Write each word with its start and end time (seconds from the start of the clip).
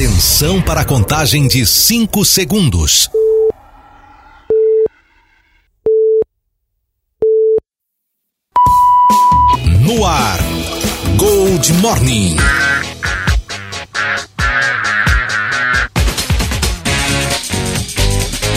Atenção 0.00 0.62
para 0.62 0.80
a 0.80 0.84
contagem 0.86 1.46
de 1.46 1.66
5 1.66 2.24
segundos. 2.24 3.10
No 9.82 10.06
ar, 10.06 10.38
Gold 11.18 11.72
Morning. 11.74 12.34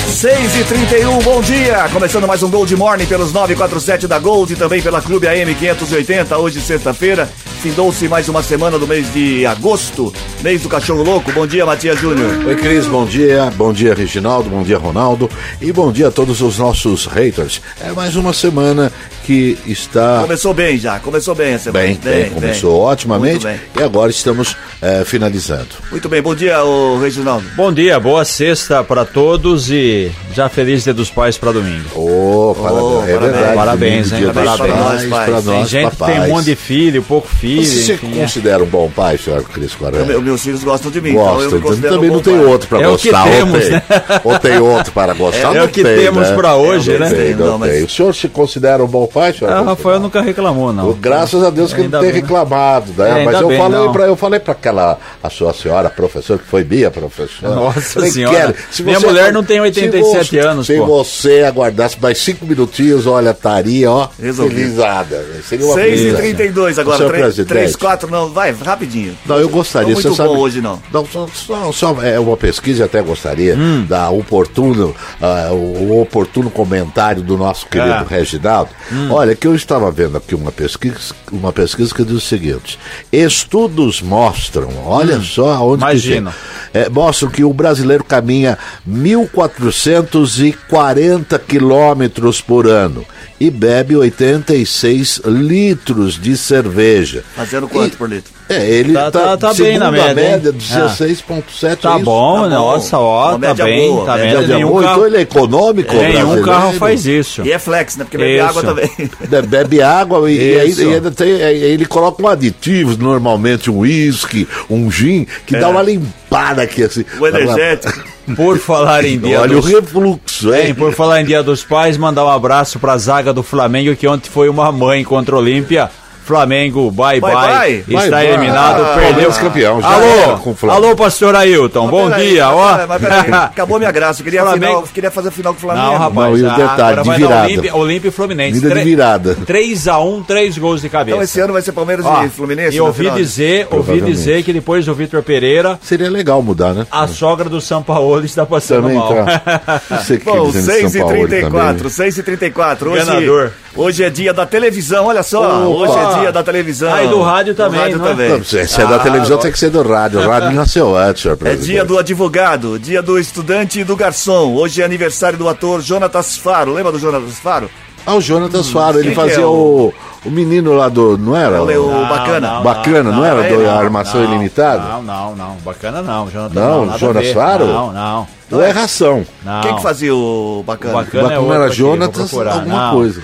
Seis 0.07 0.55
e 0.55 0.64
trinta 0.64 0.96
bom 1.25 1.41
dia! 1.41 1.89
Começando 1.91 2.25
mais 2.25 2.41
um 2.41 2.50
Gold 2.50 2.73
Morning 2.78 3.05
pelos 3.05 3.34
947 3.34 4.07
da 4.07 4.18
Gold 4.18 4.54
e 4.54 4.55
também 4.55 4.82
pela 4.82 5.02
Clube 5.02 5.28
AM 5.28 5.54
580, 5.54 6.38
hoje 6.38 6.62
sexta-feira. 6.62 7.30
Findou-se 7.64 8.09
mais 8.09 8.27
uma 8.27 8.43
semana 8.43 8.77
do 8.77 8.86
mês 8.86 9.14
de 9.14 9.46
agosto, 9.46 10.14
mês 10.41 10.61
do 10.61 10.68
cachorro 10.68 11.02
louco. 11.02 11.32
Bom 11.32 11.48
dia, 11.48 11.66
Matias 11.66 11.97
Júnior. 11.97 12.46
Oi, 12.46 12.57
Cris, 12.57 12.86
bom 12.87 13.06
dia. 13.06 13.54
Bom 13.56 13.71
dia, 13.71 13.93
Reginaldo. 13.93 14.50
Bom 14.50 14.64
dia, 14.64 14.78
Ronaldo. 14.78 15.29
E 15.61 15.71
bom 15.71 15.89
dia 15.89 16.10
a 16.10 16.11
todos 16.11 16.42
os 16.42 16.60
nossos 16.60 17.06
haters. 17.06 17.61
É 17.79 17.93
mais 17.93 18.18
uma 18.18 18.34
semana 18.34 18.92
que 19.23 19.57
está. 19.65 20.19
Começou 20.21 20.54
bem 20.54 20.77
já, 20.77 21.00
começou 21.00 21.33
bem 21.33 21.54
a 21.55 21.59
semana. 21.59 21.86
Bem, 21.86 22.00
bem, 22.04 22.29
começou 22.29 22.83
bem. 22.83 22.93
otimamente. 22.93 23.47
E 23.47 23.81
agora 23.81 24.11
estamos 24.11 24.55
é, 24.81 25.04
finalizando. 25.05 25.69
Muito 25.89 26.09
bem, 26.09 26.21
bom 26.21 26.36
dia, 26.36 26.64
o 26.64 27.00
Reginaldo. 27.00 27.45
Bom 27.55 27.71
dia, 27.71 28.00
boa 28.00 28.25
sexta 28.25 28.83
para 28.83 29.05
todos 29.05 29.71
e 29.71 30.11
já 30.33 30.50
feliz 30.50 30.83
dia 30.83 30.93
dos 30.93 31.09
pais 31.09 31.37
para 31.37 31.54
domingo. 31.54 31.89
Oh, 31.95 32.55
parabéns, 32.55 32.83
oh, 32.83 33.03
é 33.03 33.17
verdade. 33.17 33.55
Parabéns, 33.55 34.11
hein? 34.11 34.31
Parabéns, 34.33 34.58
para 34.58 34.67
nós, 34.67 35.05
pais. 35.05 35.30
Para 35.30 35.42
nós, 35.42 35.45
tem 35.45 35.66
gente 35.66 35.95
que 35.95 36.05
tem 36.05 36.22
um 36.22 36.28
monte 36.28 36.45
de 36.45 36.55
filho, 36.55 37.03
pouco 37.03 37.28
filho. 37.28 37.66
Você 37.66 37.94
enfim, 37.94 38.11
considera 38.11 38.61
é. 38.61 38.66
um 38.66 38.69
bom 38.69 38.89
pai, 38.89 39.17
senhor 39.17 39.44
Cris 39.44 39.73
Quaresma? 39.73 40.19
Meus 40.19 40.42
filhos 40.42 40.64
gostam 40.64 40.92
de 40.92 41.00
mim, 41.00 41.14
Gostam, 41.14 41.58
então 41.58 41.72
eu 41.72 41.78
então 41.78 41.89
também 41.92 42.09
um 42.09 42.14
não 42.14 42.22
tem 42.22 42.36
pai. 42.36 42.45
outro 42.45 42.67
para 42.67 42.81
é 42.81 42.88
gostar. 42.88 43.23
O 43.23 43.30
que 43.30 43.36
temos, 43.38 43.53
ou, 43.53 43.61
tem, 43.61 43.72
né? 43.72 43.81
ou 44.23 44.39
tem 44.39 44.59
outro 44.59 44.92
para 44.92 45.14
gostar? 45.14 45.55
É, 45.55 45.58
é 45.58 45.64
o 45.64 45.67
que 45.70 45.83
tem, 45.83 45.98
temos 45.98 46.30
né? 46.30 46.36
para 46.36 46.55
hoje, 46.55 46.94
é, 46.94 47.00
né? 47.00 47.09
Tem, 47.09 47.36
não, 47.36 47.45
não 47.45 47.59
mas... 47.59 47.72
tem. 47.72 47.83
O 47.83 47.89
senhor 47.89 48.14
se 48.14 48.28
considera 48.28 48.83
um 48.83 48.88
bom 48.88 49.08
pai, 49.14 49.33
senhor? 49.33 49.52
Ah, 49.53 49.61
Rafael 49.61 50.00
nunca 50.00 50.22
reclamou, 50.22 50.73
não. 50.73 50.92
Graças 50.94 51.44
a 51.44 51.50
Deus 51.50 51.73
que 51.73 51.81
ainda 51.81 51.97
não 51.97 52.03
tem 52.03 52.11
bem, 52.14 52.22
reclamado, 52.22 52.94
né? 52.97 53.22
É, 53.22 53.25
Mas 53.25 53.39
eu 53.42 53.47
bem, 53.47 53.58
falei 53.58 53.89
para 53.89 54.05
eu 54.08 54.16
falei 54.16 54.39
para 54.39 54.52
aquela 54.53 54.97
a 55.22 55.30
sua 55.30 55.53
senhora 55.53 55.89
professora 55.89 56.39
que 56.39 56.47
foi 56.47 56.64
Bia 56.64 56.89
professora. 56.92 57.53
Nossa 57.55 57.81
falei, 57.81 58.11
senhora. 58.11 58.55
Se 58.72 58.83
Minha 58.83 59.00
você, 59.00 59.05
mulher 59.08 59.31
não 59.33 59.44
tem 59.44 59.59
87 59.59 60.25
se 60.25 60.30
você, 60.31 60.39
anos, 60.39 60.67
Se 60.67 60.78
pô. 60.78 60.86
você 60.86 61.44
aguardasse 61.44 61.97
mais 62.02 62.17
cinco 62.17 62.45
minutinhos, 62.45 63.05
olha, 63.05 63.30
estaria, 63.31 63.89
ó, 63.92 64.08
Resolvido. 64.20 64.55
felizada. 64.59 65.25
Seria 65.48 65.66
uma 65.66 65.75
6 65.75 66.00
e 66.00 66.03
beleza. 66.03 66.17
32 66.17 66.80
agora, 66.80 66.98
Senhor 66.98 67.09
3, 67.09 67.23
presidente. 67.23 67.48
3, 67.50 67.75
4, 67.75 68.09
não, 68.09 68.30
vai, 68.31 68.52
rapidinho. 68.52 69.16
Não, 69.25 69.38
eu 69.38 69.50
gostaria. 69.50 69.89
Não 69.94 69.95
você 70.02 70.08
muito 70.08 70.17
sabe, 70.17 70.30
bom 70.30 70.39
hoje, 70.39 70.61
não. 70.61 70.81
Não, 70.92 71.05
só, 71.05 71.27
só, 71.33 71.72
só 71.72 72.02
é 72.02 72.20
uma 72.20 72.36
pesquisa, 72.38 72.86
até 72.86 73.02
gostaria 73.02 73.55
Hum. 73.55 73.86
da 73.88 74.09
oportuno, 74.09 74.95
ah, 75.22 75.50
o, 75.52 75.55
o 75.92 76.02
oportuno 76.02 76.50
comentário 76.50 77.22
do 77.22 77.38
nosso 77.38 77.66
querido 77.67 77.92
Ah. 77.94 78.05
Reginaldo. 78.08 78.70
Hum. 78.92 79.03
Olha, 79.12 79.36
que 79.36 79.48
eu 79.48 79.56
estava 79.56 79.90
vendo 79.92 80.18
aqui 80.18 80.34
uma 80.36 80.52
pesquisa, 80.52 81.14
uma 81.32 81.52
pesquisa 81.54 81.94
que 81.94 82.04
diz 82.04 82.14
o 82.16 82.20
seguinte: 82.22 82.78
estudos 83.12 84.02
mostram, 84.02 84.70
olha 84.86 85.20
só 85.22 85.60
onde 85.66 85.84
que 85.84 85.90
Imagino. 85.92 86.34
tem, 86.72 86.82
é, 86.84 86.90
mostram 86.90 87.30
que 87.30 87.44
o 87.44 87.54
brasileiro 87.54 88.04
caminha 88.04 88.58
1.440 88.90 91.40
quilômetros 91.40 92.42
por 92.42 92.68
ano 92.68 93.06
e 93.40 93.50
bebe 93.50 93.95
86 93.95 95.22
litros 95.26 96.20
de 96.20 96.36
cerveja. 96.38 97.23
Fazendo 97.36 97.67
quanto 97.67 97.94
E- 97.94 97.98
por 97.98 98.10
litro? 98.10 98.32
É, 98.49 98.69
ele 98.69 98.94
Tá- 98.94 99.09
tá, 99.11 99.38
tá- 99.38 99.38
tá 99.38 99.53
bem 99.53 99.77
na 99.77 99.88
a 99.88 99.91
média, 99.91 100.13
média, 100.13 100.52
16,7. 100.53 101.75
Tá 101.81 101.94
é 101.94 101.95
isso? 101.95 102.03
bom, 102.05 102.36
Tá 102.36 102.41
bom. 102.44 102.49
nossa, 102.49 102.97
ó, 102.99 103.38
tá 103.38 103.53
bem, 103.53 103.89
boa, 103.89 104.05
tá 104.05 104.17
média 104.17 104.41
Nenhum 104.41 104.67
boa, 104.69 104.81
então 104.81 104.94
carro, 104.95 105.05
ele 105.08 105.17
é 105.17 105.22
econômico, 105.22 105.94
nenhum 105.95 106.11
brasileiro. 106.11 106.45
carro 106.45 106.73
faz 106.73 107.05
isso. 107.05 107.41
E 107.45 107.52
é 107.52 107.59
flex, 107.59 107.97
né? 107.97 108.03
Porque 108.05 108.17
bebe 108.17 108.36
Isso. 108.38 108.45
água 108.45 108.64
também. 108.64 108.92
Be- 109.30 109.42
Bebe 109.43 109.82
água 109.82 110.30
e, 110.32 110.36
e 110.37 110.59
aí- 110.59 110.73
e 110.73 110.93
ainda 110.93 111.11
tem, 111.11 111.42
aí 111.42 111.64
ele 111.64 111.86
coloca 111.86 112.21
um 112.21 112.27
aditivo, 112.27 112.95
normalmente 113.02 113.70
um 113.71 113.80
uísque, 113.80 114.48
um 114.70 114.89
gin, 114.92 115.26
que 115.45 115.58
dá 115.58 115.70
uma 115.70 115.82
limpada 115.82 116.61
aqui 116.64 116.83
assim. 116.83 117.05
O 117.20 117.27
energético. 117.27 118.03
Por 118.36 118.58
falar 118.58 119.03
em 119.03 119.20
dia 119.20 119.42
Olha 119.42 119.55
dos... 119.55 119.65
o 119.65 119.67
refluxo, 119.67 120.53
Hein, 120.53 120.67
hein? 120.67 120.73
por 120.73 120.93
falar 120.93 121.20
em 121.21 121.26
Dia 121.26 121.43
dos 121.43 121.61
Pais, 121.64 121.98
mandar 121.98 122.23
um 122.23 122.30
abraço 122.30 122.80
pra 122.80 122.98
zaga 122.98 123.33
do 123.33 123.43
Flamengo, 123.43 123.93
que 123.98 124.08
ontem 124.08 124.30
foi 124.30 124.48
uma 124.48 124.71
mãe 124.71 125.03
contra 125.03 125.36
o 125.36 125.39
Olímpia. 125.39 125.89
Flamengo, 126.23 126.89
bye 126.92 127.20
bye, 127.20 127.34
Bye, 127.34 127.84
bye. 127.86 127.95
está 127.98 128.17
Bye, 128.17 128.28
eliminado, 128.28 128.81
Ah, 128.81 128.85
perdeu. 128.94 129.03
Palmeiras 129.09 129.38
campeão, 129.38 129.79
Alô, 129.84 130.39
o 130.63 130.72
alô, 130.72 130.95
pastor 130.95 131.35
Ailton, 131.35 131.81
Mas 131.84 131.91
bom 131.91 132.09
peraí, 132.09 132.29
dia, 132.31 132.45
mas 132.47 132.56
ó. 132.56 132.72
peraí, 132.72 132.88
mas 132.88 133.01
peraí, 133.01 133.31
acabou 133.44 133.78
minha 133.79 133.91
graça. 133.91 134.22
Eu 134.22 134.23
queria, 134.23 134.41
Flamengo- 134.41 134.66
final, 134.66 134.83
queria 134.94 135.12
fazer 135.12 135.28
a 135.29 135.31
final 135.31 135.53
com 135.53 135.57
o 135.59 135.62
Flamengo. 135.62 135.85
Não, 135.88 135.97
rapaz, 135.97 136.16
Não, 136.16 136.38
e 136.38 136.44
o 136.44 136.50
ah, 136.50 136.56
detalhe, 136.56 136.81
agora 136.81 137.01
de 137.03 137.07
vai 137.09 137.17
virada. 137.17 137.35
dar 137.35 137.44
Olímpia, 137.45 137.75
Olímpia 137.75 138.07
e 138.07 138.12
Fluminense. 138.12 138.59
Vida 138.59 138.73
de 138.75 138.83
virada. 138.83 139.35
3x1, 139.45 140.25
3 140.25 140.57
gols 140.57 140.81
de 140.81 140.89
cabeça. 140.89 141.12
Então 141.16 141.23
esse 141.23 141.39
ano 141.39 141.53
vai 141.53 141.62
ser 141.62 141.72
Palmeiras 141.73 142.06
Ó, 142.06 142.23
e 142.23 142.29
Fluminense? 142.29 142.75
E 142.75 142.81
ouvi 142.81 143.09
dizer, 143.12 143.67
ouvi 143.72 144.01
dizer 144.01 144.44
que 144.44 144.53
depois 144.53 144.85
do 144.85 144.94
Vitor 144.95 145.22
Pereira, 145.23 145.79
Seria 145.81 146.09
legal 146.09 146.41
mudar, 146.41 146.73
né? 146.73 146.88
a 146.91 147.07
sogra 147.07 147.50
do 147.50 147.59
São 147.62 147.83
Paulo 147.83 148.23
está 148.23 148.45
passando 148.45 148.83
Também 148.83 148.97
mal. 148.97 149.13
tá. 149.13 149.81
O 150.23 150.25
Bom, 150.25 150.45
dizendo 150.51 150.66
de 150.66 150.72
6 150.73 150.91
São 150.91 151.01
e 151.01 151.03
Paulo 151.03 151.28
34 151.28 151.75
também. 151.78 151.89
6 151.89 152.17
e 152.17 152.23
34 152.23 152.91
Hoje. 152.91 153.51
Hoje 153.75 154.03
é 154.03 154.09
dia 154.09 154.34
da 154.34 154.45
televisão, 154.45 155.06
olha 155.07 155.23
só. 155.23 155.41
Opa. 155.44 155.67
Hoje 155.67 155.94
é 155.97 156.19
dia 156.19 156.31
da 156.31 156.44
televisão. 156.44 156.94
Ah, 156.94 157.03
e 157.03 157.07
do 157.07 157.22
rádio 157.22 157.56
também, 157.56 157.79
rádio 157.79 157.97
não 157.97 158.06
é? 158.06 158.09
também. 158.09 158.29
Não, 158.29 158.44
se 158.44 158.57
é 158.59 158.66
da 158.85 158.95
Ah, 158.95 159.00
televisão, 159.00 159.25
agora- 159.25 159.41
tem 159.41 159.51
que 159.51 159.59
ser 159.59 159.69
do 159.69 159.81
rádio. 159.84 160.19
O 160.19 160.28
rádio 160.29 160.51
nasceu 160.51 160.95
antes, 160.97 161.22
senhor 161.23 161.38
É 161.45 161.56
dia 161.56 161.83
do 161.85 161.97
advogado, 161.97 162.78
dia 162.79 163.01
do 163.01 163.17
estudante 163.19 163.79
e 163.79 163.83
do 163.83 163.95
garçom. 163.95 164.53
Hoje 164.56 164.81
é 164.81 164.85
aniversário 164.85 165.38
do 165.38 165.47
ator 165.50 165.81
Jonatas 165.81 166.38
Faro. 166.38 166.73
Lembra 166.73 166.91
do 166.91 167.00
Jonatas 167.00 167.38
Faro? 167.39 167.69
Ah, 168.06 168.16
o 168.16 168.22
Jonatas 168.22 168.69
Faro, 168.69 169.00
ele 169.00 169.13
que 169.13 169.13
é 169.13 169.16
fazia 169.16 169.47
o- 169.47 169.88
o, 169.88 169.94
o 170.28 170.29
menino 170.29 170.73
lá 170.73 170.89
do. 170.89 171.17
Não 171.17 171.38
era? 171.38 171.62
O 171.62 171.66
Leo- 171.66 171.89
bacana. 172.09 172.59
Bacana, 172.59 173.12
não, 173.12 173.23
era? 173.23 173.44
não, 173.50 173.57
do 173.57 173.63
não, 173.63 173.78
Armação 173.79 174.22
não, 174.22 174.29
Ilimitada? 174.29 174.83
Não, 174.83 175.03
não, 175.03 175.35
não. 175.38 175.56
Bacana 175.63 176.01
não. 176.01 176.29
Jonathan, 176.29 176.59
Não, 176.59 176.94
a 176.94 176.97
Jonas. 176.97 177.31
Faro? 177.31 177.66
Não, 177.66 177.94
não. 177.94 178.28
Ou 178.51 178.62
é 178.62 178.72
ração? 178.72 179.25
não. 179.44 179.62
Quem 179.62 179.75
que 179.78 179.81
fazia 179.81 180.13
o 180.13 180.63
bacana? 180.67 180.94
O 180.94 180.97
bacana, 180.97 181.23
Bacana 181.29 181.53
é 181.53 181.56
era 181.56 181.69
Jonatas 181.72 182.33
alguma 182.33 182.66
Não. 182.88 182.94
coisa. 182.94 183.22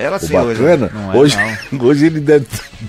Era 0.00 0.12
O 0.12 0.14
assim 0.16 0.36
hoje. 0.36 0.60
bacana, 0.62 0.90
Não 0.94 1.12
é, 1.14 1.16
hoje, 1.18 1.36
hoje 1.78 2.06
ele 2.06 2.20
deve 2.20 2.46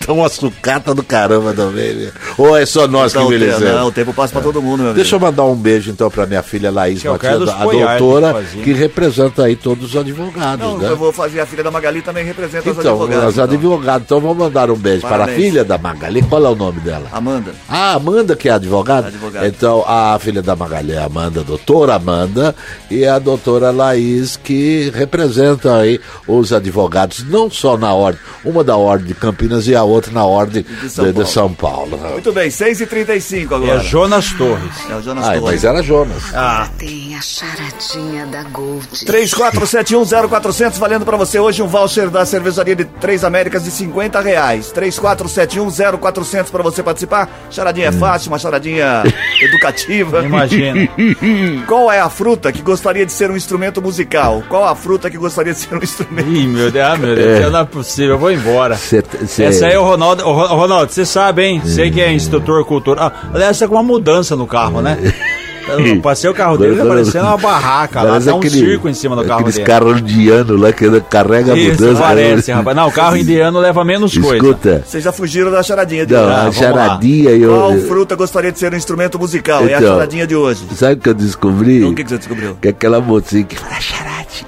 dar 0.07 0.13
uma 0.13 0.29
sucata 0.29 0.93
do 0.95 1.03
caramba 1.03 1.53
também. 1.53 1.93
né? 1.93 2.11
Ou 2.37 2.55
é 2.55 2.65
só 2.65 2.87
nós 2.87 3.13
Não, 3.13 3.27
que 3.27 3.35
envelhecemos? 3.35 3.73
não, 3.73 3.87
o 3.87 3.91
tempo 3.91 4.13
passa 4.13 4.31
pra 4.33 4.41
todo 4.41 4.61
mundo, 4.61 4.83
meu 4.83 4.93
Deixa 4.93 5.15
eu 5.15 5.17
amigo. 5.17 5.31
mandar 5.31 5.43
um 5.51 5.55
beijo 5.55 5.91
então 5.91 6.09
pra 6.09 6.25
minha 6.25 6.41
filha 6.41 6.71
Laís 6.71 7.03
é 7.03 7.09
Matias, 7.09 7.49
a 7.49 7.65
doutora 7.65 8.41
que 8.63 8.71
representa 8.71 9.43
aí 9.43 9.55
todos 9.57 9.89
os 9.93 9.97
advogados, 9.99 10.65
Não, 10.65 10.77
né? 10.77 10.89
eu 10.89 10.95
vou 10.95 11.11
fazer 11.11 11.41
a 11.41 11.45
filha 11.45 11.63
da 11.63 11.69
Magali 11.71 12.01
também 12.01 12.23
representa 12.23 12.69
os 12.71 12.77
Então, 12.77 12.91
advogados. 12.93 13.25
os 13.25 13.33
então. 13.33 13.43
advogados. 13.43 14.05
Então 14.05 14.19
vamos 14.21 14.37
mandar 14.37 14.71
um 14.71 14.75
beijo 14.77 15.01
para 15.01 15.15
a 15.15 15.19
Parabéns. 15.19 15.37
filha 15.43 15.63
da 15.65 15.77
Magali. 15.77 16.21
Qual 16.21 16.45
é 16.45 16.49
o 16.49 16.55
nome 16.55 16.79
dela? 16.79 17.07
Amanda. 17.11 17.51
Ah, 17.67 17.95
Amanda, 17.95 18.35
que 18.35 18.47
é 18.47 18.53
advogada? 18.53 19.07
Advogada. 19.07 19.47
Então, 19.47 19.83
a 19.85 20.17
filha 20.19 20.41
da 20.41 20.55
Magali 20.55 20.93
é 20.93 20.97
a 20.99 21.05
Amanda, 21.05 21.41
a 21.41 21.43
doutora 21.43 21.95
Amanda, 21.95 22.55
e 22.89 23.05
a 23.05 23.19
doutora 23.19 23.71
Laís, 23.71 24.37
que 24.41 24.89
representa 24.95 25.75
aí 25.77 25.99
os 26.25 26.53
advogados, 26.53 27.00
não 27.27 27.49
só 27.49 27.77
na 27.77 27.93
ordem, 27.93 28.19
uma 28.43 28.63
da 28.63 28.75
ordem 28.77 29.07
de 29.07 29.13
Campinas 29.13 29.67
e 29.67 29.75
a 29.75 29.83
outra 29.83 30.11
na 30.11 30.25
ordem 30.25 30.63
de 30.63 30.89
São 30.89 31.05
de 31.05 31.13
Paulo. 31.13 31.27
São 31.27 31.53
Paulo. 31.53 31.97
Muito 32.11 32.31
bem, 32.33 32.49
6h35 32.49 33.51
É 33.51 33.55
agora. 33.55 33.79
Jonas 33.79 34.31
Torres. 34.33 34.71
É 34.89 34.95
o 34.95 35.01
Jonas 35.01 35.25
Ai, 35.25 35.39
Torres. 35.39 35.53
mas 35.55 35.63
era 35.63 35.83
Jonas. 35.83 36.23
Ah, 36.33 36.67
Tem 36.77 37.15
a 37.15 37.21
charadinha 37.21 38.25
da 38.27 38.43
Gold. 38.43 38.87
34710400 39.05 40.77
valendo 40.77 41.05
pra 41.05 41.17
você 41.17 41.39
hoje 41.39 41.61
um 41.61 41.67
voucher 41.67 42.09
da 42.09 42.25
cervejaria 42.25 42.75
de 42.75 42.85
Três 42.85 43.23
Américas 43.23 43.63
de 43.63 43.71
50 43.71 44.19
reais. 44.21 44.71
34710400 44.73 46.49
pra 46.51 46.63
você 46.63 46.81
participar. 46.83 47.29
Charadinha 47.49 47.87
é 47.87 47.91
fácil, 47.91 48.31
uma 48.31 48.39
charadinha 48.39 49.03
educativa. 49.41 50.23
imagina. 50.23 50.87
Qual 51.67 51.91
é 51.91 51.99
a 51.99 52.09
fruta 52.09 52.51
que 52.51 52.61
gostaria 52.61 53.05
de 53.05 53.11
ser 53.11 53.29
um 53.31 53.35
instrumento 53.37 53.81
musical? 53.81 54.43
Qual 54.49 54.65
a 54.67 54.75
fruta 54.75 55.09
que 55.09 55.17
gostaria 55.17 55.53
de 55.53 55.59
ser 55.59 55.75
um 55.75 55.79
instrumento? 55.83 56.29
Ih, 56.29 56.47
meu 56.47 56.71
Deus, 56.71 56.90
ah, 56.93 56.97
meu 56.97 57.15
Deus, 57.15 57.51
não 57.51 57.59
é 57.59 57.65
possível, 57.65 58.11
eu 58.11 58.17
vou 58.19 58.31
embora. 58.31 58.75
Cê- 58.75 59.03
cê- 59.27 59.43
Essa 59.43 59.67
aí 59.67 59.73
é 59.73 59.79
o 59.79 59.83
Ronaldo. 59.83 60.23
Ro- 60.23 60.47
Ronaldo, 60.55 60.91
você 60.91 61.05
sabe, 61.05 61.43
hein? 61.43 61.61
Você 61.63 61.89
que 61.89 62.01
é 62.01 62.11
instrutor 62.13 62.63
cultural. 62.65 63.11
Ah, 63.13 63.29
aliás, 63.33 63.57
tá 63.59 63.67
com 63.67 63.75
uma 63.75 63.83
mudança 63.83 64.35
no 64.35 64.47
carro, 64.47 64.81
né? 64.81 64.97
Eu 65.77 66.01
passei 66.01 66.29
o 66.29 66.33
carro 66.33 66.57
dele, 66.57 66.75
tá 66.75 66.83
parecendo 66.83 67.25
uma 67.27 67.37
barraca 67.37 68.01
lá, 68.01 68.09
Parece 68.09 68.25
tá 68.25 68.33
um 68.35 68.39
aquele- 68.39 68.57
circo 68.59 68.89
em 68.89 68.93
cima 68.95 69.15
do 69.15 69.23
carro 69.23 69.39
Aqueles 69.41 69.55
dele. 69.55 69.67
carros 69.67 69.99
indianos 70.01 70.59
lá 70.59 70.73
que 70.73 71.01
carrega 71.01 71.53
a 71.53 71.57
Isso, 71.57 71.81
mudança. 71.83 72.01
parece, 72.01 72.51
rapaz. 72.51 72.75
Não, 72.75 72.87
o 72.87 72.91
carro 72.91 73.15
indiano 73.15 73.59
leva 73.59 73.85
menos 73.85 74.17
coisa. 74.17 74.35
Escuta, 74.43 74.83
Vocês 74.85 75.03
já 75.03 75.11
fugiram 75.13 75.49
da 75.51 75.61
charadinha 75.63 76.05
de 76.05 76.13
não, 76.13 76.23
hoje. 76.23 76.31
Ah, 76.33 76.47
a 76.47 76.51
charadinha 76.51 77.29
eu. 77.29 77.53
Qual 77.53 77.77
fruta 77.77 78.15
gostaria 78.15 78.51
de 78.51 78.57
ser 78.59 78.73
um 78.73 78.75
instrumento 78.75 79.17
musical? 79.19 79.61
é 79.65 79.75
a 79.75 79.77
Então. 79.77 79.93
charadinha 79.93 80.27
de 80.27 80.35
hoje. 80.35 80.65
Sabe 80.75 80.93
o 80.95 80.97
que 80.97 81.09
eu 81.09 81.13
descobri? 81.13 81.83
O 81.85 81.93
que, 81.93 82.03
que 82.03 82.09
você 82.09 82.17
descobriu? 82.17 82.57
Que 82.59 82.67
aquela 82.69 82.99
mocinha 82.99 83.43
que 83.43 83.55
fala 83.57 83.75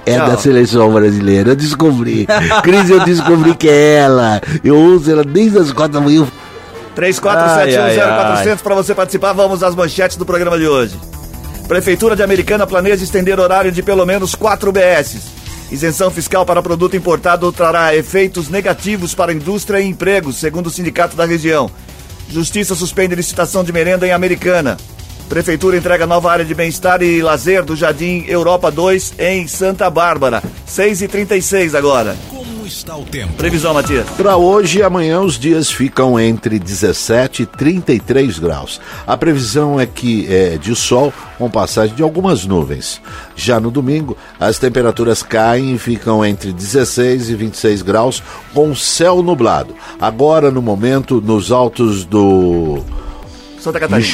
é 0.06 0.16
Tchau. 0.16 0.28
da 0.28 0.36
seleção 0.36 0.92
brasileira. 0.92 1.50
Eu 1.50 1.56
descobri. 1.56 2.26
Cris, 2.62 2.90
eu 2.90 3.04
descobri 3.04 3.54
que 3.54 3.68
é 3.68 3.94
ela. 3.96 4.40
Eu 4.62 4.76
uso 4.76 5.10
ela 5.10 5.24
desde 5.24 5.58
as 5.58 5.72
quatro 5.72 5.94
da 5.94 6.00
manhã. 6.00 6.26
34710400 6.96 8.58
para 8.62 8.74
você 8.74 8.94
participar. 8.94 9.32
Vamos 9.32 9.62
às 9.62 9.74
manchetes 9.74 10.16
do 10.16 10.24
programa 10.24 10.58
de 10.58 10.66
hoje. 10.66 10.98
Prefeitura 11.66 12.14
de 12.14 12.22
Americana 12.22 12.66
planeja 12.66 13.02
estender 13.02 13.40
horário 13.40 13.72
de 13.72 13.82
pelo 13.82 14.04
menos 14.04 14.34
4 14.34 14.70
BS. 14.70 15.16
Isenção 15.70 16.10
fiscal 16.10 16.44
para 16.44 16.62
produto 16.62 16.94
importado 16.94 17.50
trará 17.50 17.96
efeitos 17.96 18.48
negativos 18.48 19.14
para 19.14 19.32
a 19.32 19.34
indústria 19.34 19.80
e 19.80 19.88
empregos, 19.88 20.36
segundo 20.36 20.66
o 20.66 20.70
sindicato 20.70 21.16
da 21.16 21.24
região. 21.24 21.70
Justiça 22.28 22.74
suspende 22.74 23.14
licitação 23.14 23.64
de 23.64 23.72
merenda 23.72 24.06
em 24.06 24.12
Americana. 24.12 24.76
Prefeitura 25.28 25.76
entrega 25.76 26.06
nova 26.06 26.30
área 26.30 26.44
de 26.44 26.54
bem-estar 26.54 27.02
e 27.02 27.22
lazer 27.22 27.64
do 27.64 27.74
Jardim 27.74 28.24
Europa 28.28 28.70
2 28.70 29.14
em 29.18 29.48
Santa 29.48 29.88
Bárbara. 29.88 30.42
6h36 30.68 31.74
agora. 31.74 32.14
Como 32.28 32.66
está 32.66 32.96
o 32.96 33.04
tempo? 33.04 33.32
Previsão, 33.32 33.74
Matias. 33.74 34.08
Para 34.10 34.36
hoje 34.36 34.78
e 34.78 34.82
amanhã 34.82 35.20
os 35.20 35.38
dias 35.38 35.70
ficam 35.70 36.20
entre 36.20 36.58
17 36.58 37.42
e 37.42 37.46
33 37.46 38.38
graus. 38.38 38.80
A 39.06 39.16
previsão 39.16 39.80
é 39.80 39.86
que 39.86 40.26
é 40.32 40.58
de 40.58 40.76
sol 40.76 41.12
com 41.38 41.50
passagem 41.50 41.96
de 41.96 42.02
algumas 42.02 42.44
nuvens. 42.44 43.00
Já 43.34 43.58
no 43.58 43.70
domingo, 43.70 44.16
as 44.38 44.58
temperaturas 44.58 45.22
caem 45.22 45.74
e 45.74 45.78
ficam 45.78 46.24
entre 46.24 46.52
16 46.52 47.30
e 47.30 47.34
26 47.34 47.82
graus 47.82 48.22
com 48.52 48.74
céu 48.74 49.22
nublado. 49.22 49.74
Agora, 50.00 50.50
no 50.50 50.60
momento, 50.60 51.20
nos 51.20 51.50
altos 51.50 52.04
do 52.04 52.82
Santa 53.58 53.80
Catarina. 53.80 54.06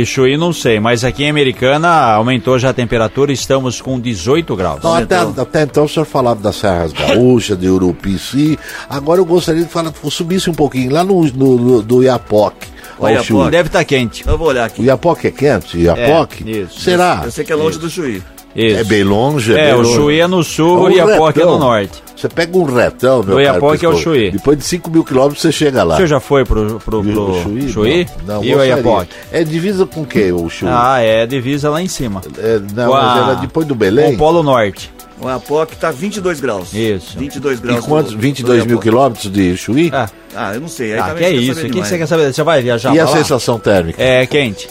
Ichuí, 0.00 0.32
Exuí 0.32 0.36
não 0.36 0.52
sei, 0.52 0.80
mas 0.80 1.04
aqui 1.04 1.24
em 1.24 1.30
Americana 1.30 1.88
aumentou 1.88 2.58
já 2.58 2.70
a 2.70 2.72
temperatura, 2.72 3.32
estamos 3.32 3.80
com 3.80 3.98
18 4.00 4.54
graus. 4.56 4.82
Não, 4.82 4.94
até, 4.94 5.16
até 5.16 5.62
então 5.62 5.84
o 5.84 5.88
senhor 5.88 6.04
falava 6.06 6.40
das 6.40 6.56
Serras 6.56 6.92
Gaúchas, 6.92 7.58
de 7.58 7.68
Urupici. 7.68 8.58
Agora 8.88 9.20
eu 9.20 9.24
gostaria 9.24 9.62
de 9.62 9.68
falar, 9.68 9.92
que 9.92 10.10
subisse 10.10 10.48
um 10.50 10.54
pouquinho 10.54 10.92
lá 10.92 11.04
no, 11.04 11.22
no, 11.24 11.56
no- 11.58 11.82
do 11.82 12.02
Iapoque. 12.02 12.68
ao 12.98 13.04
Oiapoque. 13.06 13.26
Chuí. 13.28 13.50
Deve 13.50 13.68
estar 13.68 13.84
quente. 13.84 14.24
Eu 14.26 14.38
vou 14.38 14.48
olhar 14.48 14.62
O 14.62 14.66
aqui. 14.66 14.82
Iapoque 14.82 15.26
é 15.26 15.30
quente? 15.30 15.78
Iapoque? 15.78 16.44
É, 16.46 16.50
isso. 16.62 16.80
Será? 16.80 17.22
Eu 17.24 17.30
sei 17.30 17.44
que 17.44 17.52
é 17.52 17.56
longe 17.56 17.78
do 17.78 17.90
Chuí. 17.90 18.22
Isso. 18.54 18.80
É 18.80 18.84
bem 18.84 19.02
longe? 19.02 19.52
É, 19.54 19.64
bem 19.66 19.74
o 19.74 19.76
longe. 19.78 19.94
Chuí 19.94 20.20
é 20.20 20.26
no 20.26 20.42
sul 20.44 20.84
um 20.86 20.90
e 20.90 21.00
a 21.00 21.16
Poc 21.16 21.36
é 21.38 21.44
no 21.44 21.58
norte. 21.58 22.02
Você 22.16 22.28
pega 22.28 22.56
um 22.56 22.64
retão, 22.64 23.22
meu 23.22 23.36
O 23.38 23.42
caro 23.42 23.54
Iapoque 23.54 23.84
é 23.84 23.88
o. 23.88 23.96
Chuí. 23.96 24.30
Depois 24.30 24.56
de 24.58 24.64
5 24.64 24.90
mil 24.90 25.02
quilômetros 25.02 25.40
você 25.42 25.50
chega 25.50 25.82
lá. 25.82 25.96
Você 25.96 26.06
já 26.06 26.20
foi 26.20 26.44
pro, 26.44 26.78
pro, 26.78 27.02
E 27.04 27.10
o 27.10 27.14
pro 27.14 27.42
Chuí? 27.42 27.68
Chuí? 27.72 28.06
Não, 28.26 28.34
não 28.36 28.44
e 28.44 28.54
o. 28.54 28.62
Iapoc? 28.64 29.08
É 29.32 29.42
divisa 29.42 29.86
com 29.86 30.02
o 30.02 30.06
que 30.06 30.30
o 30.30 30.48
Chuí? 30.48 30.68
Ah, 30.70 31.00
é 31.00 31.26
divisa 31.26 31.68
lá 31.70 31.82
em 31.82 31.88
cima. 31.88 32.20
É, 32.38 32.60
não, 32.74 32.88
Com 32.88 32.94
mas 32.94 33.18
a- 33.18 33.24
era 33.24 33.34
depois 33.40 33.66
do 33.66 33.74
Com 33.74 33.78
Belém. 33.80 34.14
o 34.14 34.18
Polo 34.18 34.42
Norte. 34.42 34.92
O 35.20 35.28
Iapoque 35.28 35.76
tá 35.76 35.90
22 35.90 36.40
graus. 36.40 36.72
Isso. 36.74 37.18
22 37.18 37.58
E 37.58 37.62
graus. 37.62 37.86
quantos? 37.86 38.12
do- 38.12 38.18
22 38.18 38.58
do 38.60 38.66
mil 38.66 38.74
Iapoque. 38.76 38.88
quilômetros 38.88 39.32
de 39.32 39.56
Chuí? 39.56 39.90
Ah, 39.92 40.08
Ah, 40.34 40.54
eu 40.54 40.60
não 40.60 40.68
sei. 40.68 40.92
Aí 40.94 40.98
ah, 41.00 41.14
que 41.16 41.24
é 41.24 41.30
isso? 41.32 41.60
O 41.66 41.70
que, 41.70 41.78
você 41.84 41.98
quer 41.98 42.06
saber? 42.06 42.32
Você 42.32 42.42
vai 42.42 42.62
viajar 42.62 42.94
e 42.94 43.00
a 43.00 43.04
lá? 43.04 43.10
sensação 43.12 43.58
térmica? 43.58 44.02
É 44.02 44.24
quente. 44.26 44.68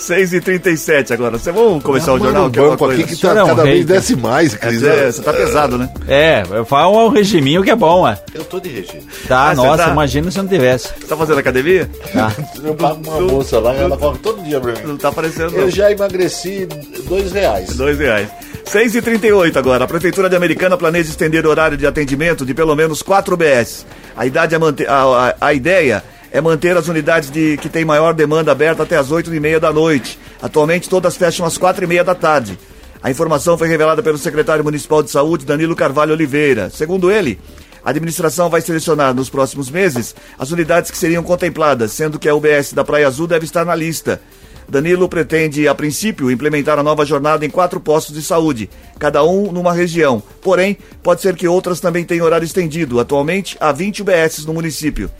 6h37 0.00 1.10
agora. 1.12 1.38
Você 1.38 1.52
vamos 1.52 1.82
começar 1.82 2.12
o 2.12 2.18
Manda 2.18 2.24
jornal? 2.26 2.50
que 2.50 2.58
é 2.58 2.62
uma 2.62 2.70
banco 2.70 2.84
aqui 2.86 2.96
coisa. 3.04 3.14
que 3.16 3.22
tá, 3.22 3.34
é 3.38 3.44
um 3.44 3.46
cada 3.46 3.62
vez 3.64 3.84
desce 3.86 4.16
mais, 4.16 4.54
É, 4.54 4.56
Cris. 4.58 4.82
é, 4.82 5.12
você 5.12 5.22
tá 5.22 5.32
pesado, 5.32 5.78
né? 5.78 5.88
É, 6.08 6.42
fala 6.66 7.04
um 7.04 7.08
regiminho 7.08 7.62
que 7.62 7.70
é 7.70 7.76
bom, 7.76 8.02
ué. 8.02 8.18
Eu 8.34 8.44
tô 8.44 8.58
de 8.58 8.68
regime. 8.68 9.02
Tá, 9.28 9.50
Ah, 9.50 9.54
nossa, 9.54 9.84
tá? 9.84 9.90
imagina 9.90 10.30
se 10.30 10.38
não 10.38 10.46
tivesse. 10.48 10.88
Você 10.98 11.06
tá 11.06 11.16
fazendo 11.16 11.38
academia? 11.38 11.88
Tá. 12.12 12.32
Eu 12.64 12.74
pago 12.74 13.00
uma 13.08 13.20
moça 13.20 13.58
lá, 13.58 13.74
ela 13.74 13.96
corre 13.96 14.18
todo 14.18 14.42
dia 14.42 14.60
pra 14.60 14.72
mim. 14.72 14.78
Não 14.84 14.96
tá 14.96 15.08
aparecendo, 15.08 15.52
não. 15.52 15.60
Eu 15.60 15.70
já 15.70 15.90
emagreci 15.90 16.66
dois 17.08 17.32
reais. 17.32 17.76
Dois 17.76 17.98
reais. 17.98 18.28
6h38 18.66 19.56
agora. 19.56 19.84
A 19.84 19.88
Prefeitura 19.88 20.28
de 20.28 20.36
Americana 20.36 20.76
planeja 20.76 21.10
estender 21.10 21.44
o 21.46 21.50
horário 21.50 21.76
de 21.76 21.86
atendimento 21.86 22.44
de 22.46 22.54
pelo 22.54 22.74
menos 22.76 23.02
4 23.02 23.36
BS. 23.36 23.84
A, 24.16 24.26
idade 24.26 24.54
é 24.54 24.58
manter, 24.58 24.88
a, 24.88 25.34
a, 25.40 25.46
a 25.48 25.54
ideia 25.54 26.02
é 26.32 26.40
manter 26.40 26.76
as 26.76 26.88
unidades 26.88 27.30
de, 27.30 27.56
que 27.56 27.68
têm 27.68 27.84
maior 27.84 28.14
demanda 28.14 28.52
aberta 28.52 28.82
até 28.82 28.96
as 28.96 29.10
8h30 29.10 29.58
da 29.58 29.72
noite. 29.72 30.18
Atualmente 30.40 30.88
todas 30.88 31.16
fecham 31.16 31.44
às 31.44 31.58
4h30 31.58 32.04
da 32.04 32.14
tarde. 32.14 32.58
A 33.02 33.10
informação 33.10 33.56
foi 33.56 33.68
revelada 33.68 34.02
pelo 34.02 34.18
secretário 34.18 34.62
municipal 34.62 35.02
de 35.02 35.10
saúde, 35.10 35.46
Danilo 35.46 35.74
Carvalho 35.74 36.12
Oliveira. 36.12 36.70
Segundo 36.70 37.10
ele, 37.10 37.38
a 37.84 37.90
administração 37.90 38.50
vai 38.50 38.60
selecionar 38.60 39.14
nos 39.14 39.30
próximos 39.30 39.70
meses 39.70 40.14
as 40.38 40.50
unidades 40.50 40.90
que 40.90 40.98
seriam 40.98 41.22
contempladas, 41.22 41.92
sendo 41.92 42.18
que 42.18 42.28
a 42.28 42.34
UBS 42.34 42.74
da 42.74 42.84
Praia 42.84 43.06
Azul 43.06 43.26
deve 43.26 43.46
estar 43.46 43.64
na 43.64 43.74
lista. 43.74 44.20
Danilo 44.68 45.08
pretende, 45.08 45.66
a 45.66 45.74
princípio, 45.74 46.30
implementar 46.30 46.78
a 46.78 46.82
nova 46.82 47.04
jornada 47.04 47.44
em 47.44 47.50
quatro 47.50 47.80
postos 47.80 48.14
de 48.14 48.22
saúde, 48.22 48.70
cada 49.00 49.24
um 49.24 49.50
numa 49.50 49.72
região. 49.72 50.22
Porém, 50.40 50.78
pode 51.02 51.22
ser 51.22 51.34
que 51.34 51.48
outras 51.48 51.80
também 51.80 52.04
tenham 52.04 52.24
horário 52.24 52.44
estendido. 52.44 53.00
Atualmente, 53.00 53.56
há 53.58 53.72
20 53.72 54.02
UBSs 54.02 54.46
no 54.46 54.54
município. 54.54 55.10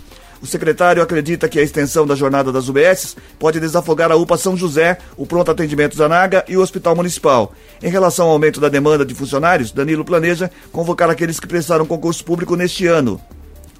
O 0.42 0.46
secretário 0.46 1.02
acredita 1.02 1.48
que 1.48 1.58
a 1.58 1.62
extensão 1.62 2.06
da 2.06 2.14
jornada 2.14 2.50
das 2.50 2.68
UBSs 2.68 3.14
pode 3.38 3.60
desafogar 3.60 4.10
a 4.10 4.16
UPA 4.16 4.38
São 4.38 4.56
José, 4.56 4.96
o 5.16 5.26
Pronto 5.26 5.50
Atendimento 5.50 5.94
Zanaga 5.94 6.44
e 6.48 6.56
o 6.56 6.62
Hospital 6.62 6.96
Municipal. 6.96 7.52
Em 7.82 7.90
relação 7.90 8.26
ao 8.26 8.32
aumento 8.32 8.58
da 8.58 8.70
demanda 8.70 9.04
de 9.04 9.14
funcionários, 9.14 9.70
Danilo 9.70 10.04
planeja 10.04 10.50
convocar 10.72 11.10
aqueles 11.10 11.38
que 11.38 11.46
prestaram 11.46 11.84
concurso 11.84 12.24
público 12.24 12.56
neste 12.56 12.86
ano. 12.86 13.20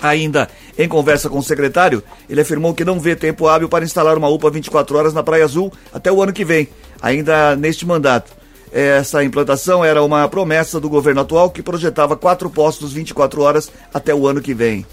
Ainda 0.03 0.49
em 0.79 0.89
conversa 0.89 1.31
com 1.31 1.39
o 1.39 1.43
secretário, 1.43 2.03
ele 2.29 2.41
afirmou 2.43 2.75
que 2.75 2.85
não 2.85 3.01
vê 3.01 3.17
tempo 3.17 3.49
hábil 3.49 3.69
para 3.69 3.85
instalar 3.85 4.19
uma 4.19 4.29
UPA 4.29 4.51
24 4.51 4.99
horas 4.99 5.15
na 5.15 5.23
Praia 5.23 5.45
Azul 5.45 5.73
até 5.93 6.13
o 6.13 6.23
ano 6.23 6.33
que 6.33 6.45
vem, 6.45 6.69
ainda 7.01 7.57
neste 7.57 7.87
mandato. 7.87 8.33
Essa 8.73 9.25
implantação 9.25 9.85
era 9.85 10.03
uma 10.03 10.29
promessa 10.29 10.79
do 10.79 10.89
governo 10.89 11.23
atual 11.23 11.51
que 11.51 11.63
projetava 11.63 12.17
quatro 12.17 12.49
postos 12.49 12.93
24 12.93 13.43
horas 13.43 13.71
até 13.93 14.15
o 14.15 14.27
ano 14.27 14.41
que 14.41 14.55
vem. 14.55 14.87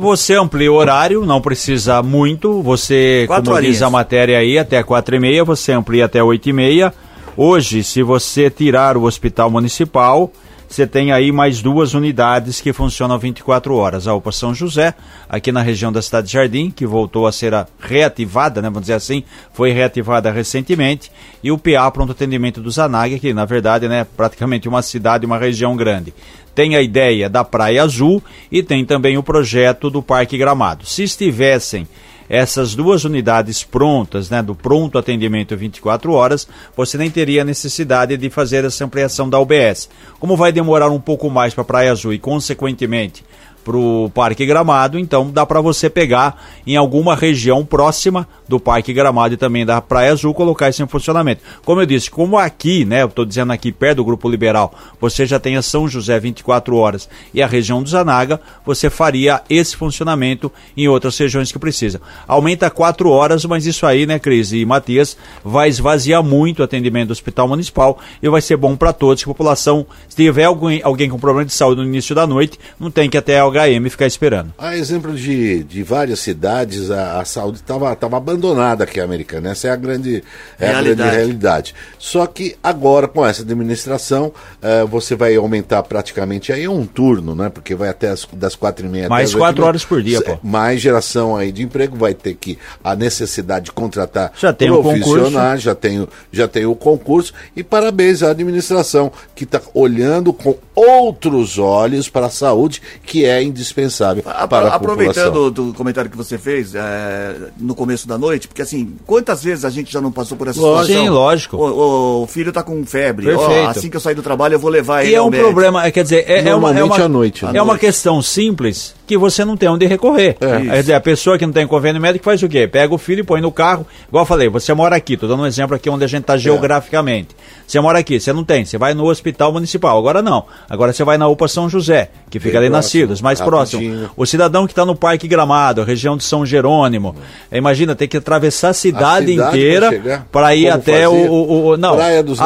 Você 0.00 0.34
amplia 0.34 0.72
o 0.72 0.76
horário, 0.76 1.26
não 1.26 1.42
precisa 1.42 2.02
muito. 2.02 2.62
Você, 2.62 3.24
Quatro 3.26 3.44
como 3.44 3.56
horinhas. 3.56 3.74
diz 3.74 3.82
a 3.82 3.90
matéria 3.90 4.38
aí, 4.38 4.58
até 4.58 4.82
quatro 4.82 5.14
e 5.14 5.20
meia, 5.20 5.44
você 5.44 5.72
amplia 5.72 6.06
até 6.06 6.22
oito 6.22 6.48
e 6.48 6.54
meia. 6.54 6.90
Hoje, 7.36 7.84
se 7.84 8.02
você 8.02 8.48
tirar 8.48 8.96
o 8.96 9.02
hospital 9.02 9.50
municipal, 9.50 10.32
você 10.70 10.86
tem 10.86 11.10
aí 11.10 11.32
mais 11.32 11.60
duas 11.60 11.94
unidades 11.94 12.60
que 12.60 12.72
funcionam 12.72 13.18
24 13.18 13.74
horas. 13.74 14.06
A 14.06 14.14
UPA 14.14 14.30
São 14.30 14.54
José, 14.54 14.94
aqui 15.28 15.50
na 15.50 15.60
região 15.60 15.90
da 15.90 16.00
cidade 16.00 16.28
de 16.28 16.32
Jardim, 16.32 16.70
que 16.70 16.86
voltou 16.86 17.26
a 17.26 17.32
ser 17.32 17.52
reativada, 17.80 18.62
né, 18.62 18.68
vamos 18.68 18.82
dizer 18.82 18.94
assim, 18.94 19.24
foi 19.52 19.72
reativada 19.72 20.30
recentemente, 20.30 21.10
e 21.42 21.50
o 21.50 21.58
PA 21.58 21.90
Pronto 21.90 22.12
Atendimento 22.12 22.60
do 22.60 22.70
Zanaga, 22.70 23.18
que 23.18 23.34
na 23.34 23.44
verdade 23.44 23.88
né, 23.88 24.06
praticamente 24.16 24.68
uma 24.68 24.80
cidade, 24.80 25.26
uma 25.26 25.38
região 25.38 25.76
grande. 25.76 26.14
Tem 26.60 26.76
a 26.76 26.82
ideia 26.82 27.26
da 27.30 27.42
Praia 27.42 27.82
Azul 27.84 28.22
e 28.52 28.62
tem 28.62 28.84
também 28.84 29.16
o 29.16 29.22
projeto 29.22 29.88
do 29.88 30.02
Parque 30.02 30.36
Gramado. 30.36 30.84
Se 30.84 31.02
estivessem 31.02 31.88
essas 32.28 32.74
duas 32.74 33.02
unidades 33.02 33.64
prontas, 33.64 34.28
né, 34.28 34.42
do 34.42 34.54
pronto 34.54 34.98
atendimento 34.98 35.56
24 35.56 36.12
horas, 36.12 36.46
você 36.76 36.98
nem 36.98 37.10
teria 37.10 37.46
necessidade 37.46 38.14
de 38.14 38.28
fazer 38.28 38.62
essa 38.62 38.84
ampliação 38.84 39.26
da 39.26 39.40
UBS. 39.40 39.88
Como 40.18 40.36
vai 40.36 40.52
demorar 40.52 40.90
um 40.90 41.00
pouco 41.00 41.30
mais 41.30 41.54
para 41.54 41.64
Praia 41.64 41.92
Azul 41.92 42.12
e, 42.12 42.18
consequentemente, 42.18 43.24
para 43.64 43.76
o 43.76 44.10
Parque 44.14 44.46
Gramado, 44.46 44.98
então 44.98 45.30
dá 45.30 45.44
para 45.44 45.60
você 45.60 45.88
pegar 45.88 46.42
em 46.66 46.76
alguma 46.76 47.14
região 47.14 47.64
próxima 47.64 48.26
do 48.48 48.58
Parque 48.58 48.92
Gramado 48.92 49.34
e 49.34 49.36
também 49.36 49.64
da 49.64 49.80
Praia 49.80 50.12
Azul 50.12 50.34
colocar 50.34 50.68
isso 50.68 50.82
em 50.82 50.86
funcionamento. 50.86 51.42
Como 51.64 51.80
eu 51.80 51.86
disse, 51.86 52.10
como 52.10 52.38
aqui, 52.38 52.84
né, 52.84 53.02
eu 53.02 53.06
estou 53.06 53.24
dizendo 53.24 53.52
aqui 53.52 53.70
perto 53.70 53.98
do 53.98 54.04
Grupo 54.04 54.28
Liberal, 54.28 54.74
você 55.00 55.26
já 55.26 55.38
tem 55.38 55.56
a 55.56 55.62
São 55.62 55.88
José 55.88 56.18
24 56.18 56.76
horas 56.76 57.08
e 57.32 57.42
a 57.42 57.46
região 57.46 57.82
do 57.82 57.88
Zanaga, 57.88 58.40
você 58.64 58.90
faria 58.90 59.42
esse 59.48 59.76
funcionamento 59.76 60.50
em 60.76 60.88
outras 60.88 61.16
regiões 61.18 61.52
que 61.52 61.58
precisam. 61.58 62.00
Aumenta 62.26 62.70
4 62.70 63.10
horas, 63.10 63.44
mas 63.44 63.66
isso 63.66 63.86
aí, 63.86 64.06
né, 64.06 64.18
Cris 64.18 64.52
e 64.52 64.64
Matias, 64.64 65.16
vai 65.44 65.68
esvaziar 65.68 66.22
muito 66.22 66.60
o 66.60 66.64
atendimento 66.64 67.08
do 67.08 67.12
Hospital 67.12 67.48
Municipal 67.48 67.98
e 68.22 68.28
vai 68.28 68.40
ser 68.40 68.56
bom 68.56 68.76
para 68.76 68.92
todos, 68.92 69.22
a 69.22 69.26
população, 69.26 69.86
se 70.08 70.16
tiver 70.16 70.44
alguém, 70.44 70.80
alguém 70.82 71.08
com 71.08 71.18
problema 71.18 71.44
de 71.44 71.52
saúde 71.52 71.80
no 71.80 71.86
início 71.86 72.14
da 72.14 72.26
noite, 72.26 72.58
não 72.78 72.90
tem 72.90 73.08
que 73.08 73.18
até 73.18 73.38
HM 73.50 73.88
ficar 73.90 74.06
esperando. 74.06 74.52
A 74.58 74.76
exemplo 74.76 75.14
de, 75.14 75.64
de 75.64 75.82
várias 75.82 76.20
cidades, 76.20 76.90
a, 76.90 77.20
a 77.20 77.24
saúde 77.24 77.58
estava 77.58 77.94
tava 77.96 78.16
abandonada 78.16 78.84
aqui, 78.84 79.00
americana. 79.00 79.50
Essa 79.50 79.68
é 79.68 79.70
a 79.70 79.76
grande, 79.76 80.22
é 80.58 80.68
a 80.68 80.72
grande 80.72 80.84
Realidade. 81.02 81.16
realidade. 81.16 81.74
Só 81.98 82.26
que 82.26 82.56
agora, 82.62 83.08
com 83.08 83.24
essa 83.26 83.42
administração, 83.42 84.32
eh, 84.62 84.84
você 84.84 85.14
vai 85.14 85.36
aumentar 85.36 85.82
praticamente 85.82 86.52
aí 86.52 86.66
um 86.68 86.84
turno, 86.86 87.34
né? 87.34 87.48
Porque 87.48 87.74
vai 87.74 87.88
até 87.88 88.08
as, 88.08 88.26
das 88.32 88.54
quatro 88.54 88.86
e 88.86 88.88
meia 88.88 89.08
Mais 89.08 89.34
quatro 89.34 89.64
horas 89.64 89.84
por 89.84 90.02
dia, 90.02 90.20
pô. 90.22 90.38
Mais 90.42 90.80
geração 90.80 91.36
aí 91.36 91.50
de 91.52 91.62
emprego, 91.62 91.96
vai 91.96 92.14
ter 92.14 92.34
que 92.34 92.58
a 92.82 92.94
necessidade 92.96 93.66
de 93.66 93.72
contratar 93.72 94.32
Já 94.38 94.52
tem 94.52 94.70
o 94.70 94.82
profissionais, 94.82 95.62
já 95.62 95.74
tem, 95.74 96.00
o- 96.00 96.08
já 96.32 96.46
tem 96.48 96.66
o 96.66 96.74
concurso. 96.74 97.32
E 97.56 97.62
parabéns 97.62 98.22
à 98.22 98.30
administração, 98.30 99.12
que 99.34 99.44
está 99.44 99.60
olhando 99.74 100.32
com 100.32 100.56
outros 100.74 101.58
olhos 101.58 102.08
para 102.08 102.26
a 102.26 102.30
saúde, 102.30 102.80
que 103.04 103.24
é 103.24 103.39
indispensável 103.42 104.22
A- 104.26 104.46
para 104.46 104.68
a 104.68 104.78
população. 104.78 105.26
Aproveitando 105.28 105.50
do 105.50 105.72
comentário 105.74 106.10
que 106.10 106.16
você 106.16 106.36
fez 106.38 106.74
é, 106.74 107.36
no 107.58 107.74
começo 107.74 108.06
da 108.08 108.16
noite, 108.18 108.48
porque 108.48 108.62
assim, 108.62 108.94
quantas 109.06 109.42
vezes 109.42 109.64
a 109.64 109.70
gente 109.70 109.92
já 109.92 110.00
não 110.00 110.12
passou 110.12 110.36
por 110.36 110.48
essa 110.48 110.60
Lógico. 110.60 110.86
situação? 110.86 111.04
Sim, 111.04 111.10
lógico. 111.10 111.56
O, 111.56 112.22
o 112.22 112.26
filho 112.26 112.52
tá 112.52 112.62
com 112.62 112.84
febre. 112.84 113.26
Perfeito. 113.26 113.68
assim 113.68 113.90
que 113.90 113.96
eu 113.96 114.00
sair 114.00 114.14
do 114.14 114.22
trabalho, 114.22 114.54
eu 114.54 114.58
vou 114.58 114.70
levar 114.70 115.02
ele 115.02 115.12
E 115.12 115.14
é 115.14 115.18
ao 115.18 115.26
um 115.26 115.30
médico. 115.30 115.48
problema, 115.50 115.84
é, 115.86 115.90
quer 115.90 116.02
dizer, 116.02 116.24
é, 116.28 116.38
é 116.48 116.54
uma, 116.54 116.70
é 116.70 116.74
Normalmente 116.74 116.98
uma, 116.98 117.04
à 117.04 117.08
noite, 117.08 117.44
né? 117.44 117.52
é 117.54 117.62
uma 117.62 117.78
questão 117.78 118.20
simples 118.22 118.94
que 119.10 119.18
você 119.18 119.44
não 119.44 119.56
tem 119.56 119.68
onde 119.68 119.86
recorrer. 119.86 120.36
É. 120.40 120.60
Quer 120.60 120.80
dizer, 120.80 120.94
a 120.94 121.00
pessoa 121.00 121.36
que 121.36 121.44
não 121.44 121.52
tem 121.52 121.66
convênio 121.66 122.00
médico 122.00 122.24
faz 122.24 122.40
o 122.42 122.48
quê? 122.48 122.68
Pega 122.68 122.94
o 122.94 122.98
filho 122.98 123.20
e 123.20 123.24
põe 123.24 123.40
no 123.40 123.50
carro. 123.50 123.84
Igual 124.08 124.22
eu 124.22 124.26
falei, 124.26 124.48
você 124.48 124.72
mora 124.72 124.94
aqui, 124.94 125.16
tô 125.16 125.26
dando 125.26 125.42
um 125.42 125.46
exemplo 125.46 125.74
aqui 125.74 125.90
onde 125.90 126.04
a 126.04 126.06
gente 126.06 126.20
está 126.22 126.36
geograficamente. 126.36 127.28
Você 127.66 127.80
mora 127.80 127.98
aqui, 127.98 128.18
você 128.20 128.32
não 128.32 128.44
tem, 128.44 128.64
você 128.64 128.78
vai 128.78 128.94
no 128.94 129.04
hospital 129.08 129.52
municipal. 129.52 129.98
Agora 129.98 130.22
não. 130.22 130.44
Agora 130.68 130.92
você 130.92 131.02
vai 131.04 131.18
na 131.18 131.26
UPA 131.28 131.48
São 131.48 131.68
José, 131.68 132.10
que 132.30 132.38
fica 132.38 132.58
Bem 132.58 132.66
ali 132.66 132.68
nas 132.70 132.86
Cidas, 132.86 133.20
mais 133.20 133.40
rapidinho. 133.40 133.90
próximo. 133.92 134.10
O 134.16 134.26
cidadão 134.26 134.66
que 134.66 134.72
está 134.72 134.84
no 134.84 134.94
Parque 134.94 135.26
Gramado, 135.28 135.82
região 135.82 136.16
de 136.16 136.22
São 136.24 136.44
Jerônimo, 136.46 137.14
eh, 137.50 137.58
imagina, 137.58 137.94
tem 137.96 138.06
que 138.08 138.16
atravessar 138.16 138.68
a 138.70 138.72
cidade, 138.72 139.32
cidade 139.32 139.36
pra 139.36 139.48
inteira 139.48 140.26
para 140.30 140.54
ir 140.54 140.64
Como 140.64 140.74
até 140.76 141.08
o, 141.08 141.12
o- 141.12 141.66
o- 141.70 141.76
Não, 141.76 141.96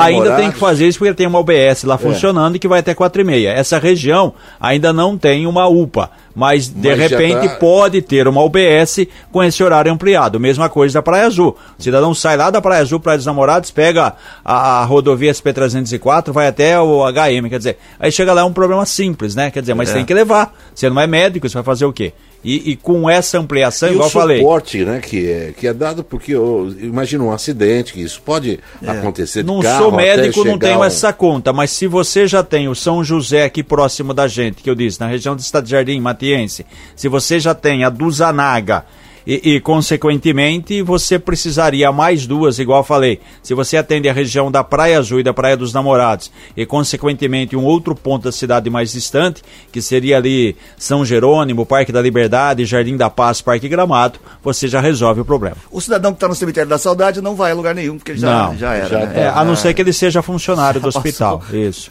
ainda 0.03 0.37
tem 0.37 0.51
que 0.51 0.59
fazer 0.59 0.87
isso 0.89 0.99
porque 0.99 1.15
tem 1.15 1.27
uma 1.27 1.39
OBS 1.39 1.85
lá 1.85 1.99
funcionando 1.99 2.57
e 2.57 2.59
que 2.59 2.69
vai 2.69 2.81
até 2.81 2.95
4 2.95 3.21
e 3.21 3.25
meia. 3.25 3.51
Essa 3.51 3.79
região 3.79 4.35
ainda 4.61 4.93
não 4.93 5.17
tem 5.17 5.47
uma 5.47 5.67
UPA, 5.67 6.11
mas 6.35 6.54
de 6.63 6.89
Mas 6.89 6.99
repente 6.99 7.49
tá- 7.49 7.55
pode 7.57 8.01
ter 8.03 8.27
uma 8.29 8.43
UBS 8.43 9.07
com 9.33 9.43
esse 9.43 9.63
horário 9.63 9.93
ampliado. 9.93 10.39
Mesma 10.41 10.69
coisa 10.69 10.95
da 10.95 11.03
Praia 11.03 11.27
Azul. 11.27 11.57
O 11.79 11.83
cidadão 11.83 12.15
sai 12.15 12.37
lá 12.37 12.51
da 12.51 12.61
Praia 12.61 12.83
Azul, 12.83 13.01
Praia 13.01 13.19
dos 13.19 13.27
Namorados, 13.27 13.71
pega 13.71 14.15
a, 14.45 14.81
a 14.81 14.85
rodovia 14.85 15.33
SP-304, 15.33 16.33
vai 16.33 16.47
até 16.47 16.79
o 16.81 17.03
HM, 17.05 17.49
quer 17.49 17.59
dizer, 17.59 17.79
aí 17.99 18.11
chega 18.13 18.33
lá 18.33 18.43
é 18.43 18.45
um 18.45 18.53
problema 18.53 18.85
simples, 18.87 19.35
né? 19.35 19.51
Quer 19.51 19.61
dizer, 19.61 19.75
mas 19.75 19.93
tem 19.93 20.05
que 20.05 20.15
levar. 20.15 20.55
Você 20.75 20.89
não 20.89 21.01
é 21.01 21.07
médico, 21.07 21.49
você 21.49 21.55
vai 21.55 21.65
fazer 21.65 21.85
o 21.87 21.93
quê? 21.93 22.13
E, 22.45 22.73
e 22.73 22.77
com 22.77 23.09
essa 23.09 23.39
ampliação, 23.39 23.89
E 23.89 23.93
igual 23.93 24.07
o 24.07 24.09
eu 24.09 24.13
falei. 24.13 24.39
suporte, 24.39 24.85
né, 24.85 25.01
que 25.01 25.31
é, 25.31 25.53
que 25.57 25.67
é 25.67 25.73
dado 25.73 26.05
porque, 26.05 26.37
ô, 26.37 26.69
imagina 26.79 27.25
um 27.25 27.33
acidente, 27.33 27.93
que 27.95 28.03
isso 28.03 28.21
pode 28.23 28.61
acontecer 28.87 29.43
de 29.43 29.47
Não 29.47 29.61
carro 29.61 29.85
sou 29.85 29.93
médico, 29.93 30.45
não 30.45 30.59
tenho 30.59 30.81
um- 30.81 30.85
essa 30.85 31.13
conta, 31.13 31.53
mas 31.53 31.71
se 31.71 31.87
você 31.87 32.27
já 32.27 32.43
tem 32.43 32.69
o 32.69 32.75
São 32.75 33.03
José 33.03 33.45
aqui 33.45 33.63
próximo 33.63 34.13
da 34.13 34.29
gente, 34.29 34.63
que 34.63 34.69
eu 34.69 34.75
disse, 34.75 35.01
na 35.01 35.07
região 35.07 35.35
do 35.35 35.41
Estado 35.41 35.65
de 35.65 35.71
Jardim, 35.71 35.99
Matiense, 36.01 36.67
se 36.95 37.09
você 37.09 37.41
já 37.41 37.55
tem 37.55 37.83
a 37.83 37.89
Duzanaga 37.89 38.85
e, 39.27 39.55
e, 39.55 39.61
consequentemente, 39.61 40.83
você 40.83 41.19
precisaria 41.19 41.91
mais 41.91 42.27
duas, 42.27 42.59
igual 42.59 42.81
eu 42.81 42.85
falei. 42.85 43.21
Se 43.43 43.55
você 43.55 43.77
atende 43.77 44.09
a 44.09 44.13
região 44.13 44.51
da 44.51 44.63
Praia 44.63 44.99
Azul 44.99 45.21
e 45.21 45.23
da 45.23 45.33
Praia 45.33 45.57
dos 45.57 45.73
Namorados 45.73 46.31
e, 46.57 46.67
consequentemente, 46.67 47.57
um 47.57 47.65
outro 47.65 47.95
ponto 47.95 48.25
da 48.25 48.33
cidade 48.33 48.69
mais 48.69 48.93
distante, 48.93 49.43
que 49.73 49.81
seria 49.81 50.17
ali 50.17 50.57
São 50.77 51.05
Jerônimo, 51.05 51.65
Parque 51.65 51.93
da 51.93 52.03
Liberdade, 52.03 52.65
Jardim 52.65 52.97
da 52.97 53.09
Paz, 53.09 53.41
Parque 53.41 53.69
Gramado, 53.69 54.19
você 54.43 54.69
já 54.69 54.81
resolve 54.81 55.21
o 55.21 55.25
problema. 55.25 55.57
O 55.71 55.81
cidadão 55.81 56.13
que 56.13 56.17
está 56.17 56.29
no 56.29 56.35
cemitério 56.35 56.69
da 56.69 56.79
saudade 56.79 57.21
não 57.21 57.35
vai 57.35 57.53
a 57.53 57.55
lugar 57.55 57.75
nenhum, 57.75 57.97
porque 57.97 58.13
ele 58.13 58.19
já, 58.19 58.47
Não, 58.49 58.57
já 58.57 58.75
era. 58.75 58.89
já 58.89 58.99
né? 59.07 59.23
É, 59.23 59.29
a 59.29 59.45
não 59.45 59.57
ser 59.57 59.73
que 59.75 59.81
ele 59.83 59.93
seja 59.93 60.21
funcionário 60.23 60.81
do 60.81 60.89
hospital. 60.89 61.39
passou. 61.39 61.59
Isso. 61.59 61.91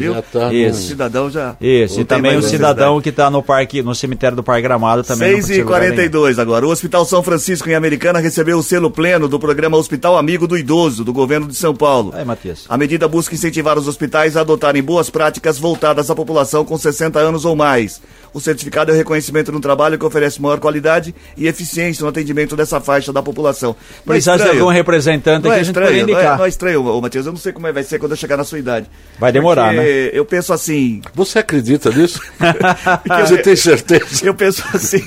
Viu? 0.00 0.14
Já 0.14 0.22
tá 0.22 0.48
O 0.48 0.74
cidadão 0.74 1.30
já. 1.30 1.56
Isso, 1.60 2.00
e 2.00 2.04
também 2.04 2.36
o 2.36 2.42
cidadão 2.42 3.00
que 3.00 3.08
está 3.08 3.30
no 3.30 3.42
parque, 3.42 3.82
no 3.82 3.94
cemitério 3.94 4.36
do 4.36 4.42
Parque 4.42 4.62
Gramado 4.62 5.02
também. 5.02 5.32
não 5.32 5.36
6 5.36 5.46
precisa 5.46 5.60
e 5.60 5.64
lugar 5.64 5.80
nenhum. 5.80 5.94
42 5.94 6.38
agora. 6.38 6.66
O 6.66 6.70
Hospital 6.70 7.04
São 7.04 7.22
Francisco, 7.22 7.68
em 7.68 7.74
Americana, 7.74 8.18
recebeu 8.18 8.58
o 8.58 8.62
selo 8.62 8.90
pleno 8.90 9.28
do 9.28 9.38
programa 9.38 9.76
Hospital 9.76 10.16
Amigo 10.16 10.46
do 10.46 10.56
Idoso, 10.56 11.04
do 11.04 11.12
governo 11.12 11.46
de 11.46 11.56
São 11.56 11.74
Paulo. 11.74 12.12
Aí, 12.14 12.24
Matias. 12.24 12.64
A 12.68 12.76
medida 12.76 13.08
busca 13.08 13.34
incentivar 13.34 13.78
os 13.78 13.88
hospitais 13.88 14.36
a 14.36 14.40
adotarem 14.40 14.82
boas 14.82 15.10
práticas 15.10 15.58
voltadas 15.58 16.10
à 16.10 16.14
população 16.14 16.64
com 16.64 16.76
60 16.76 17.18
anos 17.18 17.44
ou 17.44 17.56
mais. 17.56 18.00
O 18.36 18.40
certificado 18.40 18.90
é 18.90 18.94
o 18.94 18.96
reconhecimento 18.98 19.50
de 19.50 19.56
um 19.56 19.60
trabalho 19.62 19.98
que 19.98 20.04
oferece 20.04 20.42
maior 20.42 20.60
qualidade 20.60 21.14
e 21.38 21.46
eficiência 21.46 22.02
no 22.02 22.10
atendimento 22.10 22.54
dessa 22.54 22.78
faixa 22.82 23.10
da 23.10 23.22
população. 23.22 23.70
Não 24.04 24.12
é 24.12 24.16
Precisa 24.16 24.32
de 24.32 24.42
estranho? 24.42 24.60
algum 24.60 24.70
representante 24.74 25.42
Não 25.42 25.50
que 25.50 25.56
é 25.56 25.60
a 25.60 25.62
gente 25.62 25.66
estranho, 25.68 25.90
não 25.90 25.96
é, 25.98 26.02
indicar. 26.02 26.38
não 26.38 26.44
é 26.44 26.48
estranho, 26.50 26.84
ô, 26.84 27.00
Matias. 27.00 27.24
Eu 27.24 27.32
não 27.32 27.38
sei 27.38 27.52
como 27.52 27.66
é- 27.66 27.72
vai 27.72 27.82
ser 27.82 27.98
quando 27.98 28.10
eu 28.12 28.16
chegar 28.18 28.36
na 28.36 28.44
sua 28.44 28.58
idade. 28.58 28.86
Vai 29.18 29.32
demorar, 29.32 29.72
Porque 29.72 29.80
né? 29.80 30.10
Eu 30.12 30.26
penso 30.26 30.52
assim. 30.52 31.00
Você 31.14 31.38
acredita 31.38 31.88
nisso? 31.90 32.20
Porque 32.36 33.22
Você 33.26 33.34
eu- 33.34 33.42
tem 33.42 33.56
certeza? 33.56 34.26
Eu 34.26 34.34
penso 34.34 34.62
assim, 34.74 35.02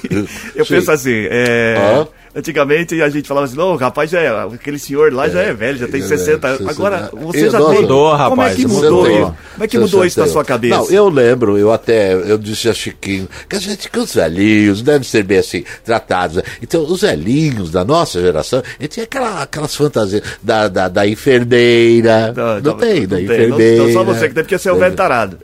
eu 0.55 0.65
Sim. 0.65 0.73
penso 0.73 0.91
assim, 0.91 1.27
é, 1.29 1.75
Ah. 1.77 2.07
Antigamente 2.39 3.01
a 3.01 3.09
gente 3.09 3.27
falava 3.27 3.45
assim, 3.45 3.55
não, 3.55 3.73
o 3.73 3.75
rapaz 3.75 4.09
já 4.09 4.19
é, 4.19 4.29
aquele 4.53 4.79
senhor 4.79 5.13
lá 5.13 5.27
já 5.29 5.41
é 5.41 5.53
velho, 5.53 5.77
já 5.77 5.87
tem 5.87 6.01
é, 6.01 6.05
60 6.05 6.47
anos. 6.47 6.57
60. 6.59 6.71
Agora, 6.71 7.09
você 7.13 7.45
Eu 7.45 7.51
já 7.51 7.59
não- 7.59 7.69
tem. 7.71 7.81
Mudou, 7.81 8.09
Como 8.11 8.15
é 8.23 8.29
rapaz, 8.29 8.55
que 8.55 8.67
mudou 8.67 9.03
tem. 9.05 9.15
isso? 9.21 9.35
Como 9.53 9.63
é 9.63 9.67
que 9.67 9.77
mudou 9.79 10.05
isso 10.05 10.19
na 10.19 10.27
sua 10.27 10.43
cabeça? 10.45 10.75
Não, 10.77 10.89
eu 10.89 11.09
lembro, 11.09 11.57
eu 11.57 11.71
até, 11.71 12.13
eu 12.13 12.37
disse 12.37 12.67
a 12.69 12.73
Chiquinho, 12.73 13.27
que 13.47 13.55
a 13.55 13.59
gente, 13.59 13.89
que 13.89 13.99
os 13.99 14.13
velhinhos 14.13 14.81
devem 14.81 15.03
ser 15.03 15.23
bem 15.23 15.37
assim, 15.39 15.63
tratados. 15.83 16.41
Então, 16.61 16.83
os 16.83 17.01
velhinhos 17.01 17.71
da 17.71 17.83
nossa 17.85 18.19
geração, 18.19 18.61
ele 18.79 18.87
tinha 18.87 19.03
aquela, 19.03 19.43
aquelas 19.43 19.75
fantasias 19.75 20.21
da, 20.41 20.67
da, 20.67 20.87
da 20.87 21.07
enfermeira, 21.07 22.33
não, 22.63 22.75
tem, 22.77 23.07
da 23.07 23.15
não 23.17 23.23
enfermeira. 23.23 23.83
Então 23.83 23.93
só 23.93 24.03
você 24.03 24.27
que 24.27 24.33
tem, 24.35 24.43
porque 24.43 24.57
você 24.57 24.69
é 24.69 24.73
um 24.73 24.79
velho 24.79 24.95
tarado. 24.95 25.37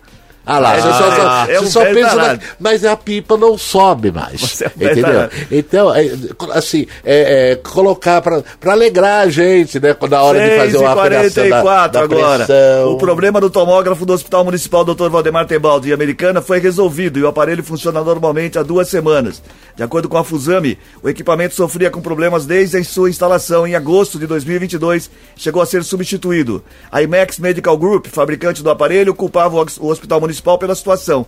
Ah 0.46 0.60
lá, 0.60 0.76
É, 0.76 0.82
você 0.82 0.90
só, 0.90 1.12
só, 1.12 1.46
é 1.52 1.60
um 1.60 1.66
só 1.66 1.86
pensa 1.86 2.16
na. 2.16 2.40
Mas 2.60 2.86
a 2.86 2.96
pipa 2.96 3.36
não 3.36 3.58
sobe 3.58 4.12
mais. 4.12 4.62
É 4.62 4.72
um 4.78 4.92
entendeu? 4.92 5.30
Então, 5.52 5.94
é, 5.94 6.12
assim, 6.54 6.86
é, 7.04 7.52
é, 7.52 7.56
colocar 7.56 8.22
pra 8.22 8.44
alegrar 8.68 9.22
a 9.22 9.30
gente, 9.30 9.80
né? 9.80 9.96
Na 10.10 10.22
hora 10.22 10.40
de 10.40 10.58
fazer 10.58 10.78
uma 10.78 10.92
avaliação 10.92 11.50
da, 11.50 11.64
6h44 11.64 11.92
da 11.92 12.02
agora. 12.02 12.46
pressão. 12.46 12.92
O 12.92 12.98
problema 12.98 13.42
do 13.42 13.50
tomógrafo 13.50 14.06
do 14.06 14.14
Hospital 14.14 14.44
Municipal 14.44 14.86
Dr. 14.86 15.10
Valdemar 15.10 15.46
Tebaldi, 15.46 15.92
Americana, 15.92 16.42
foi 16.42 16.60
resolvido 16.60 17.18
e 17.18 17.24
o 17.24 17.28
aparelho 17.28 17.64
funciona 17.64 18.04
normalmente 18.04 18.60
há 18.60 18.64
duas 18.64 18.88
semanas. 18.88 19.42
De 19.76 19.84
acordo 19.84 20.08
com 20.08 20.18
a 20.18 20.24
Fusami, 20.24 20.78
o 21.04 21.10
equipamento 21.10 21.54
sofria 21.54 21.92
com 21.92 22.02
problemas 22.02 22.46
desde 22.46 22.78
a 22.78 22.84
sua 22.84 23.10
instalação 23.10 23.68
em 23.68 23.76
agosto 23.76 24.18
de 24.18 24.26
2022, 24.26 25.10
chegou 25.36 25.62
a 25.62 25.66
ser 25.66 25.84
substituído. 25.84 26.64
A 26.90 27.02
IMEX 27.02 27.40
Medical 27.40 27.78
Group, 27.78 28.08
fabricante 28.08 28.64
do 28.64 28.70
aparelho, 28.70 29.14
culpava 29.14 29.58
o 29.58 29.88
Hospital 29.88 30.22
Municipal 30.22 30.35
pela 30.42 30.76
situação. 30.76 31.26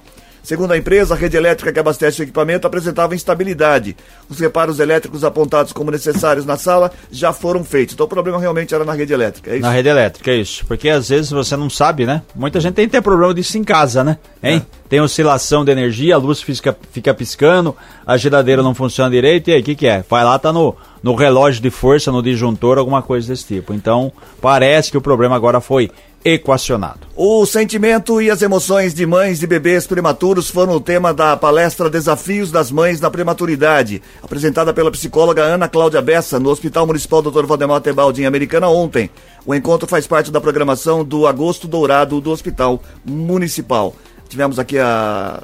Segundo 0.48 0.72
a 0.72 0.78
empresa, 0.78 1.14
a 1.14 1.18
rede 1.18 1.36
elétrica 1.36 1.74
que 1.74 1.80
abastece 1.80 2.22
o 2.22 2.24
equipamento 2.24 2.66
apresentava 2.66 3.14
instabilidade. 3.14 3.98
Os 4.30 4.40
reparos 4.40 4.80
elétricos 4.80 5.26
apontados 5.26 5.74
como 5.74 5.92
necessários 5.92 6.46
na 6.46 6.56
sala 6.56 6.90
já 7.12 7.34
foram 7.34 7.66
feitos. 7.66 7.94
Então 7.94 8.06
o 8.06 8.10
problema 8.10 8.40
realmente 8.40 8.74
era 8.74 8.86
na 8.86 8.94
rede 8.94 9.12
elétrica. 9.12 9.52
É 9.52 9.56
isso? 9.56 9.64
Na 9.64 9.74
rede 9.74 9.90
elétrica, 9.90 10.32
é 10.32 10.36
isso. 10.36 10.66
Porque 10.66 10.88
às 10.88 11.10
vezes 11.10 11.32
você 11.32 11.58
não 11.58 11.70
sabe, 11.70 12.06
né? 12.06 12.22
Muita 12.34 12.62
gente 12.62 12.76
tem 12.76 12.86
que 12.86 12.94
ter 12.94 13.02
problema 13.02 13.34
disso 13.34 13.58
em 13.58 13.64
casa, 13.66 14.06
né? 14.06 14.18
Hein? 14.42 14.66
Tem 14.88 15.02
oscilação 15.02 15.66
de 15.66 15.72
energia, 15.74 16.16
a 16.16 16.18
luz 16.18 16.42
fica, 16.42 16.78
fica 16.94 17.14
piscando, 17.14 17.76
a 18.06 18.16
geladeira 18.16 18.64
não 18.64 18.74
funciona 18.74 19.12
direito, 19.12 19.50
e 19.50 19.54
aí 19.54 19.60
o 19.60 19.64
que, 19.66 19.76
que 19.76 19.86
é? 19.86 20.02
Vai 20.10 20.24
lá, 20.24 20.40
tá 20.40 20.54
no, 20.54 20.74
no 21.02 21.16
relógio 21.16 21.62
de 21.62 21.70
força, 21.70 22.12
no 22.12 22.22
disjuntor, 22.22 22.78
alguma 22.78 23.02
coisa 23.02 23.28
desse 23.28 23.46
tipo. 23.46 23.74
Então, 23.74 24.12
parece 24.42 24.92
que 24.92 24.98
o 24.98 25.02
problema 25.02 25.36
agora 25.36 25.62
foi 25.62 25.90
equacionado. 26.24 27.08
O 27.16 27.46
sentimento 27.46 28.22
e 28.22 28.30
as 28.30 28.42
emoções 28.42 28.94
de 28.94 29.06
mães 29.06 29.40
de 29.40 29.48
bebês 29.48 29.88
prematuros 29.88 30.50
foram 30.50 30.74
o 30.74 30.82
tema 30.82 31.14
da 31.14 31.38
palestra 31.38 31.90
Desafios 31.90 32.52
das 32.52 32.70
Mães 32.70 33.00
na 33.00 33.10
Prematuridade, 33.10 34.02
apresentada 34.22 34.74
pela 34.74 34.92
psicóloga 34.92 35.44
Ana 35.44 35.70
Cláudia 35.70 36.02
Bessa 36.02 36.40
no 36.40 36.50
Hospital 36.50 36.86
Municipal 36.86 37.22
Dr. 37.22 37.46
Valdemar 37.46 37.80
Tebaldi, 37.82 38.24
em 38.24 38.26
Americana, 38.26 38.68
ontem. 38.68 39.10
O 39.46 39.56
encontro 39.56 39.88
faz 39.88 40.06
parte 40.06 40.30
da 40.30 40.42
programação 40.42 41.06
do 41.06 41.26
Agosto 41.26 41.68
Dourado 41.68 42.20
do 42.20 42.32
Hospital 42.32 42.82
Municipal. 43.06 43.96
Tivemos 44.28 44.60
aqui 44.60 44.78
a. 44.78 45.42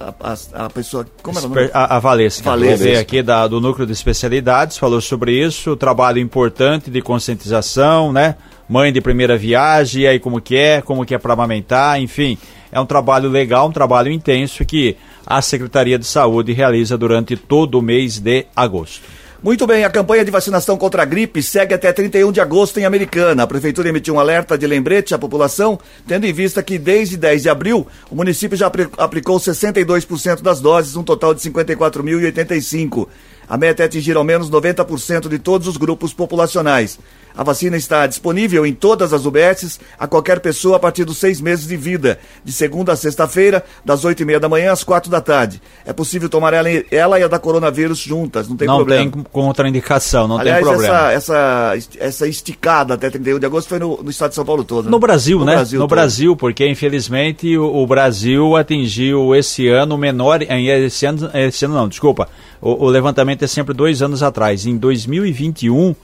A, 0.00 0.14
a- 0.20 0.64
a 0.66 0.70
pessoa. 0.70 1.06
Como 1.22 1.38
era 1.38 1.46
o 1.46 1.50
nome? 1.50 1.62
Esper- 1.62 1.76
A, 1.76 1.96
a 1.96 1.98
Valesca, 1.98 2.50
Valesca. 2.50 2.84
veio 2.84 3.00
aqui 3.00 3.22
da- 3.22 3.46
do 3.48 3.60
núcleo 3.60 3.86
de 3.86 3.92
especialidades, 3.92 4.78
falou 4.78 5.00
sobre 5.00 5.32
isso, 5.32 5.72
o 5.72 5.76
trabalho 5.76 6.18
importante 6.18 6.90
de 6.90 7.00
conscientização, 7.02 8.12
né? 8.12 8.36
Mãe 8.68 8.92
de 8.92 9.00
primeira 9.00 9.36
viagem, 9.36 10.02
e 10.02 10.06
aí 10.06 10.18
como 10.20 10.40
que 10.40 10.56
é, 10.56 10.80
como 10.82 11.04
que 11.04 11.14
é 11.14 11.18
para 11.18 11.32
amamentar, 11.32 12.00
enfim. 12.00 12.36
É 12.70 12.78
um 12.78 12.84
trabalho 12.86 13.28
legal, 13.30 13.66
um 13.68 13.72
trabalho 13.72 14.12
intenso 14.12 14.64
que 14.64 14.94
a 15.26 15.40
Secretaria 15.40 15.98
de 15.98 16.04
Saúde 16.04 16.52
realiza 16.52 16.96
durante 16.98 17.34
todo 17.36 17.78
o 17.78 17.82
mês 17.82 18.18
de 18.18 18.44
agosto. 18.54 19.02
Muito 19.40 19.68
bem, 19.68 19.84
a 19.84 19.90
campanha 19.90 20.24
de 20.24 20.32
vacinação 20.32 20.76
contra 20.76 21.02
a 21.02 21.04
gripe 21.04 21.40
segue 21.40 21.72
até 21.72 21.92
31 21.92 22.32
de 22.32 22.40
agosto 22.40 22.80
em 22.80 22.84
Americana. 22.84 23.44
A 23.44 23.46
prefeitura 23.46 23.88
emitiu 23.88 24.14
um 24.14 24.20
alerta 24.20 24.58
de 24.58 24.66
lembrete 24.66 25.14
à 25.14 25.18
população, 25.18 25.78
tendo 26.08 26.26
em 26.26 26.32
vista 26.32 26.60
que 26.60 26.76
desde 26.76 27.16
10 27.16 27.42
de 27.42 27.48
abril 27.48 27.86
o 28.10 28.16
município 28.16 28.56
já 28.58 28.66
apli- 28.66 28.88
aplicou 28.98 29.38
62% 29.38 30.42
das 30.42 30.60
doses, 30.60 30.96
um 30.96 31.04
total 31.04 31.34
de 31.34 31.40
54.085. 31.42 33.06
A 33.48 33.56
meta 33.56 33.84
é 33.84 33.86
atingir 33.86 34.16
ao 34.16 34.24
menos 34.24 34.50
90% 34.50 35.28
de 35.28 35.38
todos 35.38 35.68
os 35.68 35.76
grupos 35.76 36.12
populacionais. 36.12 36.98
A 37.36 37.42
vacina 37.44 37.76
está 37.76 38.06
disponível 38.06 38.66
em 38.66 38.72
todas 38.74 39.12
as 39.12 39.24
UBSs 39.24 39.78
a 39.98 40.06
qualquer 40.08 40.40
pessoa 40.40 40.76
a 40.76 40.80
partir 40.80 41.04
dos 41.04 41.18
seis 41.18 41.40
meses 41.40 41.66
de 41.68 41.76
vida, 41.76 42.18
de 42.44 42.52
segunda 42.52 42.92
a 42.92 42.96
sexta-feira, 42.96 43.64
das 43.84 44.04
oito 44.04 44.22
e 44.22 44.26
meia 44.26 44.40
da 44.40 44.48
manhã 44.48 44.72
às 44.72 44.82
quatro 44.82 45.10
da 45.10 45.20
tarde. 45.20 45.62
É 45.86 45.92
possível 45.92 46.28
tomar 46.28 46.52
ela, 46.52 46.70
e- 46.70 46.84
ela 46.90 47.18
e 47.18 47.22
a 47.22 47.28
da 47.28 47.38
coronavírus 47.38 47.98
juntas, 47.98 48.48
não 48.48 48.56
tem 48.56 48.66
não 48.66 48.76
problema. 48.76 49.10
tem 49.12 49.24
contraindicação, 49.30 50.26
não 50.26 50.38
Aliás, 50.38 50.64
tem 50.64 50.68
problema. 50.68 51.12
essa, 51.12 51.72
essa, 51.74 51.88
essa 51.98 52.26
esticada 52.26 52.94
até 52.94 53.08
31 53.10 53.38
de 53.38 53.46
agosto 53.46 53.68
foi 53.68 53.78
no, 53.78 54.02
no 54.02 54.10
estado 54.10 54.30
de 54.30 54.34
São 54.34 54.44
Paulo 54.44 54.64
todo. 54.64 54.86
né? 54.86 54.90
No 54.90 54.98
Brasil, 54.98 55.44
né? 55.44 55.54
Brasil 55.54 55.78
no 55.78 55.84
todo. 55.86 55.90
Brasil, 55.96 56.36
porque 56.36 56.66
infelizmente 56.68 57.56
o, 57.56 57.82
o 57.82 57.86
Brasil 57.86 58.56
atingiu 58.56 59.34
esse 59.34 59.68
ano 59.68 59.96
menor. 59.96 60.42
eh, 60.42 60.86
Esse 60.86 61.06
ano, 61.06 61.30
esse 61.34 61.64
ano 61.64 61.74
não, 61.74 61.88
desculpa. 61.88 62.28
O, 62.60 62.86
o 62.86 62.88
levantamento 62.88 63.42
é 63.44 63.46
sempre 63.46 63.72
dois 63.74 64.02
anos 64.02 64.22
atrás. 64.22 64.66
Em 64.66 64.76
2021, 64.76 65.94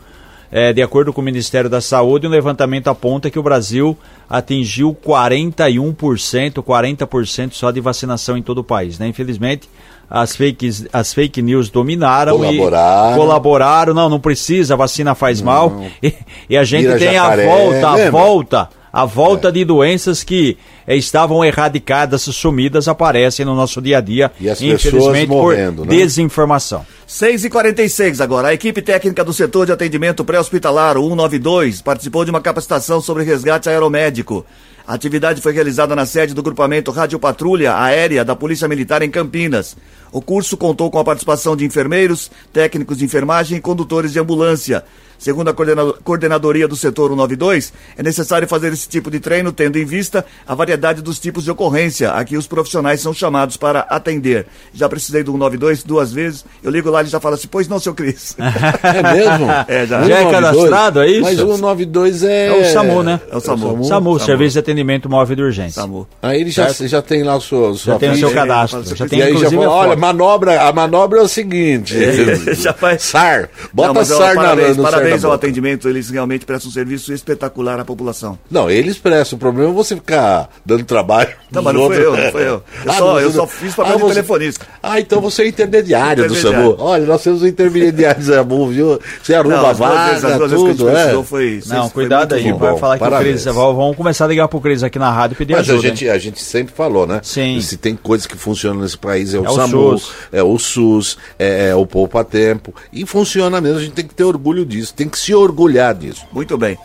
eh, 0.57 0.73
de 0.73 0.81
acordo 0.81 1.13
com 1.13 1.21
o 1.21 1.25
Ministério 1.25 1.69
da 1.69 1.81
Saúde, 1.81 2.29
um 2.29 2.31
levantamento 2.31 2.87
aponta 2.87 3.29
que 3.29 3.39
o 3.41 3.43
Brasil 3.43 3.99
atingiu 4.31 4.97
41%, 5.05 6.63
40% 6.63 7.53
só 7.55 7.73
de 7.73 7.81
vacinação 7.81 8.37
em 8.39 8.43
todo 8.43 8.59
o 8.59 8.65
país. 8.65 8.97
Né? 8.97 9.09
Infelizmente, 9.09 9.69
as 10.09 10.37
fake, 10.37 10.87
as 10.93 11.13
fake 11.13 11.43
news 11.43 11.71
dominaram 11.71 12.37
Colaboraram. 12.37 13.13
e 13.13 13.19
colaboraram. 13.19 13.95
Não, 13.95 14.09
não 14.09 14.21
precisa, 14.21 14.75
a 14.75 14.77
vacina 14.77 15.13
faz 15.17 15.43
mal. 15.43 15.73
E, 16.01 16.15
e 16.51 16.57
a 16.57 16.63
gente 16.63 16.83
Vira 16.87 16.99
tem 16.99 17.15
jacaré, 17.15 17.51
a 17.51 17.57
volta, 17.57 17.89
a 17.89 17.95
lembra? 17.95 18.11
volta, 18.13 18.69
a 18.95 19.05
volta 19.05 19.51
de 19.51 19.65
doenças 19.65 20.23
que 20.23 20.57
eh, 20.87 20.95
estavam 20.95 21.45
erradicadas, 21.45 22.23
sumidas, 22.23 22.87
aparecem 22.87 23.45
no 23.45 23.53
nosso 23.53 23.83
dia 23.83 23.99
a 23.99 24.01
dia, 24.01 24.31
E 24.41 24.49
as 24.49 24.61
pessoas 24.61 24.85
infelizmente 24.85 25.29
morrendo, 25.29 25.83
por 25.83 25.87
né? 25.89 25.97
desinformação. 25.97 26.87
6 27.05 27.45
e 27.45 27.51
46 27.51 28.21
agora. 28.21 28.49
A 28.49 28.55
equipe 28.55 28.81
técnica 28.81 29.25
do 29.25 29.33
setor 29.33 29.67
de 29.67 29.73
atendimento 29.73 30.25
pré-hospitalar, 30.25 30.97
o 30.97 31.09
192, 31.09 31.83
participou 31.83 32.25
de 32.25 32.31
uma 32.31 32.41
capacitação 32.41 33.01
sobre 33.01 33.25
resgate 33.25 33.69
aeromédico. 33.69 34.47
A 34.87 34.95
atividade 34.95 35.41
foi 35.41 35.53
realizada 35.53 35.97
na 35.97 36.05
sede 36.05 36.35
do 36.35 36.43
grupamento 36.43 36.91
Rádio 36.91 37.19
Patrulha 37.19 37.75
Aérea 37.77 38.23
da 38.25 38.37
Polícia 38.37 38.69
Militar 38.69 39.01
em 39.03 39.11
Campinas. 39.11 39.77
O 40.13 40.21
curso 40.21 40.57
contou 40.57 40.91
com 40.91 40.99
a 40.99 41.05
participação 41.05 41.57
de 41.57 41.65
enfermeiros, 41.65 42.31
técnicos 42.53 42.99
de 42.99 43.05
enfermagem 43.05 43.59
e 43.59 43.61
condutores 43.61 44.13
de 44.13 44.21
ambulância. 44.21 44.85
Segundo 45.17 45.49
a 45.49 45.55
coordena- 45.55 45.93
coordenadoria 46.05 46.69
do 46.69 46.77
setor 46.77 47.09
192, 47.09 47.73
é 47.97 48.03
necessário 48.03 48.47
fazer 48.47 48.73
esse 48.73 48.87
tipo 48.89 49.11
de 49.11 49.21
treino 49.21 49.53
tendo 49.53 49.79
em 49.79 49.85
vista 49.85 50.25
a 50.47 50.55
variedade 50.55 51.01
dos 51.01 51.19
tipos 51.19 51.45
de 51.45 51.51
ocorrência 51.51 52.11
a 52.11 52.25
que 52.25 52.37
os 52.37 52.47
profissionais 52.47 53.01
são 53.01 53.15
chamados 53.15 53.57
para 53.57 53.81
atender. 53.89 54.47
Já 54.75 54.89
precisei 54.89 55.23
do 55.23 55.31
192 55.33 55.83
duas 55.83 56.13
vezes, 56.13 56.45
eu 56.63 56.71
ligo 56.71 56.91
lá 56.91 56.99
e 56.99 57.03
ele 57.05 57.11
já 57.11 57.21
fala 57.21 57.37
assim, 57.37 57.49
pois 57.49 57.67
não, 57.69 57.79
seu 57.79 57.95
Cris. 57.95 58.37
É 58.85 59.03
mesmo? 59.15 59.47
É, 59.69 59.87
já. 59.87 60.05
Já 60.05 60.19
é 60.19 60.31
cadastrado, 60.31 61.01
é 61.01 61.09
isso? 61.09 61.23
Mas 61.23 61.41
o 61.41 61.47
192 61.55 62.23
é... 62.23 62.47
É 62.49 62.53
o 62.53 62.73
SAMU, 62.73 63.03
né? 63.03 63.21
É 63.31 63.37
o 63.37 63.41
SAMU. 63.41 63.85
SAMU, 63.85 64.21
Serviço 64.21 64.53
de 64.55 64.59
Atendimento 64.59 64.74
Móvel 65.09 65.37
de 65.37 65.43
Urgência. 65.43 65.83
Samu. 65.83 66.07
Aí 66.23 66.41
ele 66.41 66.51
já, 66.51 66.69
já 66.71 67.01
tem 67.03 67.23
lá 67.23 67.37
o 67.37 67.41
seu, 67.41 67.75
Já 67.75 67.99
tem 67.99 68.11
o 68.11 68.17
seu 68.17 68.31
cadastro. 68.33 68.83
Já 68.97 69.07
tem 69.07 69.19
E 69.19 69.23
aí 69.23 69.37
já 69.37 69.49
a 69.49 69.71
olha, 69.71 69.97
manobra, 69.97 70.61
a 70.63 70.73
manobra 70.73 71.21
é 71.21 71.23
o 71.23 71.29
seguinte. 71.29 71.95
Já 72.55 72.73
vai- 72.73 72.99
SAR. 72.99 73.49
Bota 73.73 73.93
Não, 73.93 74.05
SAR 74.05 74.35
na, 74.35 74.43
parabéns, 74.43 74.77
no 74.77 74.83
SAR 74.83 74.93
parabéns 74.93 75.23
na 75.23 75.29
ao 75.29 75.35
atendimento, 75.35 75.89
eles 75.89 76.11
realmente 76.11 76.45
prestam 76.47 76.71
um 76.71 76.73
serviço 76.73 77.13
espetacular 77.13 77.79
à 77.81 77.85
população. 77.85 78.39
Não, 78.51 78.71
eles 78.71 78.99
prestam. 78.99 79.37
O 79.37 79.41
problema 79.41 79.71
é 79.71 79.73
você 79.73 79.95
ficar 79.97 80.49
dando 80.65 80.85
trabalho. 80.85 81.31
Não, 81.51 81.63
pros 81.63 81.65
mas 81.65 81.75
não 81.75 81.83
outros. 81.83 82.01
eu, 82.03 82.17
não 82.17 82.31
fui 82.33 82.43
eu. 82.43 82.47
Eu 82.47 82.63
Ah, 82.87 82.93
só- 82.95 83.21
eu 83.21 83.27
não- 83.27 83.33
só 83.35 83.47
fiz 83.47 83.75
papel 83.75 83.97
de 83.97 84.01
você- 84.03 84.15
telefonista. 84.15 84.67
Ah, 84.83 85.01
então 85.01 85.21
você 85.21 85.43
é 85.43 85.49
intermediário, 85.49 86.29
do. 86.29 86.35
SAMU. 86.35 86.77
Olha, 86.79 87.05
nós 87.07 87.23
temos 87.23 87.43
um 87.43 87.47
intermediário 87.47 88.21
do 88.23 88.27
SAMU, 88.27 88.69
viu? 88.69 89.01
Você 89.23 89.35
arruma 89.35 89.57
Não, 89.57 89.67
a 89.67 89.71
as 89.71 89.79
duas 89.79 89.91
vezes- 89.91 90.23
vaga, 90.23 90.35
as 90.35 90.39
duas 90.39 90.51
vezes 90.51 90.65
que 90.65 90.71
a 90.71 90.75
tudo, 90.75 90.85
gente 90.85 90.89
é. 90.89 90.95
precisou 91.01 91.25
foi, 91.25 91.63
Não, 91.67 91.83
foi 91.83 91.91
cuidado 92.05 92.35
aí, 92.35 92.53
vai 92.53 92.79
falar 92.79 92.99
que 92.99 93.05
o 93.05 93.19
Cris, 93.19 93.45
vamos 93.45 93.97
começar 93.97 94.25
a 94.25 94.29
ligar 94.29 94.49
pro 94.49 94.61
Cris 94.65 94.83
aqui 94.83 94.99
na 94.99 95.11
rádio 95.11 95.37
pedir 95.37 95.53
Mas 95.53 95.69
a 95.69 95.73
ajuda. 95.75 95.89
hein? 95.89 95.95
gente, 95.97 96.09
a 96.09 96.19
gente 96.19 96.43
sempre 96.43 96.75
falou, 96.75 97.07
né? 97.07 97.21
Sim. 97.23 97.61
Se 97.61 97.77
tem 97.77 97.95
coisas 97.95 98.27
que 98.27 98.37
funcionam 98.37 98.81
nesse 98.81 98.97
país, 98.97 99.35
é 99.35 99.39
o 99.39 99.45
É 99.45 99.51
o 99.51 99.55
SAMU, 99.55 99.99
SUS. 99.99 100.13
é 100.33 100.43
o 100.43 100.59
SUS, 100.59 101.19
é, 101.39 101.69
é 101.69 101.75
o 101.75 101.85
Poupa 101.87 102.25
Tempo. 102.25 102.75
E 102.93 103.05
funciona 103.05 103.61
mesmo, 103.61 103.79
a 103.79 103.83
gente 103.83 103.93
tem 103.93 104.07
que 104.07 104.15
ter 104.15 104.25
orgulho 104.25 104.65
disso, 104.65 104.95
tem 104.95 105.09
que 105.09 105.19
se 105.19 105.35
orgulhar 105.35 105.95
disso. 105.95 106.25
Muito 106.33 106.57
bem. 106.57 106.79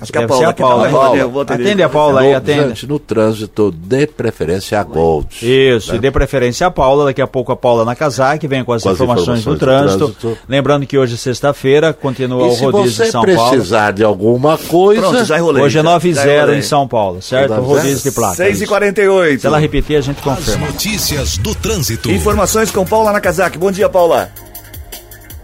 Acho 0.00 0.10
que 0.12 0.18
a 0.18 0.26
Paula 0.26 0.48
a 0.48 0.52
Paula, 0.52 0.82
tá- 0.82 0.88
hein? 0.88 0.92
Paula, 0.94 1.16
eu 1.16 1.30
vou 1.30 1.42
atender. 1.42 1.62
Atende 1.62 1.82
a 1.84 1.88
Paula 1.88 2.20
aí, 2.20 2.30
No- 2.32 2.36
atende. 2.36 2.68
gente, 2.68 2.86
no 2.88 2.98
trânsito, 2.98 3.70
dê 3.70 4.06
preferência 4.08 4.78
a 4.80 4.82
Gold. 4.82 5.28
Isso, 5.40 5.94
e 5.94 5.98
dê 6.00 6.10
preferência 6.10 6.66
à 6.66 6.70
Paula, 6.70 7.04
daqui 7.04 7.22
a 7.22 7.26
pouco 7.28 7.52
a 7.52 7.56
Paula 7.56 7.84
Nakazaki 7.84 8.48
vem 8.48 8.64
com 8.64 8.72
as, 8.72 8.82
Com 8.82 8.88
as 8.88 8.94
informações, 8.96 9.40
informações 9.40 9.44
do, 9.44 9.58
trânsito. 9.64 9.98
do 10.08 10.12
trânsito. 10.14 10.38
Lembrando 10.48 10.84
que 10.84 10.98
hoje, 10.98 11.16
sexta-feira, 11.16 11.92
continua 11.92 12.48
E 12.48 12.50
o 12.50 12.54
se 12.54 12.64
rodízio 12.64 13.04
de 13.04 13.10
São 13.12 13.22
Paulo. 13.24 13.50
precisar 13.50 13.92
de 13.92 14.02
alguma 14.02 14.58
coisa, 14.58 15.00
Pronto, 15.00 15.24
já 15.24 15.38
enrolei. 15.38 15.62
Hoje 15.62 15.78
é 15.78 15.82
já- 15.82 15.88
9 15.88 16.12
já 16.12 16.22
0 16.22 16.36
enrolei. 16.38 16.58
em 16.58 16.62
São 16.62 16.88
Paulo, 16.88 17.22
certo? 17.22 17.52
O 17.52 17.56
9 17.56 17.68
rodízio 17.68 18.10
de 18.10 18.14
placa. 18.16 18.34
6 18.34 18.60
e 18.60 18.66
48 18.66 19.40
Se 19.42 19.46
ela 19.46 19.58
repetir, 19.60 19.96
a 19.96 20.00
gente 20.00 20.18
As 20.18 20.24
confirma. 20.24 20.66
notícias 20.66 21.38
do 21.38 21.54
trânsito. 21.54 22.10
Informações 22.10 22.70
com 22.70 22.84
Paula 22.84 23.12
Nakazaki. 23.12 23.56
Bom 23.58 23.70
dia, 23.70 23.88
Paula. 23.88 24.28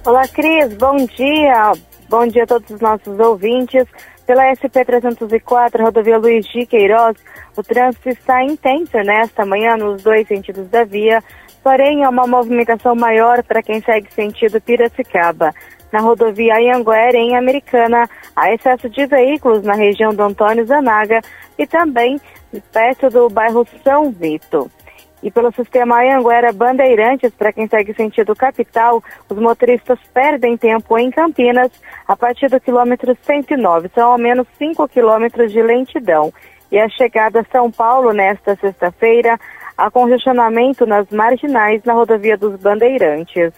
Olá, 0.05 0.27
Cris. 0.29 0.75
Bom 0.79 0.97
dia. 1.17 1.73
Bom 2.09 2.27
dia 2.27 2.43
a 2.43 2.47
todos 2.47 2.69
os 2.71 2.81
nossos 2.81 3.19
ouvintes. 3.21 3.85
Pela 4.31 4.45
SP-304, 4.53 5.83
rodovia 5.83 6.17
Luiz 6.17 6.47
de 6.47 6.65
Queiroz, 6.65 7.17
o 7.57 7.65
trânsito 7.65 8.11
está 8.11 8.45
intenso 8.45 8.97
nesta 8.99 9.45
manhã 9.45 9.77
nos 9.77 10.05
dois 10.05 10.29
sentidos 10.29 10.69
da 10.69 10.85
via, 10.85 11.21
porém 11.65 12.05
é 12.05 12.09
uma 12.09 12.29
movimentação 12.29 12.95
maior 12.95 13.43
para 13.43 13.61
quem 13.61 13.83
segue 13.83 14.09
sentido 14.15 14.61
Piracicaba. 14.61 15.53
Na 15.93 15.99
rodovia 15.99 16.55
Anhanguera, 16.55 17.19
em 17.19 17.37
Americana, 17.37 18.09
há 18.37 18.55
excesso 18.55 18.89
de 18.89 19.05
veículos 19.05 19.65
na 19.65 19.75
região 19.75 20.15
do 20.15 20.23
Antônio 20.23 20.65
Zanaga 20.65 21.21
e 21.59 21.67
também 21.67 22.17
perto 22.73 23.11
do 23.11 23.29
bairro 23.29 23.67
São 23.83 24.13
Vito. 24.13 24.71
E 25.23 25.31
pelo 25.31 25.53
sistema 25.53 26.01
Anhanguera 26.01 26.53
Bandeirantes, 26.53 27.33
para 27.37 27.53
quem 27.53 27.69
segue 27.69 27.95
sentido 27.95 28.35
capital, 28.35 29.03
os 29.29 29.39
motoristas 29.39 29.99
perdem 30.15 30.57
tempo 30.57 30.97
em 30.99 31.11
Campinas 31.11 31.71
a 32.09 32.17
partir 32.17 32.49
do 32.49 32.61
quilômetro 32.61 33.17
109. 33.27 33.91
São 33.95 34.13
ao 34.13 34.19
menos 34.19 34.47
5 34.59 34.89
quilômetros 34.89 35.53
de 35.53 35.63
lentidão. 35.63 36.33
E 36.73 36.79
a 36.79 36.89
chegada 36.89 37.41
a 37.41 37.45
São 37.53 37.71
Paulo 37.71 38.13
nesta 38.13 38.57
sexta-feira, 38.57 39.39
há 39.77 39.91
congestionamento 39.91 40.87
nas 40.87 41.09
marginais 41.11 41.83
na 41.85 41.93
rodovia 41.93 42.37
dos 42.37 42.59
Bandeirantes. 42.61 43.53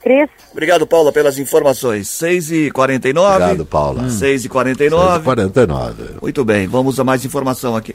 Cris? 0.00 0.30
Obrigado, 0.50 0.86
Paula, 0.86 1.12
pelas 1.12 1.38
informações. 1.38 2.08
6 2.08 2.52
e 2.52 2.70
49 2.70 3.34
Obrigado, 3.34 3.66
Paula. 3.66 4.08
6 4.08 4.46
e 4.46 4.48
49 4.48 5.24
49. 5.24 6.04
Muito 6.22 6.44
bem, 6.44 6.66
vamos 6.66 6.98
a 6.98 7.04
mais 7.04 7.24
informação 7.24 7.76
aqui. 7.76 7.94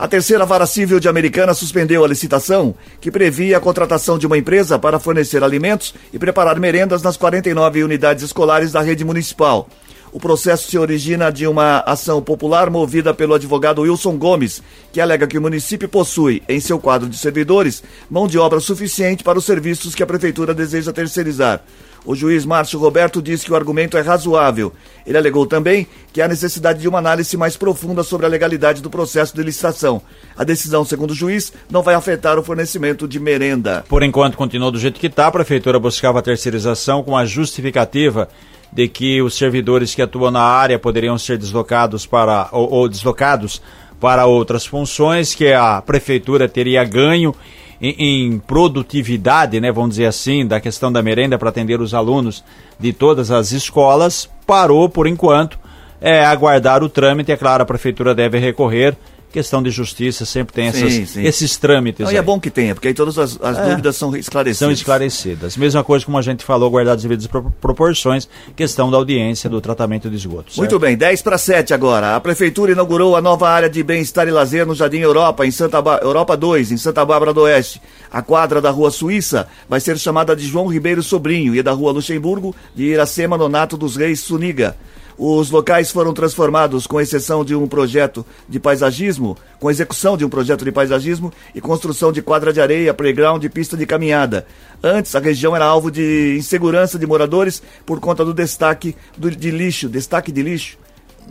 A 0.00 0.08
terceira 0.08 0.46
vara 0.46 0.64
civil 0.64 0.98
de 0.98 1.10
Americana 1.10 1.52
suspendeu 1.52 2.02
a 2.02 2.08
licitação 2.08 2.74
que 3.02 3.10
previa 3.10 3.58
a 3.58 3.60
contratação 3.60 4.18
de 4.18 4.26
uma 4.26 4.38
empresa 4.38 4.78
para 4.78 4.98
fornecer 4.98 5.44
alimentos 5.44 5.94
e 6.10 6.18
preparar 6.18 6.58
merendas 6.58 7.02
nas 7.02 7.18
49 7.18 7.84
unidades 7.84 8.24
escolares 8.24 8.72
da 8.72 8.80
rede 8.80 9.04
municipal. 9.04 9.68
O 10.12 10.18
processo 10.18 10.68
se 10.68 10.76
origina 10.76 11.30
de 11.30 11.46
uma 11.46 11.80
ação 11.86 12.20
popular 12.20 12.68
movida 12.68 13.14
pelo 13.14 13.34
advogado 13.34 13.82
Wilson 13.82 14.18
Gomes, 14.18 14.60
que 14.92 15.00
alega 15.00 15.26
que 15.26 15.38
o 15.38 15.42
município 15.42 15.88
possui, 15.88 16.42
em 16.48 16.58
seu 16.58 16.80
quadro 16.80 17.08
de 17.08 17.16
servidores, 17.16 17.80
mão 18.10 18.26
de 18.26 18.36
obra 18.36 18.58
suficiente 18.58 19.22
para 19.22 19.38
os 19.38 19.44
serviços 19.44 19.94
que 19.94 20.02
a 20.02 20.06
prefeitura 20.06 20.52
deseja 20.52 20.92
terceirizar. 20.92 21.62
O 22.04 22.14
juiz 22.16 22.44
Márcio 22.44 22.78
Roberto 22.78 23.20
diz 23.20 23.44
que 23.44 23.52
o 23.52 23.54
argumento 23.54 23.96
é 23.96 24.00
razoável. 24.00 24.72
Ele 25.06 25.18
alegou 25.18 25.46
também 25.46 25.86
que 26.12 26.22
há 26.22 26.26
necessidade 26.26 26.80
de 26.80 26.88
uma 26.88 26.98
análise 26.98 27.36
mais 27.36 27.56
profunda 27.56 28.02
sobre 28.02 28.26
a 28.26 28.28
legalidade 28.28 28.82
do 28.82 28.90
processo 28.90 29.36
de 29.36 29.42
licitação. 29.42 30.00
A 30.36 30.42
decisão, 30.42 30.84
segundo 30.84 31.10
o 31.10 31.14
juiz, 31.14 31.52
não 31.70 31.82
vai 31.82 31.94
afetar 31.94 32.38
o 32.38 32.42
fornecimento 32.42 33.06
de 33.06 33.20
merenda. 33.20 33.84
Por 33.88 34.02
enquanto, 34.02 34.36
continuou 34.36 34.72
do 34.72 34.78
jeito 34.78 34.98
que 34.98 35.06
está. 35.06 35.26
A 35.26 35.32
prefeitura 35.32 35.78
buscava 35.78 36.18
a 36.18 36.22
terceirização 36.22 37.02
com 37.02 37.16
a 37.16 37.26
justificativa 37.26 38.28
de 38.72 38.88
que 38.88 39.20
os 39.20 39.34
servidores 39.34 39.94
que 39.94 40.02
atuam 40.02 40.30
na 40.30 40.42
área 40.42 40.78
poderiam 40.78 41.18
ser 41.18 41.36
deslocados 41.38 42.06
para 42.06 42.48
ou, 42.52 42.70
ou 42.70 42.88
deslocados 42.88 43.60
para 44.00 44.26
outras 44.26 44.64
funções, 44.64 45.34
que 45.34 45.52
a 45.52 45.82
prefeitura 45.82 46.48
teria 46.48 46.82
ganho 46.84 47.34
em, 47.80 47.94
em 47.98 48.38
produtividade, 48.38 49.60
né, 49.60 49.70
vamos 49.72 49.90
dizer 49.90 50.06
assim, 50.06 50.46
da 50.46 50.60
questão 50.60 50.90
da 50.92 51.02
merenda 51.02 51.38
para 51.38 51.48
atender 51.48 51.80
os 51.80 51.94
alunos 51.94 52.44
de 52.78 52.92
todas 52.92 53.30
as 53.30 53.52
escolas. 53.52 54.28
Parou 54.46 54.88
por 54.88 55.06
enquanto. 55.06 55.58
É 56.00 56.24
aguardar 56.24 56.82
o 56.82 56.88
trâmite. 56.88 57.30
É 57.30 57.36
claro, 57.36 57.62
a 57.62 57.66
prefeitura 57.66 58.14
deve 58.14 58.38
recorrer. 58.38 58.96
Questão 59.32 59.62
de 59.62 59.70
justiça 59.70 60.24
sempre 60.24 60.52
tem 60.52 60.66
essas, 60.66 60.92
Sim, 60.92 61.06
sim. 61.06 61.22
esses 61.22 61.56
trâmites. 61.56 62.04
Não, 62.04 62.12
e 62.12 62.16
é 62.16 62.22
bom 62.22 62.40
que 62.40 62.50
tenha, 62.50 62.74
porque 62.74 62.88
aí 62.88 62.94
todas 62.94 63.16
as, 63.16 63.38
as 63.40 63.58
É. 63.58 63.68
dúvidas 63.70 63.94
são 63.94 64.16
esclarecidas. 64.16 64.58
são 64.58 64.72
esclarecidas. 64.72 65.56
Mesma 65.56 65.84
coisa 65.84 66.04
como 66.04 66.18
a 66.18 66.22
gente 66.22 66.44
falou, 66.44 66.68
guardar 66.68 66.96
as 66.96 67.02
devidas 67.02 67.28
pro- 67.28 67.48
proporções, 67.60 68.28
questão 68.56 68.90
da 68.90 68.96
audiência 68.96 69.48
do 69.48 69.60
tratamento 69.60 70.10
de 70.10 70.16
esgoto. 70.16 70.52
Muito 70.56 70.78
bem, 70.80 70.96
10 70.96 71.22
para 71.22 71.38
7 71.38 71.72
agora. 71.72 72.16
A 72.16 72.20
prefeitura 72.20 72.72
inaugurou 72.72 73.14
a 73.14 73.20
nova 73.22 73.48
área 73.48 73.70
de 73.70 73.82
bem-estar 73.84 74.26
e 74.26 74.32
lazer 74.32 74.66
no 74.66 74.74
Jardim 74.74 74.98
Europa, 74.98 75.46
em 75.46 75.50
Santa 75.52 75.80
ba... 75.80 76.00
Europa 76.02 76.36
2, 76.36 76.72
em 76.72 76.76
Santa 76.76 77.04
Bárbara 77.04 77.32
do 77.32 77.42
Oeste. 77.42 77.80
A 78.10 78.22
quadra 78.22 78.60
da 78.60 78.70
Rua 78.70 78.90
Suíça 78.90 79.46
vai 79.68 79.78
ser 79.78 79.96
chamada 79.96 80.34
de 80.34 80.44
João 80.44 80.66
Ribeiro 80.66 81.04
Sobrinho 81.04 81.54
e 81.54 81.62
da 81.62 81.70
Rua 81.70 81.92
Luxemburgo 81.92 82.52
de 82.74 82.82
Iracema 82.82 83.38
Nonato 83.38 83.76
dos 83.76 83.94
Reis 83.94 84.18
Suniga. 84.18 84.76
Os 85.22 85.50
locais 85.50 85.90
foram 85.90 86.14
transformados, 86.14 86.86
com 86.86 86.98
exceção 86.98 87.44
de 87.44 87.54
um 87.54 87.68
projeto 87.68 88.24
de 88.48 88.58
paisagismo, 88.58 89.36
com 89.58 89.70
execução 89.70 90.16
de 90.16 90.24
um 90.24 90.30
projeto 90.30 90.64
de 90.64 90.72
paisagismo 90.72 91.30
e 91.54 91.60
construção 91.60 92.10
de 92.10 92.22
quadra 92.22 92.54
de 92.54 92.58
areia, 92.62 92.94
playground 92.94 93.44
e 93.44 93.50
pista 93.50 93.76
de 93.76 93.84
caminhada. 93.84 94.46
Antes, 94.82 95.14
a 95.14 95.18
região 95.20 95.54
era 95.54 95.66
alvo 95.66 95.90
de 95.90 96.36
insegurança 96.38 96.98
de 96.98 97.06
moradores 97.06 97.62
por 97.84 98.00
conta 98.00 98.24
do 98.24 98.32
destaque 98.32 98.96
do- 99.14 99.30
de 99.30 99.50
lixo, 99.50 99.90
destaque 99.90 100.32
de 100.32 100.42
lixo, 100.42 100.78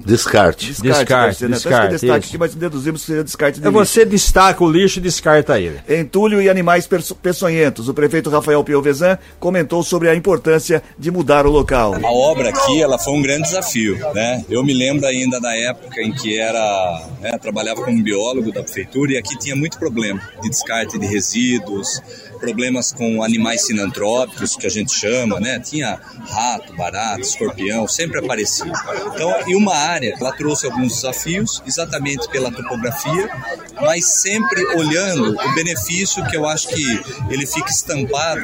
Descarte. 0.05 0.67
Descarte, 0.67 0.81
Descarte, 0.81 1.43
né? 1.43 1.47
Que 1.49 1.53
descarte, 1.53 1.91
destaque 1.91 2.27
aqui, 2.27 2.37
mas 2.37 2.55
deduzimos 2.55 3.01
que 3.01 3.07
seria 3.07 3.23
descarte 3.23 3.59
de 3.59 3.65
É 3.67 3.69
lixo. 3.69 3.85
você 3.85 4.05
destaca 4.05 4.63
o 4.63 4.71
lixo 4.71 4.99
e 4.99 5.01
descarta 5.01 5.59
ele. 5.59 5.79
Entulho 5.89 6.41
e 6.41 6.49
animais 6.49 6.87
peçonhentos. 7.21 7.87
O 7.89 7.93
prefeito 7.93 8.29
Rafael 8.29 8.63
Piovesan 8.63 9.17
comentou 9.39 9.83
sobre 9.83 10.09
a 10.09 10.15
importância 10.15 10.81
de 10.97 11.11
mudar 11.11 11.45
o 11.45 11.49
local. 11.51 11.95
A 11.95 12.11
obra 12.11 12.49
aqui, 12.49 12.81
ela 12.81 12.97
foi 12.97 13.13
um 13.13 13.21
grande 13.21 13.43
desafio, 13.43 13.97
né? 14.13 14.43
Eu 14.49 14.63
me 14.63 14.73
lembro 14.73 15.05
ainda 15.05 15.39
da 15.39 15.55
época 15.55 16.01
em 16.01 16.11
que 16.11 16.39
era, 16.39 17.07
né, 17.21 17.37
trabalhava 17.37 17.81
como 17.83 18.01
biólogo 18.01 18.51
da 18.51 18.63
prefeitura 18.63 19.13
e 19.13 19.17
aqui 19.17 19.37
tinha 19.37 19.55
muito 19.55 19.77
problema 19.77 20.21
de 20.41 20.49
descarte 20.49 20.97
de 20.97 21.05
resíduos, 21.05 22.01
problemas 22.39 22.91
com 22.93 23.21
animais 23.21 23.65
sinantrópicos, 23.65 24.55
que 24.55 24.65
a 24.65 24.69
gente 24.69 24.91
chama, 24.93 25.39
né? 25.39 25.59
Tinha 25.59 25.99
rato, 26.29 26.73
barato, 26.75 27.21
escorpião, 27.21 27.87
sempre 27.87 28.19
aparecia. 28.19 28.71
Então, 29.13 29.33
e 29.47 29.55
uma 29.55 29.73
área, 29.89 30.15
ela 30.19 30.31
trouxe 30.31 30.65
alguns 30.65 30.95
desafios, 30.95 31.61
exatamente 31.65 32.27
pela 32.29 32.51
topografia, 32.51 33.29
mas 33.81 34.05
sempre 34.21 34.65
olhando 34.75 35.35
o 35.35 35.55
benefício 35.55 36.25
que 36.27 36.37
eu 36.37 36.47
acho 36.47 36.67
que 36.69 37.01
ele 37.29 37.45
fica 37.45 37.69
estampado, 37.69 38.41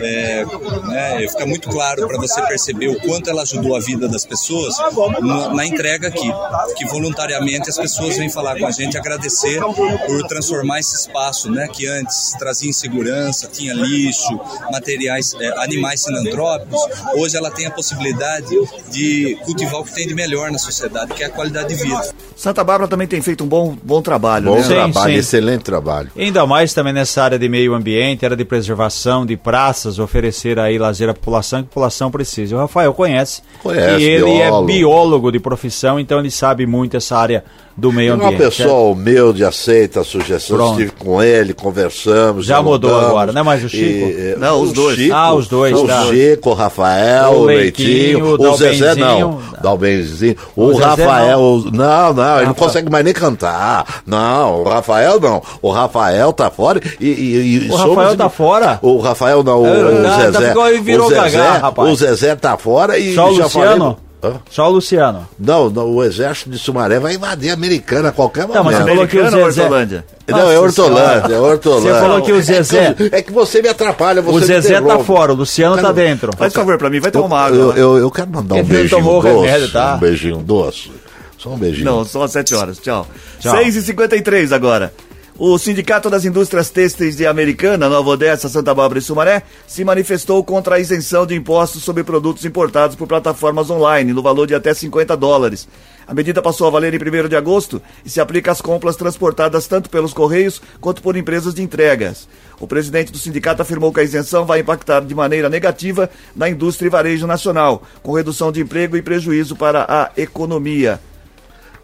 é, 0.00 0.44
né, 0.84 1.28
fica 1.28 1.46
muito 1.46 1.68
claro 1.68 2.06
para 2.06 2.18
você 2.18 2.40
perceber 2.42 2.88
o 2.88 3.00
quanto 3.00 3.30
ela 3.30 3.42
ajudou 3.42 3.76
a 3.76 3.80
vida 3.80 4.08
das 4.08 4.24
pessoas 4.24 4.76
na, 5.20 5.54
na 5.54 5.66
entrega 5.66 6.08
aqui, 6.08 6.30
que 6.76 6.84
voluntariamente 6.86 7.68
as 7.68 7.76
pessoas 7.76 8.16
vêm 8.16 8.30
falar 8.30 8.58
com 8.58 8.66
a 8.66 8.70
gente, 8.70 8.96
agradecer 8.96 9.60
por 9.60 10.26
transformar 10.28 10.80
esse 10.80 10.94
espaço, 10.96 11.50
né, 11.50 11.68
que 11.68 11.86
antes 11.86 12.32
trazia 12.38 12.70
insegurança, 12.70 13.48
tinha 13.48 13.74
lixo, 13.74 14.38
materiais, 14.70 15.34
é, 15.38 15.48
animais 15.64 16.02
sinantrópicos, 16.02 16.80
hoje 17.14 17.36
ela 17.36 17.50
tem 17.50 17.66
a 17.66 17.70
possibilidade 17.70 18.56
de 18.90 19.38
cultivar 19.44 19.80
o 19.80 19.84
que 19.84 19.92
tem 19.92 20.06
de 20.06 20.14
melhor 20.14 20.50
na 20.50 20.58
sociedade, 20.58 20.85
que 21.14 21.22
é 21.22 21.26
a 21.26 21.30
qualidade 21.30 21.68
de 21.68 21.82
vida. 21.82 22.14
Santa 22.34 22.62
Bárbara 22.62 22.88
também 22.88 23.06
tem 23.06 23.20
feito 23.22 23.44
um 23.44 23.46
bom, 23.46 23.76
bom 23.82 24.02
trabalho, 24.02 24.46
Bom 24.46 24.56
né? 24.56 24.62
Sim, 24.62 24.74
trabalho, 24.74 25.12
sim. 25.12 25.18
excelente 25.18 25.62
trabalho. 25.62 26.10
Ainda 26.16 26.46
mais 26.46 26.74
também 26.74 26.92
nessa 26.92 27.22
área 27.22 27.38
de 27.38 27.48
meio 27.48 27.74
ambiente, 27.74 28.24
área 28.24 28.36
de 28.36 28.44
preservação, 28.44 29.24
de 29.24 29.36
praças, 29.36 29.98
oferecer 29.98 30.58
aí 30.58 30.78
lazer 30.78 31.08
à 31.08 31.14
população 31.14 31.60
que 31.60 31.66
a 31.66 31.68
população 31.68 32.10
precisa. 32.10 32.56
O 32.56 32.58
Rafael 32.58 32.92
conhece. 32.92 33.42
Conhece, 33.62 34.00
e 34.00 34.04
ele 34.04 34.24
biólogo. 34.24 34.70
é 34.70 34.74
biólogo 34.74 35.32
de 35.32 35.40
profissão, 35.40 35.98
então 35.98 36.18
ele 36.18 36.30
sabe 36.30 36.66
muito 36.66 36.96
essa 36.96 37.16
área 37.16 37.44
do 37.76 37.92
meio 37.92 38.12
É 38.12 38.14
uma 38.14 38.24
ambiente. 38.28 38.40
pessoa 38.42 38.90
humilde, 38.92 39.44
aceita 39.44 40.00
a 40.00 40.04
sugestão. 40.04 40.56
Pronto. 40.56 40.80
Estive 40.80 40.92
com 40.98 41.22
ele, 41.22 41.52
conversamos. 41.52 42.46
Já 42.46 42.62
mudou 42.62 42.98
agora, 42.98 43.32
não 43.32 43.40
é 43.42 43.44
mais 43.44 43.62
o 43.62 43.68
Chico? 43.68 44.08
E, 44.08 44.34
Não, 44.38 44.62
os 44.62 44.72
dois. 44.72 44.96
Chico, 44.96 45.14
Ah, 45.14 45.34
os 45.34 45.46
dois, 45.46 45.76
O 45.76 45.86
tá. 45.86 46.06
Chico, 46.06 46.50
o 46.50 46.54
Rafael, 46.54 47.32
O 47.32 47.40
o 47.40 47.44
Leitinho, 47.44 48.24
o 48.36 48.50
o 48.52 48.56
Zezé 48.56 48.94
não. 48.94 49.38
Dalbenzinho. 49.60 49.60
Dalbenzinho. 49.62 50.36
O, 50.56 50.64
O 50.64 50.72
Zezé 50.74 50.84
Rafael, 50.86 51.38
não. 51.38 51.52
o- 51.54 51.70
não, 51.70 52.12
não, 52.14 52.36
ele 52.38 52.46
não 52.46 52.54
consegue 52.54 52.90
mais 52.90 53.04
nem 53.04 53.12
cantar. 53.12 54.02
Não, 54.06 54.62
o 54.62 54.64
Rafael 54.64 55.20
não. 55.20 55.42
O 55.60 55.70
Rafael 55.70 56.32
tá 56.32 56.50
fora 56.50 56.80
e. 57.00 57.06
e, 57.06 57.36
e 57.64 57.68
O 57.70 57.76
somos- 57.76 57.96
Rafael 57.96 58.16
tá 58.16 58.28
fora? 58.30 58.78
O 58.80 58.98
Rafael 58.98 59.42
não, 59.44 59.62
o, 59.62 59.66
É, 59.66 59.84
o 59.84 60.02
tá- 60.02 60.32
tá 60.32 60.40
Zezé. 60.40 60.54
ele 60.70 60.80
virou 60.80 61.06
o 61.06 61.10
Zezé, 61.10 61.48
rapaz. 61.48 61.88
O 61.90 61.94
Zezé 61.96 62.34
tá 62.36 62.56
fora 62.56 62.98
e 62.98 63.14
Só 63.14 63.30
o 63.30 63.34
já 63.36 63.44
Luciano? 63.44 63.78
falei. 63.80 64.05
Hã? 64.22 64.34
Só 64.50 64.68
o 64.68 64.72
Luciano. 64.72 65.28
Não, 65.38 65.68
não, 65.70 65.88
o 65.94 66.02
exército 66.02 66.50
de 66.50 66.58
Sumaré 66.58 66.98
vai 66.98 67.14
invadir 67.14 67.50
a 67.50 67.54
americana 67.54 68.08
a 68.08 68.12
qualquer 68.12 68.46
Tá, 68.46 68.62
mas 68.62 68.74
momento. 68.74 68.78
você 68.82 68.88
falou 68.90 69.06
que 69.06 69.18
o 69.18 69.24
Zezé... 69.30 69.62
Hortolândia? 69.62 70.04
Não, 70.26 70.50
é 70.50 70.58
Hortolândia, 70.58 71.34
é 71.34 71.38
Hortolândia. 71.38 71.94
Você 71.94 72.00
falou 72.00 72.22
que 72.22 72.32
o 72.32 72.36
É 72.38 72.42
Zezé- 72.42 72.94
que, 72.94 73.10
é 73.12 73.22
que 73.22 73.32
você 73.32 73.60
me 73.62 73.68
atrapalha, 73.68 74.22
você 74.22 74.36
O 74.36 74.40
me 74.40 74.46
Zezé 74.46 74.80
tá 74.80 74.98
fora, 75.00 75.32
o 75.32 75.36
Luciano 75.36 75.76
tá 75.76 75.82
Cara, 75.82 75.94
dentro. 75.94 76.30
Faz 76.36 76.52
favor 76.52 76.78
pra 76.78 76.88
mim, 76.90 76.98
vai 76.98 77.10
tomar 77.10 77.24
Eu, 77.24 77.28
uma 77.28 77.40
água. 77.40 77.58
eu, 77.58 77.72
eu, 77.76 77.98
eu 77.98 78.10
quero 78.10 78.30
mandar 78.30 78.54
um 78.54 78.58
Ele 78.58 78.66
não 78.66 78.74
beijinho 78.74 78.90
tomou 79.02 79.22
doce. 79.22 79.34
remédio, 79.46 79.72
tá? 79.72 79.94
Um 79.94 79.98
beijinho 79.98 80.36
doce. 80.38 80.90
Só 81.38 81.50
um 81.50 81.56
beijinho. 81.58 81.84
Não, 81.84 82.04
só 82.04 82.22
às 82.22 82.32
7 82.32 82.54
horas. 82.54 82.78
Tchau. 82.78 83.06
Tchau. 83.38 83.54
6h53 83.54 84.50
agora. 84.52 84.92
O 85.38 85.58
Sindicato 85.58 86.08
das 86.08 86.24
Indústrias 86.24 86.70
Têxteis 86.70 87.14
de 87.14 87.26
Americana, 87.26 87.90
Nova 87.90 88.08
Odessa, 88.08 88.48
Santa 88.48 88.72
Bárbara 88.72 89.00
e 89.00 89.02
Sumaré 89.02 89.42
se 89.66 89.84
manifestou 89.84 90.42
contra 90.42 90.76
a 90.76 90.80
isenção 90.80 91.26
de 91.26 91.34
impostos 91.34 91.82
sobre 91.82 92.02
produtos 92.02 92.46
importados 92.46 92.96
por 92.96 93.06
plataformas 93.06 93.68
online, 93.68 94.14
no 94.14 94.22
valor 94.22 94.46
de 94.46 94.54
até 94.54 94.72
50 94.72 95.14
dólares. 95.14 95.68
A 96.06 96.14
medida 96.14 96.40
passou 96.40 96.66
a 96.66 96.70
valer 96.70 96.94
em 96.94 96.96
1 96.96 97.28
de 97.28 97.36
agosto 97.36 97.82
e 98.02 98.08
se 98.08 98.18
aplica 98.18 98.50
às 98.50 98.62
compras 98.62 98.96
transportadas 98.96 99.66
tanto 99.66 99.90
pelos 99.90 100.14
Correios 100.14 100.62
quanto 100.80 101.02
por 101.02 101.18
empresas 101.18 101.52
de 101.52 101.62
entregas. 101.62 102.26
O 102.58 102.66
presidente 102.66 103.12
do 103.12 103.18
sindicato 103.18 103.60
afirmou 103.60 103.92
que 103.92 104.00
a 104.00 104.04
isenção 104.04 104.46
vai 104.46 104.60
impactar 104.60 105.00
de 105.00 105.14
maneira 105.14 105.50
negativa 105.50 106.08
na 106.34 106.48
indústria 106.48 106.86
e 106.86 106.90
varejo 106.90 107.26
nacional, 107.26 107.82
com 108.02 108.14
redução 108.14 108.50
de 108.50 108.62
emprego 108.62 108.96
e 108.96 109.02
prejuízo 109.02 109.54
para 109.54 109.84
a 109.86 110.10
economia. 110.16 110.98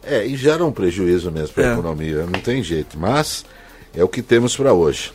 É, 0.04 0.26
e 0.26 0.36
gera 0.36 0.64
um 0.64 0.72
prejuízo 0.72 1.30
mesmo 1.30 1.54
para 1.54 1.64
a 1.64 1.70
É. 1.70 1.72
economia, 1.72 2.24
não 2.30 2.40
tem 2.40 2.62
jeito. 2.62 2.98
Mas 2.98 3.44
é 3.96 4.02
o 4.02 4.08
que 4.08 4.20
temos 4.22 4.56
para 4.56 4.72
hoje. 4.72 5.12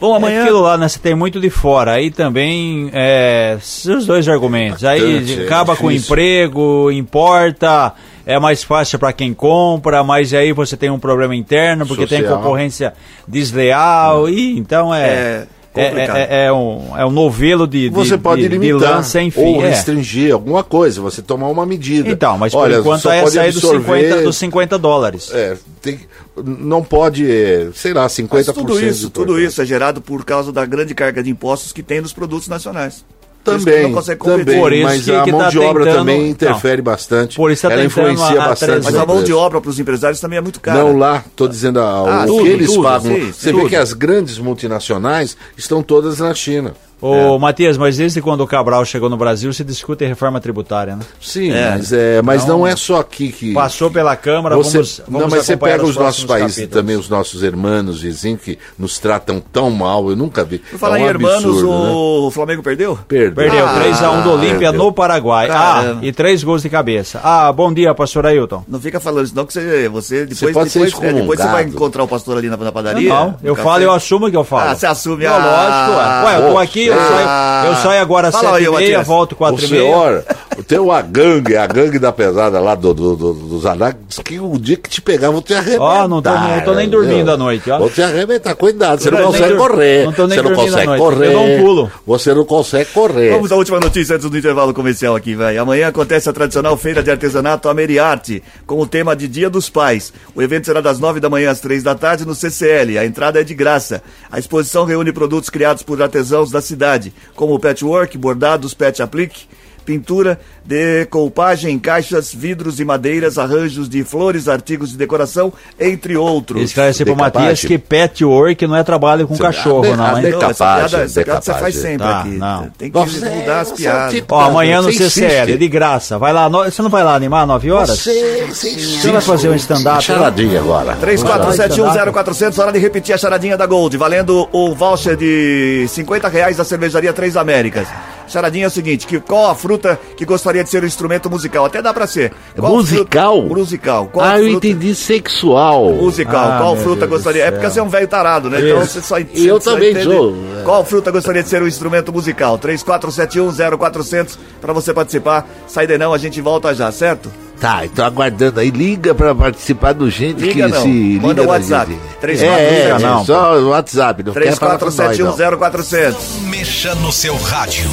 Bom, 0.00 0.14
É 0.14 0.16
amanhã. 0.16 0.42
aquilo 0.42 0.60
lá, 0.60 0.76
né? 0.76 0.88
Você 0.88 0.98
tem 0.98 1.14
muito 1.14 1.40
de 1.40 1.48
fora. 1.48 1.92
Aí 1.92 2.10
também, 2.10 2.90
é, 2.92 3.56
os 3.60 4.04
dois 4.04 4.28
argumentos. 4.28 4.84
Aí 4.84 5.40
é 5.40 5.44
acaba 5.44 5.76
com 5.76 5.86
o 5.86 5.92
emprego, 5.92 6.90
importa, 6.90 7.94
é 8.26 8.36
mais 8.38 8.64
fácil 8.64 8.98
para 8.98 9.12
quem 9.12 9.32
compra, 9.32 10.02
mas 10.02 10.34
aí 10.34 10.52
você 10.52 10.76
tem 10.76 10.90
um 10.90 10.98
problema 10.98 11.36
interno, 11.36 11.86
porque 11.86 12.04
tem 12.06 12.18
Social. 12.20 12.38
concorrência 12.38 12.92
desleal, 13.28 14.28
e 14.28 14.58
então 14.58 14.92
é... 14.92 15.02
É 15.02 15.12
É, 15.12 15.46
complicado. 15.72 16.16
é- 16.16 16.44
é 16.46 16.52
um, 16.52 16.96
é 16.98 17.04
um 17.06 17.10
novelo 17.10 17.66
de, 17.66 17.88
de, 17.88 17.94
Você 17.94 18.16
pode 18.18 18.42
de, 18.42 18.48
de 18.48 18.58
limitar 18.58 18.96
lança 18.96 19.10
sem 19.10 19.30
fim. 19.30 19.40
ou 19.40 19.62
é. 19.64 19.70
restringir 19.70 20.32
alguma 20.32 20.62
coisa, 20.62 21.00
você 21.00 21.22
tomar 21.22 21.48
uma 21.48 21.64
medida. 21.66 22.08
Então, 22.10 22.36
mas 22.38 22.52
por 22.52 22.60
Olha, 22.60 22.76
enquanto 22.78 23.10
é 23.10 23.20
pode 23.22 23.36
essa 23.38 23.40
aí 23.46 23.52
dos 23.52 23.64
absorver- 23.64 24.00
50, 24.08 24.22
dos 24.22 24.36
50 24.36 24.78
dólares. 24.78 25.30
É, 25.32 25.56
tem, 25.80 26.00
não 26.36 26.82
pode, 26.82 27.30
é, 27.30 27.68
sei 27.74 27.92
lá, 27.92 28.06
50% 28.06 28.28
Mas 28.30 28.46
tudo 28.46 28.80
isso, 28.80 29.02
do 29.04 29.10
tudo 29.10 29.40
isso 29.40 29.60
é 29.60 29.64
gerado 29.64 30.00
por 30.00 30.24
causa 30.24 30.52
da 30.52 30.64
grande 30.66 30.94
carga 30.94 31.22
de 31.22 31.30
impostos 31.30 31.72
que 31.72 31.82
tem 31.82 32.00
nos 32.00 32.12
produtos 32.12 32.48
nacionais. 32.48 33.04
Também, 33.44 33.82
não 33.82 33.92
consegue 33.92 34.20
competir. 34.20 34.44
também, 34.44 34.60
Por 34.60 34.72
isso 34.72 34.84
mas 34.84 35.04
que- 35.04 35.10
a 35.14 35.22
que 35.24 35.32
mão 35.32 35.40
tá 35.40 35.48
de 35.50 35.58
obra 35.58 35.84
tentando- 35.84 35.98
também 35.98 36.20
Não. 36.20 36.26
interfere 36.28 36.80
bastante. 36.82 37.36
Por 37.36 37.50
isso 37.50 37.62
tá 37.66 37.72
Ela 37.72 37.84
influencia 37.84 38.40
a- 38.40 38.44
a 38.44 38.48
bastante. 38.48 38.84
Mas 38.84 38.94
a 38.94 39.04
mão 39.06 39.22
de 39.24 39.32
obra 39.32 39.60
para 39.60 39.70
os 39.70 39.80
empresários 39.80 40.20
também 40.20 40.38
é 40.38 40.40
muito 40.40 40.60
cara. 40.60 40.78
Não 40.78 40.96
lá, 40.96 41.24
tô 41.34 41.48
dizendo 41.48 41.80
a, 41.80 41.84
Ah, 41.84 42.22
o 42.24 42.26
tudo, 42.26 42.42
que 42.44 42.48
eles 42.48 42.70
tudo, 42.70 42.82
pagam. 42.84 43.14
sim, 43.14 43.32
Você 43.32 43.50
tudo. 43.50 43.62
vê 43.64 43.68
que 43.70 43.76
as 43.76 43.92
grandes 43.92 44.38
multinacionais 44.38 45.36
estão 45.56 45.82
todas 45.82 46.18
na 46.20 46.32
China. 46.34 46.74
Ô, 47.02 47.38
Matias, 47.38 47.76
mas 47.76 47.96
desde 47.96 48.22
quando 48.22 48.42
o 48.42 48.46
Cabral 48.46 48.84
chegou 48.84 49.10
no 49.10 49.16
Brasil, 49.16 49.52
se 49.52 49.64
discute 49.64 50.04
reforma 50.04 50.40
tributária, 50.40 50.94
né? 50.96 51.02
Sim, 51.20 51.50
É. 51.52 51.70
mas, 51.70 51.92
é, 51.92 52.22
mas 52.22 52.46
Não- 52.46 52.58
não, 52.60 52.66
é 52.66 52.76
só 52.76 53.00
aqui 53.00 53.32
que. 53.32 53.52
Passou 53.52 53.90
pela 53.90 54.14
Câmara, 54.16 54.54
Você, 54.56 54.78
vamos, 54.78 55.02
vamos 55.08 55.20
não, 55.22 55.28
mas 55.28 55.44
você 55.44 55.56
pega 55.56 55.76
os 55.84 55.96
nossos 55.96 55.96
próximos 55.96 56.26
países 56.30 56.56
capítulos. 56.56 56.80
também, 56.80 56.96
os 56.96 57.08
nossos 57.08 57.42
irmãos 57.42 58.00
vizinhos 58.00 58.40
que 58.40 58.58
nos 58.78 58.98
tratam 59.00 59.40
tão 59.52 59.68
mal, 59.70 60.08
eu 60.10 60.16
nunca 60.16 60.44
vi. 60.44 60.58
Por 60.58 60.78
falar 60.78 60.98
é 60.98 61.02
um 61.02 61.04
em 61.04 61.08
hermanos, 61.08 61.44
absurdo, 61.44 61.68
né? 61.84 61.90
o 62.26 62.30
Flamengo 62.30 62.62
perdeu? 62.62 62.98
Perdeu. 63.08 63.34
Perdeu 63.34 63.66
Ah, 63.66 63.74
3x1 63.80 64.22
do 64.22 64.30
Olímpia 64.32 64.70
no 64.72 64.92
Paraguai. 64.92 65.48
Caramba. 65.48 65.98
Ah, 66.02 66.06
e 66.06 66.12
três 66.12 66.44
gols 66.44 66.62
de 66.62 66.68
cabeça. 66.68 67.20
Ah, 67.24 67.50
bom 67.52 67.72
dia, 67.72 67.92
pastor 67.94 68.26
Ailton. 68.26 68.64
Não 68.68 68.80
fica 68.80 69.00
falando 69.00 69.24
isso, 69.26 69.34
não, 69.34 69.44
que 69.44 69.52
você, 69.52 69.88
você 69.88 70.24
depois, 70.26 70.52
pode 70.54 70.70
ser 70.70 70.84
depois, 70.86 71.02
é, 71.04 71.12
depois 71.12 71.40
você 71.40 71.48
vai 71.48 71.64
encontrar 71.64 72.04
o 72.04 72.08
pastor 72.08 72.38
ali 72.38 72.48
na, 72.48 72.56
na 72.56 72.70
padaria. 72.72 73.08
Não, 73.08 73.30
no 73.30 73.38
eu 73.42 73.56
café. 73.56 73.68
falo, 73.68 73.82
eu 73.82 73.92
assumo 73.92 74.30
que 74.30 74.36
eu 74.36 74.44
falo. 74.44 74.70
Ah, 74.70 74.74
você 74.76 74.86
assume. 74.86 75.24
Não, 75.24 75.32
ah, 75.34 75.88
lógico. 75.88 76.26
Ué, 76.26 76.36
eu 76.48 76.52
tô 76.52 76.58
aqui, 76.58 76.91
eu, 76.92 77.00
ah. 77.00 77.60
saio, 77.62 77.72
eu 77.72 77.76
saio 77.76 78.00
agora 78.00 78.28
às 78.28 78.34
aí, 78.34 78.64
7h30, 78.64 78.70
Matias. 78.72 79.06
volto 79.06 79.32
O 79.32 79.36
4h30. 79.36 79.68
senhor, 79.68 80.24
tem 80.66 80.78
uma 80.78 81.00
gangue, 81.00 81.56
a 81.56 81.66
gangue 81.66 81.98
da 81.98 82.12
pesada 82.12 82.60
lá 82.60 82.74
do, 82.74 82.92
do, 82.92 83.16
do, 83.16 83.32
dos 83.32 83.66
Anac, 83.66 83.98
diz 84.08 84.18
que 84.18 84.38
o 84.38 84.58
dia 84.58 84.76
que 84.76 84.88
te 84.90 85.00
pegar, 85.00 85.30
vou 85.30 85.40
te 85.42 85.54
arrebentar. 85.54 85.82
Ó, 86.04 86.08
não 86.08 86.20
tô- 86.22 86.30
não 86.30 86.60
tô 86.64 86.74
nem 86.74 86.88
dormindo 86.88 87.30
à 87.30 87.36
noite, 87.36 87.70
ó. 87.70 87.78
Vou 87.78 87.90
te 87.90 88.02
arrebentar, 88.02 88.54
cuidado, 88.54 89.00
você 89.00 89.10
não, 89.10 89.18
nem 89.18 89.26
consegue 89.26 89.56
correr. 89.56 90.04
não 90.04 90.12
tô 90.12 90.26
nem 90.26 90.38
você 90.38 90.42
não 90.48 90.54
consegue 90.54 90.86
noite, 90.86 91.00
correr. 91.00 91.26
eu 91.26 91.32
dou 91.32 91.44
um 91.46 91.58
pulo. 91.60 91.92
Você 92.06 92.34
não 92.34 92.44
consegue 92.44 92.90
correr. 92.90 93.30
Vamos 93.30 93.52
à 93.52 93.56
última 93.56 93.80
notícia 93.80 94.16
antes 94.16 94.28
do 94.28 94.36
intervalo 94.36 94.74
comercial 94.74 95.16
aqui, 95.16 95.34
velho. 95.34 95.60
Amanhã 95.62 95.88
acontece 95.88 96.28
a 96.28 96.32
tradicional 96.32 96.76
feira 96.76 97.02
de 97.02 97.10
artesanato 97.10 97.68
Ameriarte, 97.68 98.42
com 98.66 98.80
o 98.80 98.86
tema 98.86 99.14
de 99.16 99.28
Dia 99.28 99.48
dos 99.48 99.70
Pais. 99.70 100.12
O 100.34 100.42
evento 100.42 100.66
será 100.66 100.80
das 100.80 100.98
9 100.98 101.20
da 101.20 101.30
manhã 101.30 101.50
às 101.50 101.60
3 101.60 101.82
da 101.82 101.94
tarde 101.94 102.26
no 102.26 102.34
CCL. 102.34 102.98
A 102.98 103.04
entrada 103.06 103.40
é 103.40 103.44
de 103.44 103.54
graça. 103.54 104.02
A 104.30 104.38
exposição 104.38 104.84
reúne 104.84 105.12
produtos 105.12 105.50
criados 105.50 105.82
por 105.82 106.00
artesãos 106.02 106.50
da 106.50 106.60
cidade, 106.60 107.12
como 107.34 107.58
patchwork, 107.58 108.16
bordados, 108.18 108.74
pet 108.74 109.02
applique, 109.02 109.46
pintura, 109.84 110.38
decoupagem, 110.64 111.78
caixas, 111.78 112.32
vidros 112.32 112.78
e 112.80 112.84
madeiras, 112.84 113.38
arranjos 113.38 113.88
de 113.88 114.04
flores, 114.04 114.48
artigos 114.48 114.90
de 114.90 114.96
decoração, 114.96 115.52
entre 115.78 116.16
outros. 116.16 116.62
Esclarecer 116.62 117.04
pro 117.06 117.14
Decapagem. 117.14 117.48
Matias 117.48 117.64
que 117.68 117.78
patchwork 117.78 118.66
não 118.66 118.76
é 118.76 118.82
trabalho 118.84 119.26
com 119.26 119.34
Você- 119.34 119.42
cachorro, 119.42 119.92
a- 119.92 119.96
não, 119.96 120.04
a 120.04 120.16
hein? 120.16 120.22
deca- 120.22 120.38
Não, 120.38 120.50
essa 120.50 120.64
piada, 120.64 120.80
Decapagem, 120.82 121.04
essa 121.04 121.22
piada 121.24 121.40
você 121.42 121.52
faz 121.52 121.74
decapagem. 121.74 121.82
sempre 121.82 122.06
Tá, 122.06 122.20
aqui. 122.20 122.28
não. 122.30 122.70
Tem 122.78 122.90
que 122.90 122.98
Você- 122.98 123.28
mudar 123.28 123.60
as 123.60 123.70
é 123.70 123.72
o 123.72 123.76
piadas. 123.76 124.14
tipo- 124.14 124.34
Ó, 124.34 124.40
amanhã 124.40 124.82
no 124.82 124.92
CCL, 124.92 125.56
de 125.58 125.68
graça. 125.68 126.18
Vai 126.18 126.32
lá, 126.32 126.48
no- 126.48 126.64
você 126.64 126.82
não 126.82 126.90
vai 126.90 127.02
lá 127.04 127.14
animar 127.14 127.46
9 127.46 127.70
horas? 127.70 127.98
Você, 127.98 128.46
você, 128.48 128.70
Você 128.78 129.10
vai 129.10 129.20
fazer 129.20 129.48
um 129.48 129.54
stand-up? 129.54 130.02
Charadinha 130.02 130.60
agora. 130.60 130.96
34710400, 130.96 132.58
hora 132.58 132.72
de 132.72 132.78
repetir 132.78 133.14
a 133.14 133.18
charadinha 133.18 133.56
da 133.56 133.66
Gold, 133.66 133.96
valendo 133.96 134.48
o 134.52 134.74
voucher 134.74 135.16
de 135.16 135.86
50 135.88 136.28
reais 136.28 136.56
da 136.56 136.64
cervejaria 136.64 137.12
Três 137.12 137.36
Américas. 137.36 137.86
Charadinha 138.28 138.64
é 138.64 138.68
o 138.68 138.70
seguinte, 138.70 139.06
que 139.06 139.20
qual 139.20 139.50
a 139.50 139.54
fruta 139.54 139.98
que 140.16 140.24
gostaria 140.24 140.62
de 140.64 140.70
ser 140.70 140.82
um 140.82 140.86
instrumento 140.86 141.28
musical? 141.30 141.64
Até 141.64 141.80
dá 141.82 141.92
pra 141.92 142.06
ser. 142.06 142.32
Qual 142.58 142.72
Musical? 142.76 143.38
fruta- 143.40 143.54
musical. 143.54 144.06
Qual 144.12 144.24
Ah, 144.24 144.38
eu 144.40 144.50
fruta- 144.50 144.66
entendi 144.68 144.94
sexual. 144.94 145.90
Musical. 145.92 146.50
Ah, 146.52 146.58
qual 146.58 146.76
fruta 146.76 147.00
Deus 147.06 147.10
gostaria? 147.10 147.44
É 147.44 147.50
porque 147.50 147.68
você 147.70 147.80
é 147.80 147.82
um 147.82 147.88
velho 147.88 148.08
tarado, 148.08 148.48
né? 148.50 148.60
Então 148.60 148.80
você 148.80 149.00
só 149.00 149.18
E 149.18 149.28
eu 149.46 149.60
só 149.60 149.72
também 149.74 149.90
entende 149.90 150.04
sou. 150.06 150.34
Qual 150.64 150.84
fruta 150.84 151.10
gostaria 151.10 151.42
de 151.42 151.48
ser 151.48 151.62
um 151.62 151.66
instrumento 151.66 152.12
musical? 152.12 152.58
34710400 152.58 154.38
pra 154.60 154.72
você 154.72 154.92
participar. 154.92 155.46
Sai 155.66 155.86
de 155.86 155.98
não, 155.98 156.12
a 156.14 156.18
gente 156.18 156.40
volta 156.40 156.74
já, 156.74 156.90
certo? 156.92 157.30
Tá, 157.62 157.84
então 157.86 158.04
aguardando 158.04 158.58
aí. 158.58 158.72
Liga 158.72 159.14
pra 159.14 159.32
participar 159.32 159.92
do 159.92 160.10
gente 160.10 160.40
Liga 160.40 160.52
que 160.52 160.74
não. 160.74 160.82
se 160.82 160.88
liga 160.88 161.26
Manda 161.28 161.42
o 161.42 161.44
na 161.46 161.52
WhatsApp. 161.52 161.92
gente. 161.92 162.16
3471. 162.20 162.52
É, 162.52 162.90
é, 162.90 162.98
não. 162.98 163.24
só 163.24 163.56
o 163.56 163.68
WhatsApp. 163.68 164.22
Não 164.24 164.32
quer 164.32 164.56
falar 164.56 164.78
com 164.80 164.84
nós, 164.86 165.18
não. 165.18 165.36
34710400. 165.36 166.14
Mexa 166.50 166.94
no 166.96 167.12
seu 167.12 167.36
rádio. 167.36 167.88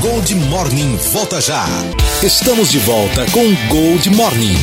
Gold 0.00 0.34
Morning 0.34 0.96
volta 1.12 1.42
já. 1.42 1.66
Estamos 2.22 2.70
de 2.70 2.78
volta 2.78 3.26
com 3.32 3.54
Gold 3.68 4.08
Morning. 4.16 4.56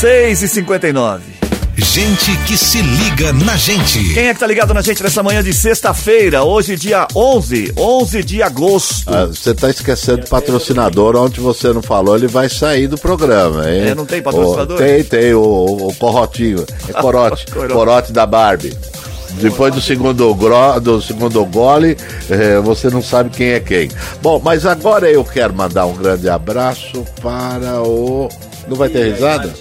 6 0.00 0.42
e 0.42 0.48
59 0.48 1.39
Gente 1.82 2.36
que 2.46 2.58
se 2.58 2.82
liga 2.82 3.32
na 3.32 3.56
gente. 3.56 4.12
Quem 4.12 4.28
é 4.28 4.34
que 4.34 4.40
tá 4.40 4.46
ligado 4.46 4.74
na 4.74 4.82
gente 4.82 5.02
nessa 5.02 5.22
manhã 5.22 5.42
de 5.42 5.52
sexta-feira? 5.52 6.42
Hoje, 6.44 6.76
dia 6.76 7.08
11, 7.16 7.72
11 7.76 8.22
de 8.22 8.42
agosto. 8.42 9.04
Ah, 9.12 9.24
Você 9.26 9.54
tá 9.54 9.70
esquecendo 9.70 10.18
do 10.18 10.28
patrocinador, 10.28 11.16
onde 11.16 11.40
você 11.40 11.72
não 11.72 11.80
falou, 11.80 12.14
ele 12.16 12.26
vai 12.28 12.48
sair 12.50 12.86
do 12.86 12.98
programa, 12.98 13.68
hein? 13.70 13.88
É, 13.88 13.94
não 13.94 14.04
tem 14.04 14.20
patrocinador? 14.20 14.76
O- 14.76 14.78
tem, 14.78 15.02
tem, 15.02 15.32
o, 15.32 15.40
o 15.88 15.94
Corrotinho. 15.98 16.64
É 16.88 16.92
Corote. 17.00 17.46
Corote. 17.46 17.72
Corote 17.72 18.12
da 18.12 18.26
Barbie. 18.26 18.76
Depois 19.40 19.72
do 19.74 19.80
segundo, 19.80 20.34
gro, 20.34 20.78
do 20.80 21.00
segundo 21.00 21.42
gole, 21.46 21.96
eh, 22.28 22.60
você 22.62 22.90
não 22.90 23.00
sabe 23.00 23.30
quem 23.30 23.50
é 23.50 23.60
quem. 23.60 23.88
Bom, 24.20 24.40
mas 24.44 24.66
agora 24.66 25.08
eu 25.10 25.24
quero 25.24 25.54
mandar 25.54 25.86
um 25.86 25.94
grande 25.94 26.28
abraço 26.28 27.04
para 27.22 27.80
o. 27.80 28.28
Não 28.68 28.76
vai 28.76 28.88
ter 28.88 29.12
risada? 29.12 29.52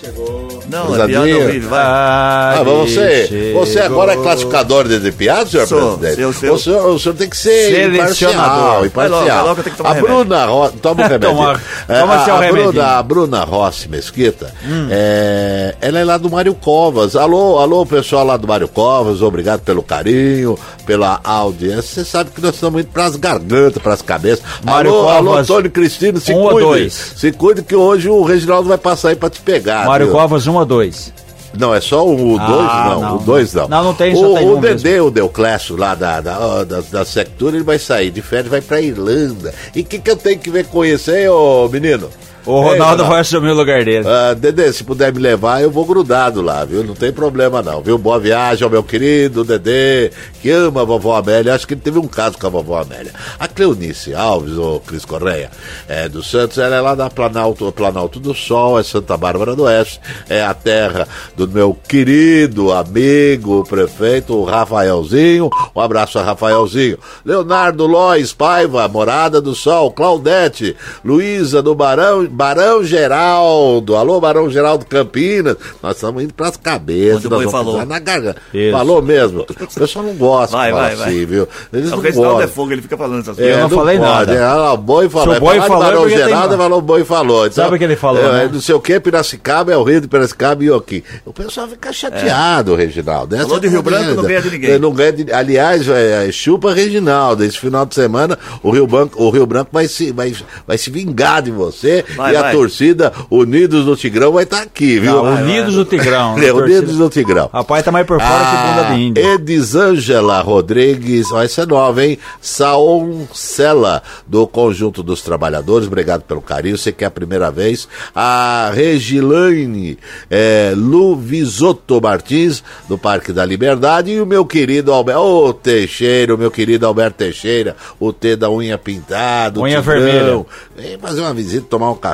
Não, 0.70 0.84
é 0.84 0.88
piada 0.98 1.08
Risadinha. 1.08 1.46
horrível, 1.48 1.70
vai. 1.72 1.82
Ah, 1.84 2.62
mas 2.64 2.92
você, 2.92 3.52
você 3.56 3.80
agora 3.80 4.14
é 4.14 4.18
classificador 4.18 4.88
de, 4.88 5.00
de 5.00 5.12
piadas, 5.12 5.50
senhor 5.50 5.68
Sou, 5.68 5.98
presidente? 5.98 6.22
eu- 6.22 6.48
eu- 6.50 6.54
o, 6.54 6.60
senhor, 6.60 6.86
o 6.92 7.00
senhor 7.00 7.16
tem 7.16 7.28
que 7.28 7.36
ser 7.38 7.92
imparcial. 7.92 8.32
Vai 8.34 8.60
logo, 8.60 8.86
imparcial. 8.86 9.24
vai 9.24 9.44
logo, 9.56 9.64
tomar 9.76 9.90
a. 9.90 9.94
Bruna 9.96 10.46
Rossi, 10.46 10.78
toma 10.78 11.02
o 11.02 11.08
remédio. 11.10 11.30
Toma- 11.30 11.62
É, 11.88 12.00
toma 12.02 12.16
a, 12.16 12.26
seu 12.26 12.36
a 12.36 12.40
remedinho. 12.40 12.72
Bruna, 12.74 12.88
a 12.88 13.04
Bruna 13.04 13.44
Rossi 13.46 13.90
Mesquita, 13.90 14.54
é, 14.92 15.76
ela 15.82 15.98
é 16.00 16.04
lá 16.04 16.18
do 16.18 16.30
Mário 16.30 16.54
Covas. 16.54 17.16
Alô, 17.16 17.58
alô, 17.58 17.84
pessoal 17.86 18.24
lá 18.24 18.38
do 18.38 18.48
Mário 18.48 18.68
Covas, 18.68 19.24
obrigado 19.24 19.62
pelo 19.62 19.82
carinho, 19.82 20.56
pela 20.86 21.20
audiência. 21.24 21.82
Você 21.82 22.06
sabe 22.06 22.30
que 22.30 22.42
nós 22.42 22.54
estamos 22.54 22.82
indo 22.82 22.90
pras 22.92 23.16
gargantas, 23.16 23.82
pras 23.82 24.04
cabeças. 24.04 24.44
Mário 24.64 24.92
alô, 24.94 25.10
alô, 25.10 25.32
Covas, 25.32 25.48
Tony 25.48 25.70
Cristino, 25.70 26.20
se 26.20 26.32
um 26.32 26.42
ou 26.42 26.50
cuide. 26.52 26.68
dois? 26.68 27.14
Se 27.16 27.32
cuide 27.32 27.64
que 27.64 27.76
hoje 27.76 28.08
o 28.08 28.22
Reginaldo 28.24 28.70
vai 28.70 28.78
passar 28.90 29.10
aí 29.10 29.16
pra 29.16 29.30
te 29.30 29.40
pegar. 29.42 29.86
Mário 29.86 30.08
viu? 30.08 30.16
Covas 30.16 30.48
1 30.48 30.60
a 30.60 30.64
2. 30.64 31.14
Não, 31.58 31.74
é 31.74 31.82
só 31.82 32.08
o 32.08 32.16
2, 32.16 32.40
Ah, 32.40 32.86
não. 32.90 33.02
não. 33.02 33.16
O 33.16 33.20
2 33.20 33.54
não. 33.56 33.68
Não, 33.68 33.84
não 33.86 33.94
tem, 33.94 34.16
só 34.16 34.32
o, 34.32 34.36
tem 34.36 34.48
O 34.48 34.58
um 34.58 34.62
Dedê, 34.62 35.00
o 35.00 35.10
Deuclésio 35.10 35.76
lá 35.76 35.96
da, 35.96 36.22
da, 36.22 36.64
da, 36.64 36.82
da 36.82 37.06
Sectura, 37.06 37.56
ele 37.56 37.64
vai 37.64 37.80
sair 37.80 38.12
de 38.12 38.22
férias, 38.22 38.50
vai 38.52 38.62
pra 38.62 38.80
Irlanda. 38.82 39.54
E 39.76 39.82
o 39.82 39.84
que, 39.84 39.98
que 39.98 40.12
eu 40.12 40.16
tenho 40.16 40.38
que 40.38 40.50
ver 40.52 40.66
com 40.68 40.86
isso, 40.86 41.12
hein, 41.12 41.28
ô 41.30 41.68
menino? 41.68 42.08
O 42.50 42.64
Ei, 42.64 42.70
Ronaldo 42.70 43.06
vai 43.06 43.20
assumir 43.20 43.52
o 43.52 43.54
lugar 43.54 43.86
dele. 43.86 44.08
Ah, 44.08 44.34
Dedê, 44.34 44.74
se 44.74 44.84
puder 44.84 45.14
me 45.14 45.20
levar, 45.20 45.62
eu 45.62 45.70
vou 45.70 45.86
grudado 45.86 46.42
lá, 46.42 46.66
viu? 46.66 46.84
Não 46.84 46.96
tem 46.96 47.12
problema 47.12 47.62
não, 47.62 47.80
viu? 47.80 47.96
Boa 47.96 48.20
viagem 48.20 48.64
ao 48.64 48.72
meu 48.72 48.82
querido 48.82 49.44
Dedê, 49.44 50.10
que 50.42 50.50
ama 50.50 50.82
a 50.82 50.84
vovó 50.84 51.16
Amélia. 51.16 51.54
Acho 51.54 51.68
que 51.68 51.76
ele 51.76 51.82
teve 51.82 52.00
um 52.00 52.08
caso 52.08 52.40
com 52.40 52.48
a 52.48 52.50
vovó 52.50 52.82
Amélia. 52.82 53.14
A 53.38 53.48
Cleonice 53.48 54.16
Alves, 54.16 54.58
ou 54.58 54.80
Cris 54.80 55.06
Correia, 55.06 55.52
é, 55.88 56.10
do 56.10 56.24
Santos, 56.24 56.58
ela 56.58 56.76
é 56.76 56.82
lá 56.82 56.96
da 56.96 57.08
Planalto, 57.08 57.72
Planalto 57.72 58.20
do 58.20 58.34
Sol, 58.34 58.80
é 58.80 58.84
Santa 58.84 59.16
Bárbara 59.16 59.56
do 59.56 59.66
Oeste, 59.66 60.02
é 60.28 60.42
a 60.44 60.56
terra 60.56 61.08
do 61.38 61.48
meu 61.48 61.78
querido 61.88 62.72
amigo, 62.72 63.64
prefeito 63.70 64.44
Rafaelzinho. 64.44 65.52
Um 65.76 65.82
abraço 65.82 66.18
a 66.18 66.24
Rafaelzinho. 66.24 66.98
Leonardo 67.24 67.86
Lois 67.86 68.34
Paiva, 68.34 68.88
Morada 68.88 69.40
do 69.40 69.54
Sol, 69.54 69.92
Claudete, 69.92 70.76
Luísa 71.06 71.62
do 71.62 71.76
Barão, 71.76 72.26
Barão 72.44 72.82
Geraldo. 72.86 73.98
Alô, 73.98 74.18
Barão 74.22 74.50
Geraldo 74.50 74.86
Campinas. 74.86 75.58
Nós 75.84 75.96
estamos 75.96 76.24
indo 76.24 76.34
pras 76.34 76.56
cabeças. 76.56 77.18
Onde 77.18 77.28
o 77.28 77.30
nós 77.32 77.44
boi 77.44 77.52
falou. 77.52 77.86
na 77.86 78.00
garganta. 78.00 78.42
Isso. 78.54 78.72
Falou 78.72 79.02
mesmo. 79.02 79.42
O 79.42 79.74
pessoal 79.80 80.06
não 80.06 80.14
gosta 80.14 80.56
Vai, 80.56 80.68
de 80.68 80.74
falar 80.74 80.88
vai, 80.88 80.96
vai. 80.96 81.08
assim, 81.10 81.26
viu? 81.26 81.48
Eles 81.74 81.88
O 81.92 81.96
não 81.98 82.02
Reginaldo 82.02 82.30
é 82.30 82.34
gostam. 82.46 82.56
fogo, 82.56 82.72
ele 82.72 82.82
fica 82.82 82.96
falando 82.98 83.20
essas 83.20 83.38
É, 83.38 83.42
coisas. 83.42 83.58
Eu 83.62 83.68
não 83.70 83.78
falei 83.78 84.00
nada. 84.00 84.34
É, 84.34 84.42
ah, 84.42 84.72
o 84.72 84.78
boi 84.78 85.10
falou. 85.10 85.28
Se 85.28 85.34
o 85.34 85.36
É 85.36 85.40
boi 85.42 85.60
falou, 85.60 85.84
é 85.84 85.86
Barão 85.86 86.02
porque 86.04 86.16
tem- 86.16 86.26
Geraldo, 86.28 86.58
falou 86.58 86.80
o 86.80 86.82
boi 86.82 87.04
falou. 87.04 87.46
Então, 87.46 87.64
Sabe 87.66 87.76
o 87.76 87.78
que 87.78 87.84
ele 87.84 87.96
falou, 87.98 88.24
É, 88.26 88.32
né? 88.32 88.50
Não 88.54 88.62
sei 88.62 88.74
o 88.76 88.80
que, 88.80 88.98
Piracicaba 89.02 89.74
é 89.74 89.78
o 89.78 89.84
Rio 89.84 90.00
de 90.00 90.08
Piracicaba 90.08 90.64
e 90.64 90.70
o 90.72 90.76
aqui. 90.76 91.04
O 91.26 91.34
pessoal 91.34 91.68
fica 91.68 91.92
chateado, 91.92 92.74
Reginaldo. 92.74 93.36
Essa 93.36 93.44
É. 93.44 93.48
Falou 93.48 93.58
é 93.58 93.62
de 93.62 93.68
Rio 93.68 93.82
Branco, 93.84 94.14
não 94.16 94.24
ganha 94.24 94.42
de 94.42 94.50
ninguém. 94.50 94.72
É, 94.72 94.80
Não 94.80 94.92
ganha 94.94 95.12
de- 95.12 95.34
aliás, 95.34 95.88
é, 95.90 96.28
é, 96.30 96.32
chupa 96.32 96.74
Reginaldo. 96.74 97.44
Esse 97.44 97.60
final 97.60 97.86
de 97.86 97.96
semana, 97.96 98.40
o 98.64 98.72
Rio 98.72 98.88
Branco, 98.88 99.22
o 99.22 99.30
Rio 99.30 99.46
Branco 99.46 99.70
vai, 99.74 99.90
se, 99.90 100.14
vai, 100.14 100.34
vai 100.66 100.78
se 100.78 100.90
vingar 100.90 101.42
de 101.42 101.52
você. 101.52 102.06
Vai, 102.16 102.29
e 102.32 102.36
a 102.36 102.42
vai. 102.42 102.52
torcida 102.54 103.12
Unidos 103.30 103.86
do 103.86 103.96
Tigrão 103.96 104.32
vai 104.34 104.44
estar 104.44 104.62
aqui, 104.62 105.00
viu? 105.00 105.24
Não, 105.24 105.36
Unidos 105.44 105.76
do 105.76 105.86
Tigrão. 105.86 106.38
É, 106.38 106.52
Unidos 106.54 106.98
do 106.98 107.10
Tigrão. 107.10 107.50
Rapaz, 107.52 107.84
tá 107.84 107.92
mais 107.92 108.06
por 108.06 108.20
fora 108.20 108.46
que 108.46 108.68
bunda 108.82 108.94
de 108.96 109.02
índio. 109.02 109.26
Edisângela 109.34 110.42
Rodrigues, 110.42 111.32
ó, 111.32 111.42
essa 111.42 111.64
é 111.64 111.66
nova, 111.66 112.04
hein? 112.06 112.18
Saoncela, 112.42 114.02
do 114.28 114.46
Conjunto 114.48 115.02
dos 115.04 115.22
Trabalhadores, 115.22 115.88
obrigado 115.88 116.22
pelo 116.24 116.42
carinho, 116.42 116.78
você 116.78 116.92
que 116.92 117.04
é 117.04 117.08
a 117.08 117.12
primeira 117.12 117.52
vez. 117.52 117.88
A 118.16 118.72
Regilane 118.74 119.98
é, 120.30 120.74
Luvisotto 120.76 122.02
Martins, 122.02 122.64
do 122.88 122.98
Parque 122.98 123.32
da 123.32 123.46
Liberdade, 123.46 124.12
e 124.12 124.22
o 124.22 124.26
meu 124.26 124.46
querido 124.46 124.92
Alberto, 124.94 125.22
ô 125.22 125.54
Teixeira, 125.54 126.36
o 126.36 126.38
meu 126.38 126.52
querido 126.52 126.86
Alberto 126.86 127.18
Teixeira, 127.18 127.76
o 128.00 128.12
T 128.14 128.36
da 128.36 128.50
unha 128.50 128.78
pintada, 128.78 129.60
Unha 129.60 129.82
Tigrão. 129.82 130.02
vermelha. 130.02 130.46
Vem 130.76 130.98
fazer 130.98 131.22
uma 131.22 131.34
visita, 131.34 131.66
tomar 131.70 131.92
um 131.92 131.96
café, 131.96 132.09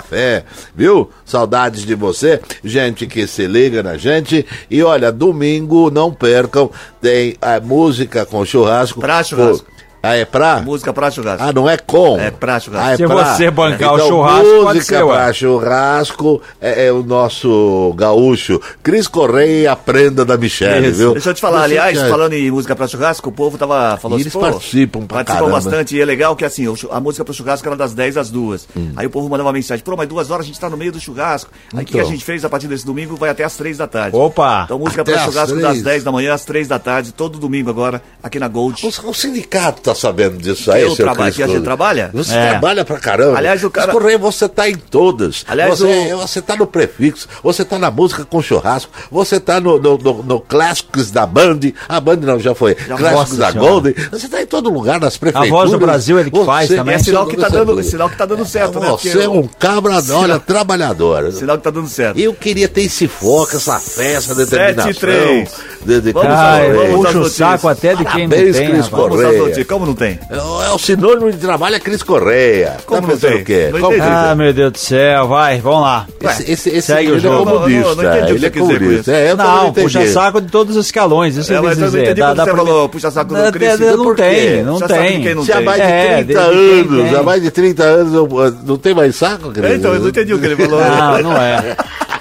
viu? 0.76 1.10
Saudades 1.26 1.86
de 1.86 1.96
você, 1.96 2.42
gente 2.64 3.08
que 3.08 3.28
se 3.28 3.48
liga 3.48 3.84
na 3.84 3.98
gente. 3.98 4.46
E 4.70 4.82
olha, 4.84 5.12
domingo, 5.12 5.90
não 5.90 6.14
percam, 6.14 6.70
tem 7.02 7.36
a 7.42 7.60
música 7.60 8.26
com 8.26 8.46
churrasco. 8.46 9.00
Pra 9.00 9.24
churrasco. 9.24 9.76
Ah, 10.06 10.16
é 10.16 10.26
pra? 10.26 10.62
Música 10.62 10.94
pra 10.94 11.10
churrasco. 11.12 11.44
Ah, 11.44 11.52
não 11.54 11.70
é 11.70 11.78
com. 11.78 12.20
É 12.20 12.32
pra 12.32 12.60
churrasco. 12.60 12.88
Ah, 12.88 12.94
é 12.94 12.98
Se 12.98 13.06
pra. 13.08 13.36
você 13.36 13.52
bancar 13.52 13.94
o 13.94 13.96
então, 13.96 14.08
churrasco, 14.08 14.44
pode 14.64 14.78
música 14.78 14.98
ser, 14.98 15.04
ué. 15.04 15.16
pra 15.16 15.34
churrasco 15.34 16.42
é, 16.62 16.86
é 16.88 16.92
o 16.92 17.04
nosso 17.04 17.94
gaúcho. 17.98 18.62
Cris 18.84 19.08
Correia, 19.08 19.72
a 19.72 19.76
prenda 19.76 20.24
da 20.26 20.38
Michelle, 20.38 20.88
Isso. 20.90 20.98
viu? 20.98 21.14
Deixa 21.14 21.30
eu 21.30 21.34
te 21.34 21.42
falar, 21.42 21.60
Você 21.60 21.64
aliás, 21.66 22.02
que 22.02 22.10
falando 22.10 22.34
em 22.34 22.52
música 22.52 22.76
pra 22.76 22.88
churrasco, 22.88 23.30
o 23.30 23.32
povo 23.32 23.58
tava 23.58 23.98
falando 23.98 24.20
E 24.20 24.28
assim, 24.28 24.38
eles 24.38 24.50
participam 24.52 25.06
pra 25.06 25.18
participam 25.24 25.46
caramba. 25.50 25.62
bastante, 25.64 25.96
e 25.96 26.02
é 26.02 26.06
legal 26.06 26.36
que 26.36 26.46
assim, 26.46 26.68
o 26.68 26.76
a 26.92 27.00
música 27.00 27.24
pro 27.26 27.34
churrasco 27.34 27.68
era 27.68 27.76
das 27.76 27.94
10 27.94 28.18
às 28.18 28.30
2. 28.30 28.68
Hum. 28.78 28.92
Aí 28.96 29.08
o 29.08 29.10
povo 29.10 29.28
mandava 29.30 29.48
uma 29.50 29.54
mensagem, 29.54 29.84
pô, 29.84 29.96
mas 29.96 30.08
duas 30.08 30.30
horas 30.30 30.46
a 30.46 30.48
gente 30.48 30.60
tá 30.60 30.70
no 30.70 30.78
meio 30.78 30.92
do 30.92 31.00
churrasco. 31.00 31.50
Aí 31.74 31.84
o 31.84 31.86
que 31.86 31.94
que 31.94 31.98
a 32.00 32.02
Então. 32.02 32.12
gente 32.12 32.24
fez 32.24 32.44
a 32.46 32.50
partir 32.50 32.68
desse 32.68 32.86
domingo 32.86 33.16
vai 33.16 33.30
até 33.30 33.44
às 33.44 33.56
3 33.56 33.78
da 33.78 33.88
tarde. 33.88 34.16
Opa! 34.16 34.64
Então 34.66 34.78
música 34.78 35.02
Até 35.02 35.14
pra 35.14 35.24
churrasco 35.26 35.58
três. 35.58 35.62
das 35.76 35.82
10 35.82 36.04
da 36.04 36.12
manhã 36.12 36.34
às 36.34 36.46
3 36.46 36.68
da 36.68 36.78
tarde, 36.80 37.12
todo 37.14 37.40
domingo 37.40 37.70
agora, 37.70 38.02
aqui 38.22 38.40
na 38.40 38.48
Gold. 38.48 38.86
O, 38.86 39.10
o 39.10 39.14
sindicato 39.14 39.82
tá 39.82 39.95
sabendo 39.96 40.38
disso 40.38 40.72
aí, 40.72 40.82
Eu 40.84 40.96
seu 40.96 41.06
trabalho- 41.06 41.34
que 41.34 41.42
a 41.42 41.46
Correia? 41.46 41.64
trabalha? 41.64 42.10
Você 42.14 42.34
É. 42.36 42.50
trabalha 42.52 42.86
pra 42.86 43.00
caramba. 43.00 43.38
Aliás, 43.38 43.64
o 43.64 43.70
cara- 43.70 43.88
Cris 43.88 43.98
Correia, 44.00 44.18
você 44.18 44.48
tá 44.50 44.70
em 44.70 44.76
todas. 44.76 45.44
Aliás, 45.48 45.80
você, 45.80 46.14
o- 46.14 46.18
você 46.18 46.42
tá 46.42 46.56
no 46.56 46.68
prefixo, 46.68 47.28
você 47.44 47.64
tá 47.66 47.80
na 47.80 47.90
música 47.90 48.26
com 48.26 48.42
churrasco, 48.42 48.92
você 49.12 49.40
tá 49.40 49.60
no, 49.60 49.80
no, 49.80 49.98
no, 49.98 50.24
no 50.24 50.40
Clássicos 50.40 51.12
da 51.12 51.26
Band. 51.26 51.60
A 51.88 52.00
Band 52.00 52.18
não, 52.18 52.40
já 52.40 52.54
foi. 52.54 52.76
Clássicos 52.76 53.12
Nossa 53.12 53.36
da 53.38 53.52
Senhora. 53.52 53.70
Golden. 53.70 53.96
Você 54.12 54.28
tá 54.28 54.42
em 54.42 54.46
todo 54.46 54.70
lugar, 54.70 55.00
nas 55.00 55.18
prefeituras. 55.18 55.50
Voz 55.50 55.72
do 55.72 55.80
Brasil, 55.80 56.20
ele 56.20 56.32
que 56.32 56.46
faz 56.46 56.68
Você- 56.68 56.76
também. 56.76 56.96
É 56.96 57.00
sinal 57.00 57.26
que 57.28 57.38
tá 57.38 57.50
Você- 57.50 57.56
dando, 57.56 57.84
sinal 57.84 58.10
que 58.10 58.18
tá 58.18 58.26
dando 58.26 58.46
certo, 58.46 58.80
né? 58.80 58.90
Você 58.90 59.24
é 59.24 59.30
um 59.30 59.48
cabra, 59.48 60.00
olha, 60.12 60.40
trabalhador. 60.40 61.32
Sinal 61.34 61.58
que 61.58 61.64
tá 61.64 61.70
dando 61.70 61.88
certo. 61.88 62.18
Eu 62.20 62.34
queria 62.34 62.68
ter 62.68 62.82
esse 62.84 63.08
foco, 63.08 63.56
essa 63.56 63.80
festa, 63.80 64.34
determinação. 64.36 64.84
Sete 64.94 64.98
e 64.98 65.00
três. 65.00 65.52
De, 65.86 66.02
de 66.02 66.12
Vamos 66.12 66.32
Ah, 66.32 66.60
vamos 67.02 67.32
saco 67.34 67.68
até 67.68 67.96
de. 67.96 68.04
Vamos 68.04 68.90
Correia. 68.90 69.40
notícias, 69.40 69.66
como 69.86 69.92
não 69.92 69.96
tem? 69.96 70.20
É 70.30 70.38
o- 70.38 70.64
é 70.76 70.78
sinônimo 70.80 71.32
de 71.32 71.38
trabalho 71.38 71.76
é 71.76 71.80
Cris 71.80 72.02
Correia. 72.02 72.78
Como 72.86 73.02
tá 73.02 73.08
não 73.14 73.18
tem? 73.20 73.42
o 73.42 73.46
quê? 73.46 73.70
Não. 73.72 73.92
Ah, 74.02 74.36
meu 74.36 74.52
Deus 74.54 74.72
do 74.74 74.78
céu, 74.80 75.28
vai, 75.28 75.60
vamos 75.60 75.82
lá. 75.82 76.08
Esse, 76.22 76.52
esse, 76.52 76.70
esse 76.70 76.82
Segue 76.82 77.10
o 77.10 77.12
ele 77.12 77.18
é 77.18 77.20
jogo. 77.22 77.52
comunista. 77.52 77.82
Não, 77.90 77.96
não, 77.96 78.04
não 78.04 78.18
entendi 78.18 78.24
o 78.24 78.26
que 78.26 78.32
ele 78.40 78.46
é 78.46 78.50
quis 78.50 78.62
dizer 78.62 78.74
com 78.74 78.80
comunista. 78.80 79.02
isso. 79.02 79.12
É, 79.12 79.32
eu 79.32 79.38
Não, 79.38 79.68
entendi. 79.68 79.82
puxa 79.84 80.08
saco 80.08 80.42
de 80.42 80.48
todos 80.48 80.76
os 80.76 80.86
escalões, 80.86 81.36
isso 81.38 81.54
É, 81.54 81.58
eu 81.58 81.64
quis 81.64 81.78
não 81.78 81.86
dizer. 81.86 82.04
entendi 82.04 82.22
quando 82.22 82.36
da 82.38 82.44
você 82.46 82.52
falou 82.52 82.90
puxa 82.90 83.12
saco 83.12 83.34
do 83.34 83.52
Cris. 83.52 83.80
Não 83.80 84.16
quê? 84.16 84.22
tem, 84.24 84.64
não 84.64 84.74
Puxa 84.74 84.88
saco 84.88 85.02
de 85.04 85.08
tem. 85.10 85.22
quem 85.22 85.36
não 85.36 85.46
Se 85.46 85.52
há 85.54 85.62
mais 85.62 85.78
de 85.82 85.88
É, 85.88 86.24
30 86.24 86.42
de- 86.42 86.50
de 86.50 86.88
quem 86.90 87.00
anos, 87.02 87.16
há 87.16 87.24
mais 87.24 87.42
de 87.44 87.52
30 87.52 87.84
anos, 87.84 88.14
eu- 88.14 88.56
não 88.66 88.78
tem 88.78 88.94
mais 88.94 89.16
saco, 89.16 89.52
Cris? 89.52 89.66
É, 89.72 89.76
então, 89.76 89.94
eu 89.94 90.00
não 90.00 90.10
entendi 90.10 90.34
o 90.34 90.40
que 90.40 90.46
ele 90.46 90.56
falou. 90.56 90.80
Não, 90.82 91.22
não 91.22 91.38
é. 91.38 91.76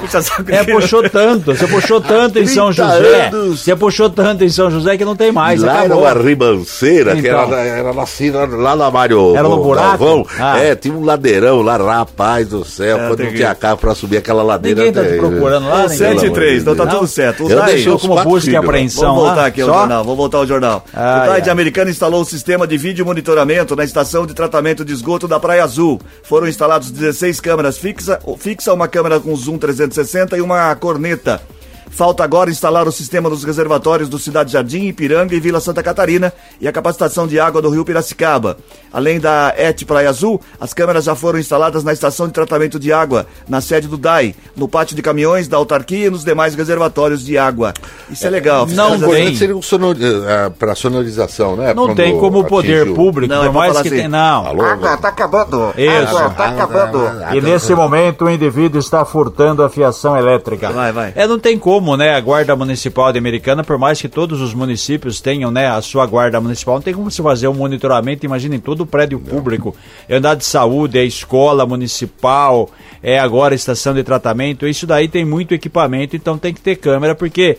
Puxa 0.00 0.22
saco 0.22 0.44
É, 0.50 0.64
que- 0.64 0.72
puxou 0.72 1.08
tanto, 1.08 1.54
você 1.54 1.66
puxou 1.66 2.00
tanto 2.00 2.38
em 2.38 2.46
São 2.46 2.72
30 2.72 2.92
José. 2.96 3.26
anos. 3.28 3.60
Você 3.60 3.76
puxou 3.76 4.10
tanto 4.10 4.44
em 4.44 4.48
São 4.48 4.70
José 4.70 4.96
que 4.96 5.04
não 5.04 5.16
tem 5.16 5.32
mais. 5.32 5.60
lá 5.62 5.72
era 5.72 5.80
acabou. 5.94 6.02
uma 6.04 6.12
ribanceira, 6.22 7.14
que 7.14 7.26
Então. 7.28 7.40
era, 7.52 7.60
era 7.60 7.90
lá 7.92 8.02
assim, 8.02 8.30
lá, 8.30 8.44
lá 8.46 8.76
na 8.76 8.90
Mário 8.90 9.34
Era 9.36 9.48
no 9.48 9.62
buraco? 9.62 10.26
Ah. 10.38 10.58
É, 10.58 10.74
tinha 10.74 10.94
um 10.94 11.04
ladeirão 11.04 11.62
lá, 11.62 11.76
rapaz 11.76 12.48
do 12.48 12.64
céu, 12.64 12.98
quando 12.98 13.16
tem 13.16 13.26
não 13.26 13.32
que- 13.32 13.38
tinha 13.38 13.54
carro 13.54 13.78
pra 13.78 13.94
subir 13.94 14.16
aquela 14.18 14.42
ladeira. 14.42 14.84
Ninguém 14.84 14.92
tá 14.92 15.08
te 15.08 15.16
procurando 15.18 15.68
lá, 15.68 15.82
ninguém. 15.82 15.96
7 15.98 16.26
e 16.26 16.30
3, 16.30 16.62
então 16.62 16.74
tá 16.74 16.86
tudo 16.86 17.06
certo. 17.06 17.44
O 17.44 17.50
Eu 17.50 17.56
DAI, 17.58 17.88
os 17.88 18.02
como 18.02 18.22
busca 18.24 18.50
e 18.50 18.56
apreensão 18.56 19.04
Vamos 19.08 19.22
voltar 19.22 19.36
lá. 19.42 19.46
aqui 19.46 19.60
ao 19.62 19.68
jornal, 19.68 20.02
vamos 20.04 20.16
voltar 20.16 20.38
ao 20.38 20.46
jornal. 20.46 20.84
O 20.92 21.34
Tide 21.34 21.48
ai. 21.48 21.50
americano 21.50 21.90
instalou 21.90 22.22
o 22.22 22.24
sistema 22.24 22.66
de 22.66 22.76
vídeo 22.76 23.04
monitoramento 23.04 23.74
na 23.76 23.84
estação 23.84 24.26
de 24.26 24.34
tratamento 24.34 24.84
de 24.84 24.92
esgoto 24.92 25.26
da 25.28 25.38
Praia 25.40 25.64
Azul. 25.64 26.00
Foram 26.22 26.46
instalados 26.48 26.90
16 26.90 27.40
câmeras 27.40 27.78
fixa, 27.78 28.18
fixa 28.38 28.72
uma 28.72 28.88
câmera 28.88 29.18
com 29.20 29.34
zoom 29.36 29.58
360 29.58 29.73
e 30.36 30.40
uma 30.40 30.74
corneta. 30.76 31.40
Falta 31.94 32.24
agora 32.24 32.50
instalar 32.50 32.88
o 32.88 32.92
sistema 32.92 33.30
dos 33.30 33.44
reservatórios 33.44 34.08
do 34.08 34.18
Cidade 34.18 34.50
Jardim, 34.52 34.86
Ipiranga 34.88 35.32
e 35.32 35.38
Vila 35.38 35.60
Santa 35.60 35.80
Catarina 35.80 36.32
e 36.60 36.66
a 36.66 36.72
capacitação 36.72 37.24
de 37.24 37.38
água 37.38 37.62
do 37.62 37.70
Rio 37.70 37.84
Piracicaba. 37.84 38.56
Além 38.92 39.20
da 39.20 39.54
ET 39.56 39.80
Praia 39.84 40.08
Azul, 40.08 40.40
as 40.60 40.74
câmeras 40.74 41.04
já 41.04 41.14
foram 41.14 41.38
instaladas 41.38 41.84
na 41.84 41.92
estação 41.92 42.26
de 42.26 42.32
tratamento 42.32 42.80
de 42.80 42.92
água, 42.92 43.26
na 43.48 43.60
sede 43.60 43.86
do 43.86 43.96
DAI, 43.96 44.34
no 44.56 44.66
pátio 44.66 44.96
de 44.96 45.02
caminhões 45.02 45.46
da 45.46 45.56
autarquia 45.56 46.08
e 46.08 46.10
nos 46.10 46.24
demais 46.24 46.56
reservatórios 46.56 47.24
de 47.24 47.38
água. 47.38 47.72
Isso 48.10 48.26
é 48.26 48.30
legal. 48.30 48.66
Não 48.66 48.98
tem. 48.98 49.36
Seria 49.36 49.56
um 49.56 49.62
sonor, 49.62 49.96
eh, 50.00 50.50
pra 50.58 50.74
sonorização, 50.74 51.54
né? 51.54 51.72
Não 51.74 51.86
Quando 51.86 51.96
tem 51.96 52.18
como 52.18 52.40
o 52.40 52.44
poder 52.44 52.88
o- 52.88 52.94
público, 52.96 53.32
Não, 53.32 53.42
é 53.44 53.46
por 53.46 53.54
mais 53.54 53.72
que 53.72 53.78
assim. 53.78 53.90
tem. 53.90 54.08
Não. 54.08 54.46
Alô? 54.46 54.62
Água 54.64 54.96
tá 54.96 55.08
acabando. 55.10 55.72
Isso. 55.78 56.16
Água 56.16 56.30
tá 56.30 56.46
acabando. 56.48 57.00
E 57.36 57.40
nesse 57.40 57.72
momento 57.72 58.24
o 58.24 58.30
indivíduo 58.30 58.80
está 58.80 59.04
furtando 59.04 59.62
a 59.62 59.68
fiação 59.70 60.16
elétrica. 60.16 60.70
Vai, 60.72 60.90
vai. 60.90 61.12
É, 61.14 61.24
não 61.26 61.38
tem 61.38 61.56
como, 61.56 61.83
né? 61.96 62.14
A 62.14 62.20
Guarda 62.20 62.56
Municipal 62.56 63.12
de 63.12 63.18
Americana, 63.18 63.62
por 63.62 63.76
mais 63.78 64.00
que 64.00 64.08
todos 64.08 64.40
os 64.40 64.54
municípios 64.54 65.20
tenham, 65.20 65.50
né, 65.50 65.68
a 65.68 65.80
sua 65.82 66.06
Guarda 66.06 66.40
Municipal, 66.40 66.76
não 66.76 66.82
tem 66.82 66.94
como 66.94 67.10
se 67.10 67.20
fazer 67.22 67.48
um 67.48 67.54
monitoramento, 67.54 68.24
imagina 68.24 68.56
em 68.56 68.60
todo 68.60 68.80
o 68.82 68.86
prédio 68.86 69.18
público. 69.20 69.76
É 70.08 70.16
andar 70.16 70.34
de 70.34 70.44
saúde, 70.44 70.98
é 70.98 71.04
escola 71.04 71.66
municipal, 71.66 72.70
é 73.02 73.18
agora 73.18 73.54
estação 73.54 73.92
de 73.92 74.02
tratamento, 74.02 74.66
isso 74.66 74.86
daí 74.86 75.06
tem 75.08 75.24
muito 75.24 75.52
equipamento, 75.52 76.16
então 76.16 76.38
tem 76.38 76.54
que 76.54 76.60
ter 76.60 76.76
câmera, 76.76 77.14
porque 77.14 77.58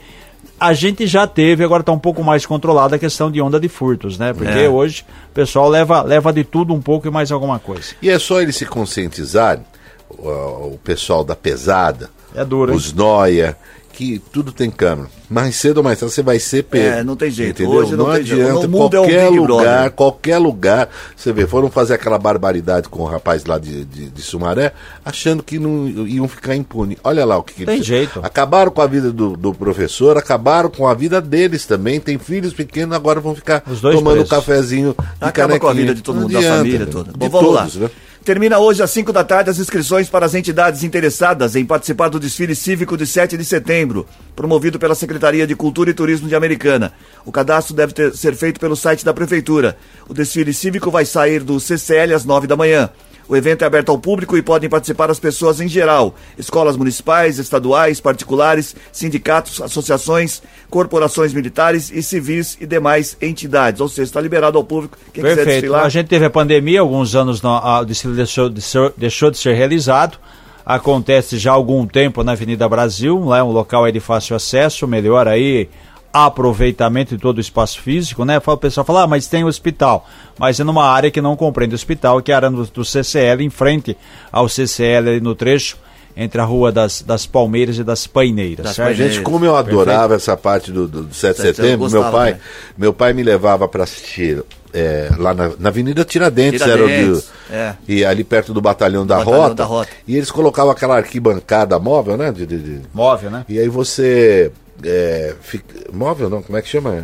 a 0.59 0.73
gente 0.73 1.05
já 1.05 1.27
teve, 1.27 1.63
agora 1.63 1.81
está 1.81 1.91
um 1.91 1.99
pouco 1.99 2.23
mais 2.23 2.45
controlada 2.45 2.95
a 2.95 2.99
questão 2.99 3.29
de 3.29 3.41
onda 3.41 3.59
de 3.59 3.67
furtos, 3.67 4.17
né? 4.17 4.33
Porque 4.33 4.59
É. 4.59 4.69
hoje 4.69 5.05
o 5.29 5.33
pessoal 5.33 5.69
leva, 5.69 6.01
leva 6.01 6.31
de 6.31 6.43
tudo 6.43 6.73
um 6.73 6.81
pouco 6.81 7.07
e 7.07 7.11
mais 7.11 7.31
alguma 7.31 7.59
coisa. 7.59 7.93
E 8.01 8.09
é 8.09 8.17
só 8.17 8.41
eles 8.41 8.55
se 8.55 8.65
conscientizarem, 8.65 9.63
o, 10.09 10.79
pessoal 10.83 11.23
da 11.23 11.35
pesada, 11.35 12.09
É 12.33 12.45
duro, 12.45 12.73
os 12.73 12.93
noia, 12.93 13.57
que 13.95 14.21
tudo 14.31 14.51
tem 14.51 14.69
câmera. 14.69 15.07
Mais 15.29 15.55
cedo 15.55 15.77
ou 15.77 15.83
mais 15.83 15.97
tarde 15.99 16.13
você 16.13 16.21
vai 16.21 16.37
ser 16.37 16.63
pego. 16.63 16.97
É, 16.97 17.03
não 17.03 17.15
tem 17.15 17.31
jeito. 17.31 17.61
Entendeu? 17.63 17.79
Hoje 17.79 17.95
não 17.95 18.13
jeito. 18.13 18.33
adianta. 18.33 18.67
Mundo 18.67 18.95
é 18.95 18.99
um 18.99 19.03
qualquer 19.03 19.29
Big 19.31 19.39
lugar, 19.39 19.89
qualquer 19.91 20.37
lugar. 20.37 20.89
Você 21.15 21.31
vê, 21.33 21.47
foram 21.47 21.69
fazer 21.71 21.93
aquela 21.95 22.17
barbaridade 22.19 22.89
com 22.89 23.01
o 23.01 23.05
rapaz 23.05 23.45
lá 23.45 23.57
de, 23.57 23.85
de, 23.85 24.09
de 24.09 24.21
Sumaré, 24.21 24.73
achando 25.03 25.41
que 25.41 25.57
não 25.57 25.87
iam 26.07 26.27
ficar 26.27 26.55
impune. 26.55 26.97
Olha 27.03 27.25
lá 27.25 27.37
o 27.37 27.43
que, 27.43 27.53
que 27.53 27.65
Tem 27.65 27.75
eles- 27.75 27.87
jeito. 27.87 28.19
Acabaram 28.21 28.69
com 28.71 28.81
a 28.81 28.87
vida 28.87 29.11
do, 29.11 29.35
do 29.35 29.53
professor, 29.53 30.17
acabaram 30.17 30.69
com 30.69 30.87
a 30.87 30.93
vida 30.93 31.21
deles 31.21 31.65
também. 31.65 31.99
Tem 31.99 32.17
filhos 32.17 32.53
pequenos, 32.53 32.95
agora 32.95 33.19
vão 33.19 33.33
ficar 33.33 33.61
tomando 33.61 34.11
presos. 34.11 34.29
cafezinho. 34.29 34.93
de 34.99 35.05
Acaba 35.21 35.57
com 35.59 35.67
a 35.67 35.69
canequinha. 35.71 35.73
vida 35.85 35.95
de 35.95 36.01
todo 36.03 36.15
Não 36.15 36.21
mundo, 36.23 36.33
da 36.33 36.39
adianta, 36.39 36.57
família 36.57 36.79
né? 36.79 36.91
toda. 36.91 37.11
Bom, 37.17 37.29
vamos 37.29 37.49
todos, 37.49 37.75
lá. 37.77 37.81
né? 37.85 37.89
Termina 38.25 38.57
hoje 38.57 38.81
às 38.81 38.89
5 38.89 39.13
da 39.13 39.23
tarde 39.23 39.51
as 39.51 39.59
inscrições 39.59 40.09
para 40.09 40.25
as 40.25 40.33
entidades 40.33 40.83
interessadas 40.83 41.55
em 41.55 41.63
participar 41.63 42.09
do 42.09 42.19
desfile 42.19 42.55
cívico 42.55 42.97
de 42.97 43.05
7 43.05 43.37
de 43.37 43.45
setembro, 43.45 44.07
promovido 44.35 44.79
pela 44.79 44.95
Secretaria 44.95 45.45
de 45.45 45.55
Cultura 45.55 45.91
e 45.91 45.93
Turismo 45.93 46.27
de 46.27 46.33
Americana. 46.33 46.91
O 47.23 47.31
cadastro 47.31 47.75
deve 47.75 47.93
ter- 47.93 48.15
ser 48.17 48.33
feito 48.35 48.59
pelo 48.59 48.75
site 48.75 49.05
da 49.05 49.13
Prefeitura. 49.13 49.77
O 50.09 50.13
desfile 50.13 50.55
cívico 50.55 50.89
vai 50.89 51.05
sair 51.05 51.43
do 51.43 51.59
CCL 51.59 52.15
às 52.15 52.25
9 52.25 52.47
da 52.47 52.55
manhã. 52.55 52.89
O 53.27 53.35
evento 53.35 53.63
é 53.63 53.65
aberto 53.65 53.89
ao 53.89 53.97
público 53.97 54.37
e 54.37 54.41
podem 54.41 54.69
participar 54.69 55.09
as 55.09 55.19
pessoas 55.19 55.59
em 55.59 55.67
geral: 55.67 56.13
escolas 56.37 56.77
municipais, 56.77 57.39
estaduais, 57.39 57.99
particulares, 57.99 58.75
sindicatos, 58.91 59.61
associações, 59.61 60.41
corporações 60.69 61.33
militares 61.33 61.91
e 61.91 62.03
civis 62.03 62.57
e 62.61 62.65
demais 62.67 63.17
entidades. 63.21 63.81
Ou 63.81 63.87
seja, 63.89 64.03
está 64.03 64.21
liberado 64.21 64.57
ao 64.57 64.63
público. 64.63 64.97
Quem 65.13 65.23
quiser 65.23 65.35
Perfeito. 65.37 65.61
desfilar. 65.61 65.85
A 65.85 65.89
gente 65.89 66.07
teve 66.07 66.25
a 66.25 66.29
pandemia, 66.29 66.81
alguns 66.81 67.15
anos 67.15 67.41
não, 67.41 67.55
a- 67.55 67.79
o 67.81 67.85
desfile 67.85 68.15
deixou 68.15 68.49
de, 68.49 68.61
ser, 68.61 68.93
deixou 68.95 69.31
de 69.31 69.37
ser 69.37 69.53
realizado. 69.53 70.17
Acontece 70.65 71.37
já 71.37 71.51
há 71.51 71.53
algum 71.53 71.85
tempo 71.85 72.23
na 72.23 72.31
Avenida 72.31 72.67
Brasil, 72.67 73.19
lá 73.23 73.37
é 73.37 73.43
um 73.43 73.51
local 73.51 73.89
de 73.91 73.99
fácil 73.99 74.35
acesso, 74.35 74.87
melhor 74.87 75.27
aí 75.27 75.69
aproveitamento 76.15 77.15
de 77.15 77.21
todo 77.21 77.39
o 77.39 77.41
espaço 77.41 77.81
físico, 77.81 78.23
né? 78.23 78.41
O 78.45 78.57
pessoal 78.57 78.85
fala, 78.85 79.03
ah, 79.03 79.07
mas 79.07 79.27
tem 79.27 79.43
hospital. 79.43 80.07
Mas 80.39 80.59
é 80.59 80.63
numa 80.63 80.87
área 80.87 81.11
que 81.11 81.19
não 81.19 81.35
compreende 81.35 81.73
o 81.73 81.75
hospital, 81.75 82.21
que 82.21 82.31
é 82.31 82.35
a 82.35 82.37
área 82.37 82.49
do, 82.49 82.85
CCL, 82.85 83.43
em 83.43 83.49
frente 83.49 83.97
ao 84.31 84.47
CCL 84.47 85.09
ali 85.09 85.19
no 85.19 85.35
trecho, 85.35 85.77
entre 86.15 86.39
a 86.39 86.45
rua 86.45 86.71
das, 86.71 87.01
das 87.01 87.25
Palmeiras 87.25 87.77
e 87.77 87.83
das 87.83 88.07
Paineiras, 88.07 88.65
Das 88.65 88.75
certo? 88.75 88.89
Paineiras. 88.89 89.15
Gente, 89.15 89.23
como 89.25 89.43
eu 89.43 89.57
adorava 89.57 90.15
essa 90.15 90.37
parte 90.37 90.71
do, 90.71 90.87
do, 90.87 91.03
do 91.03 91.13
7 91.13 91.35
de 91.35 91.41
Sete 91.41 91.49
de 91.51 91.55
setembro, 91.57 91.91
meu 91.91 92.01
pai, 92.03 92.31
gostava, 92.31 92.39
meu 92.77 92.93
pai 92.93 93.11
me 93.13 93.21
levava 93.21 93.67
para 93.67 93.83
assistir 93.83 94.41
é, 94.73 95.09
lá 95.17 95.33
na, 95.33 95.51
na 95.59 95.69
Avenida 95.69 96.05
Tiradentes, 96.05 96.61
Tiradentes, 96.61 97.29
era 97.49 97.55
o 97.55 97.55
é. 97.55 97.75
e 97.87 98.03
ali 98.05 98.23
perto 98.23 98.53
do 98.53 98.61
batalhão 98.61 99.05
da, 99.05 99.17
Batalhão 99.17 99.41
Rota, 99.41 99.55
da 99.55 99.63
Rota. 99.65 99.89
E 100.07 100.15
eles 100.15 100.31
colocavam 100.31 100.71
aquela 100.71 100.95
arquibancada 100.97 101.77
móvel, 101.79 102.17
né? 102.17 102.31
de- 102.31 102.45
de- 102.45 102.59
de- 102.59 102.81
Móvel, 102.93 103.29
né? 103.31 103.45
e 103.47 103.59
aí 103.59 103.67
você. 103.67 104.51
É, 104.83 105.33
fica- 105.41 105.89
móvel 105.93 106.29
não, 106.29 106.41
como 106.41 106.57
é 106.57 106.61
que 106.61 106.67
chama? 106.69 107.03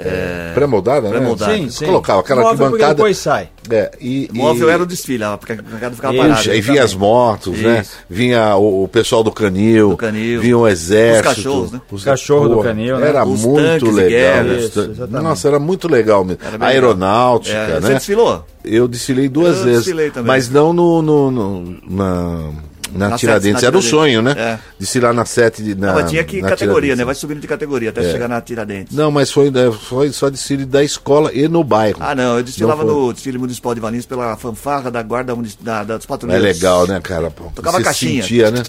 É, 0.00 0.52
pré-moldada, 0.54 1.08
né? 1.08 1.16
pré-moldada. 1.16 1.54
Sim, 1.56 1.68
Você 1.68 1.78
sim. 1.78 1.86
colocava 1.86 2.20
aquela 2.20 2.42
Móvel 2.42 2.66
arquibancada. 2.66 2.94
depois 2.94 3.18
sai. 3.18 3.48
É, 3.68 3.90
e, 4.00 4.28
O 4.32 4.36
móvel 4.36 4.68
e- 4.68 4.72
era 4.72 4.82
o 4.84 4.86
desfile, 4.86 5.24
a 5.24 5.30
arquibancada 5.30 5.96
ficava 5.96 6.14
Isso, 6.14 6.22
parada. 6.22 6.50
Aí 6.52 6.60
vinha 6.60 6.84
as 6.84 6.94
motos, 6.94 7.58
né? 7.58 7.80
Isso. 7.80 7.96
Vinha 8.08 8.54
o, 8.54 8.84
o 8.84 8.88
pessoal 8.88 9.24
do 9.24 9.32
canil, 9.32 9.90
Do 9.90 9.96
canil. 9.96 10.40
vinha 10.40 10.56
o 10.56 10.68
exército. 10.68 11.28
Os 11.30 11.34
cachorros, 11.36 11.72
né? 11.72 11.80
os- 11.90 12.04
Cachorro 12.04 12.48
do 12.48 12.62
canil, 12.62 12.96
né? 12.98 13.08
Era 13.08 13.24
Os 13.24 13.44
muito 13.44 13.90
legal. 13.90 14.46
Isso. 14.46 14.88
Nossa, 15.10 15.48
era 15.48 15.58
muito 15.58 15.88
legal 15.88 16.24
mesmo. 16.24 16.42
Era 16.46 16.58
bem 16.58 16.68
Aeronáutica, 16.68 17.56
É, 17.56 17.80
Você 17.80 17.88
né? 17.88 17.94
desfilou? 17.94 18.44
Eu 18.64 18.86
desfilei 18.86 19.28
duas 19.28 19.58
Eu 19.58 19.64
vezes. 19.64 19.78
desfilei 19.80 20.10
também. 20.10 20.28
Mas 20.28 20.48
não 20.48 20.72
no, 20.72 21.02
no- 21.02 21.30
no- 21.32 21.80
na, 21.90 22.50
na, 22.92 23.10
Na 23.10 23.16
Tiradentes. 23.18 23.62
era 23.62 23.76
o 23.76 23.82
sonho, 23.82 24.22
né? 24.22 24.34
É. 24.36 24.58
Desfilar 24.78 25.12
na 25.12 25.24
sete. 25.24 25.62
de- 25.62 25.74
Na, 25.74 25.88
Não, 25.88 25.94
mas 25.94 26.10
tinha 26.10 26.24
que 26.24 26.40
na 26.42 26.48
categoria, 26.48 26.94
né? 26.96 27.04
Vai 27.04 27.14
subindo 27.14 27.40
de 27.40 27.46
categoria 27.48 27.90
até 27.90 28.02
chegar 28.02 28.28
na 28.28 28.40
Tiradentes. 28.40 28.94
Não, 28.96 29.10
mas 29.10 29.30
foi, 29.30 29.48
é, 29.48 29.72
foi 29.72 30.10
só 30.12 30.28
desfile 30.28 30.64
da 30.64 30.82
escola 30.82 31.30
e 31.32 31.48
no 31.48 31.62
bairro. 31.64 31.98
Ah, 32.00 32.14
não, 32.14 32.36
eu 32.38 32.42
desfilava 32.42 32.84
Não 32.84 33.06
no 33.06 33.12
desfile 33.12 33.38
municipal 33.38 33.74
de 33.74 33.80
Valinhos 33.80 34.06
pela 34.06 34.36
fanfarra 34.36 34.90
da 34.90 35.02
guarda 35.02 35.34
da, 35.60 35.84
da- 35.84 35.96
dos 35.96 36.04
É 36.04 36.08
patrulheiros. 36.08 36.44
legal, 36.46 36.86
né, 36.86 37.00
cara? 37.02 37.30
Pô, 37.30 37.44
Tocava 37.54 37.78
você 37.78 37.84
caixinha. 37.84 38.22
sentia, 38.22 38.50
né? 38.50 38.62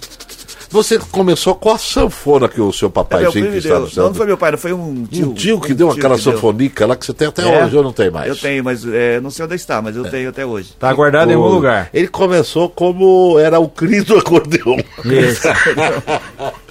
Você 0.70 1.00
começou 1.00 1.56
com 1.56 1.72
a 1.72 1.78
sanfona 1.78 2.48
que 2.48 2.62
o 2.62 2.72
seu 2.72 2.88
É, 2.88 2.92
papaizinho 2.92 3.32
primo 3.32 3.48
que 3.48 3.52
me 3.54 3.58
estava 3.58 3.76
deu. 3.76 3.82
Não, 3.82 3.88
usando. 3.88 4.06
não 4.08 4.14
foi 4.14 4.26
meu 4.28 4.38
pai, 4.38 4.52
não 4.52 4.58
foi 4.58 4.72
um 4.74 5.06
tio. 5.06 5.30
Um 5.30 5.34
tio 5.34 5.60
que 5.60 5.74
deu 5.74 5.90
aquela 5.90 6.16
que 6.18 6.24
deu. 6.24 6.34
sanfonica 6.34 6.86
lá 6.86 6.96
que 6.96 7.06
você 7.06 7.14
tem 7.14 7.28
até 7.28 7.42
É? 7.42 7.66
hoje, 7.66 7.76
ou 7.76 7.84
não 7.84 7.92
tem 7.92 8.12
mais? 8.12 8.28
Eu 8.28 8.36
tenho, 8.36 8.64
mas 8.64 8.86
é, 8.86 9.20
não 9.20 9.32
sei 9.32 9.46
onde 9.46 9.56
está, 9.56 9.82
mas 9.82 9.96
eu 9.96 10.10
tenho 10.10 10.30
até 10.30 10.46
hoje. 10.46 10.74
Tá 10.80 10.94
guardado 10.94 11.32
em 11.32 11.34
algum 11.36 11.48
lugar. 11.50 11.90
Ele 11.94 12.08
começou 12.08 12.70
como 12.70 13.38
era 13.40 13.60
o 13.60 13.68
Cris 13.68 14.04
do 14.06 14.18
acordeon. 14.18 14.78
Isso. 15.06 15.48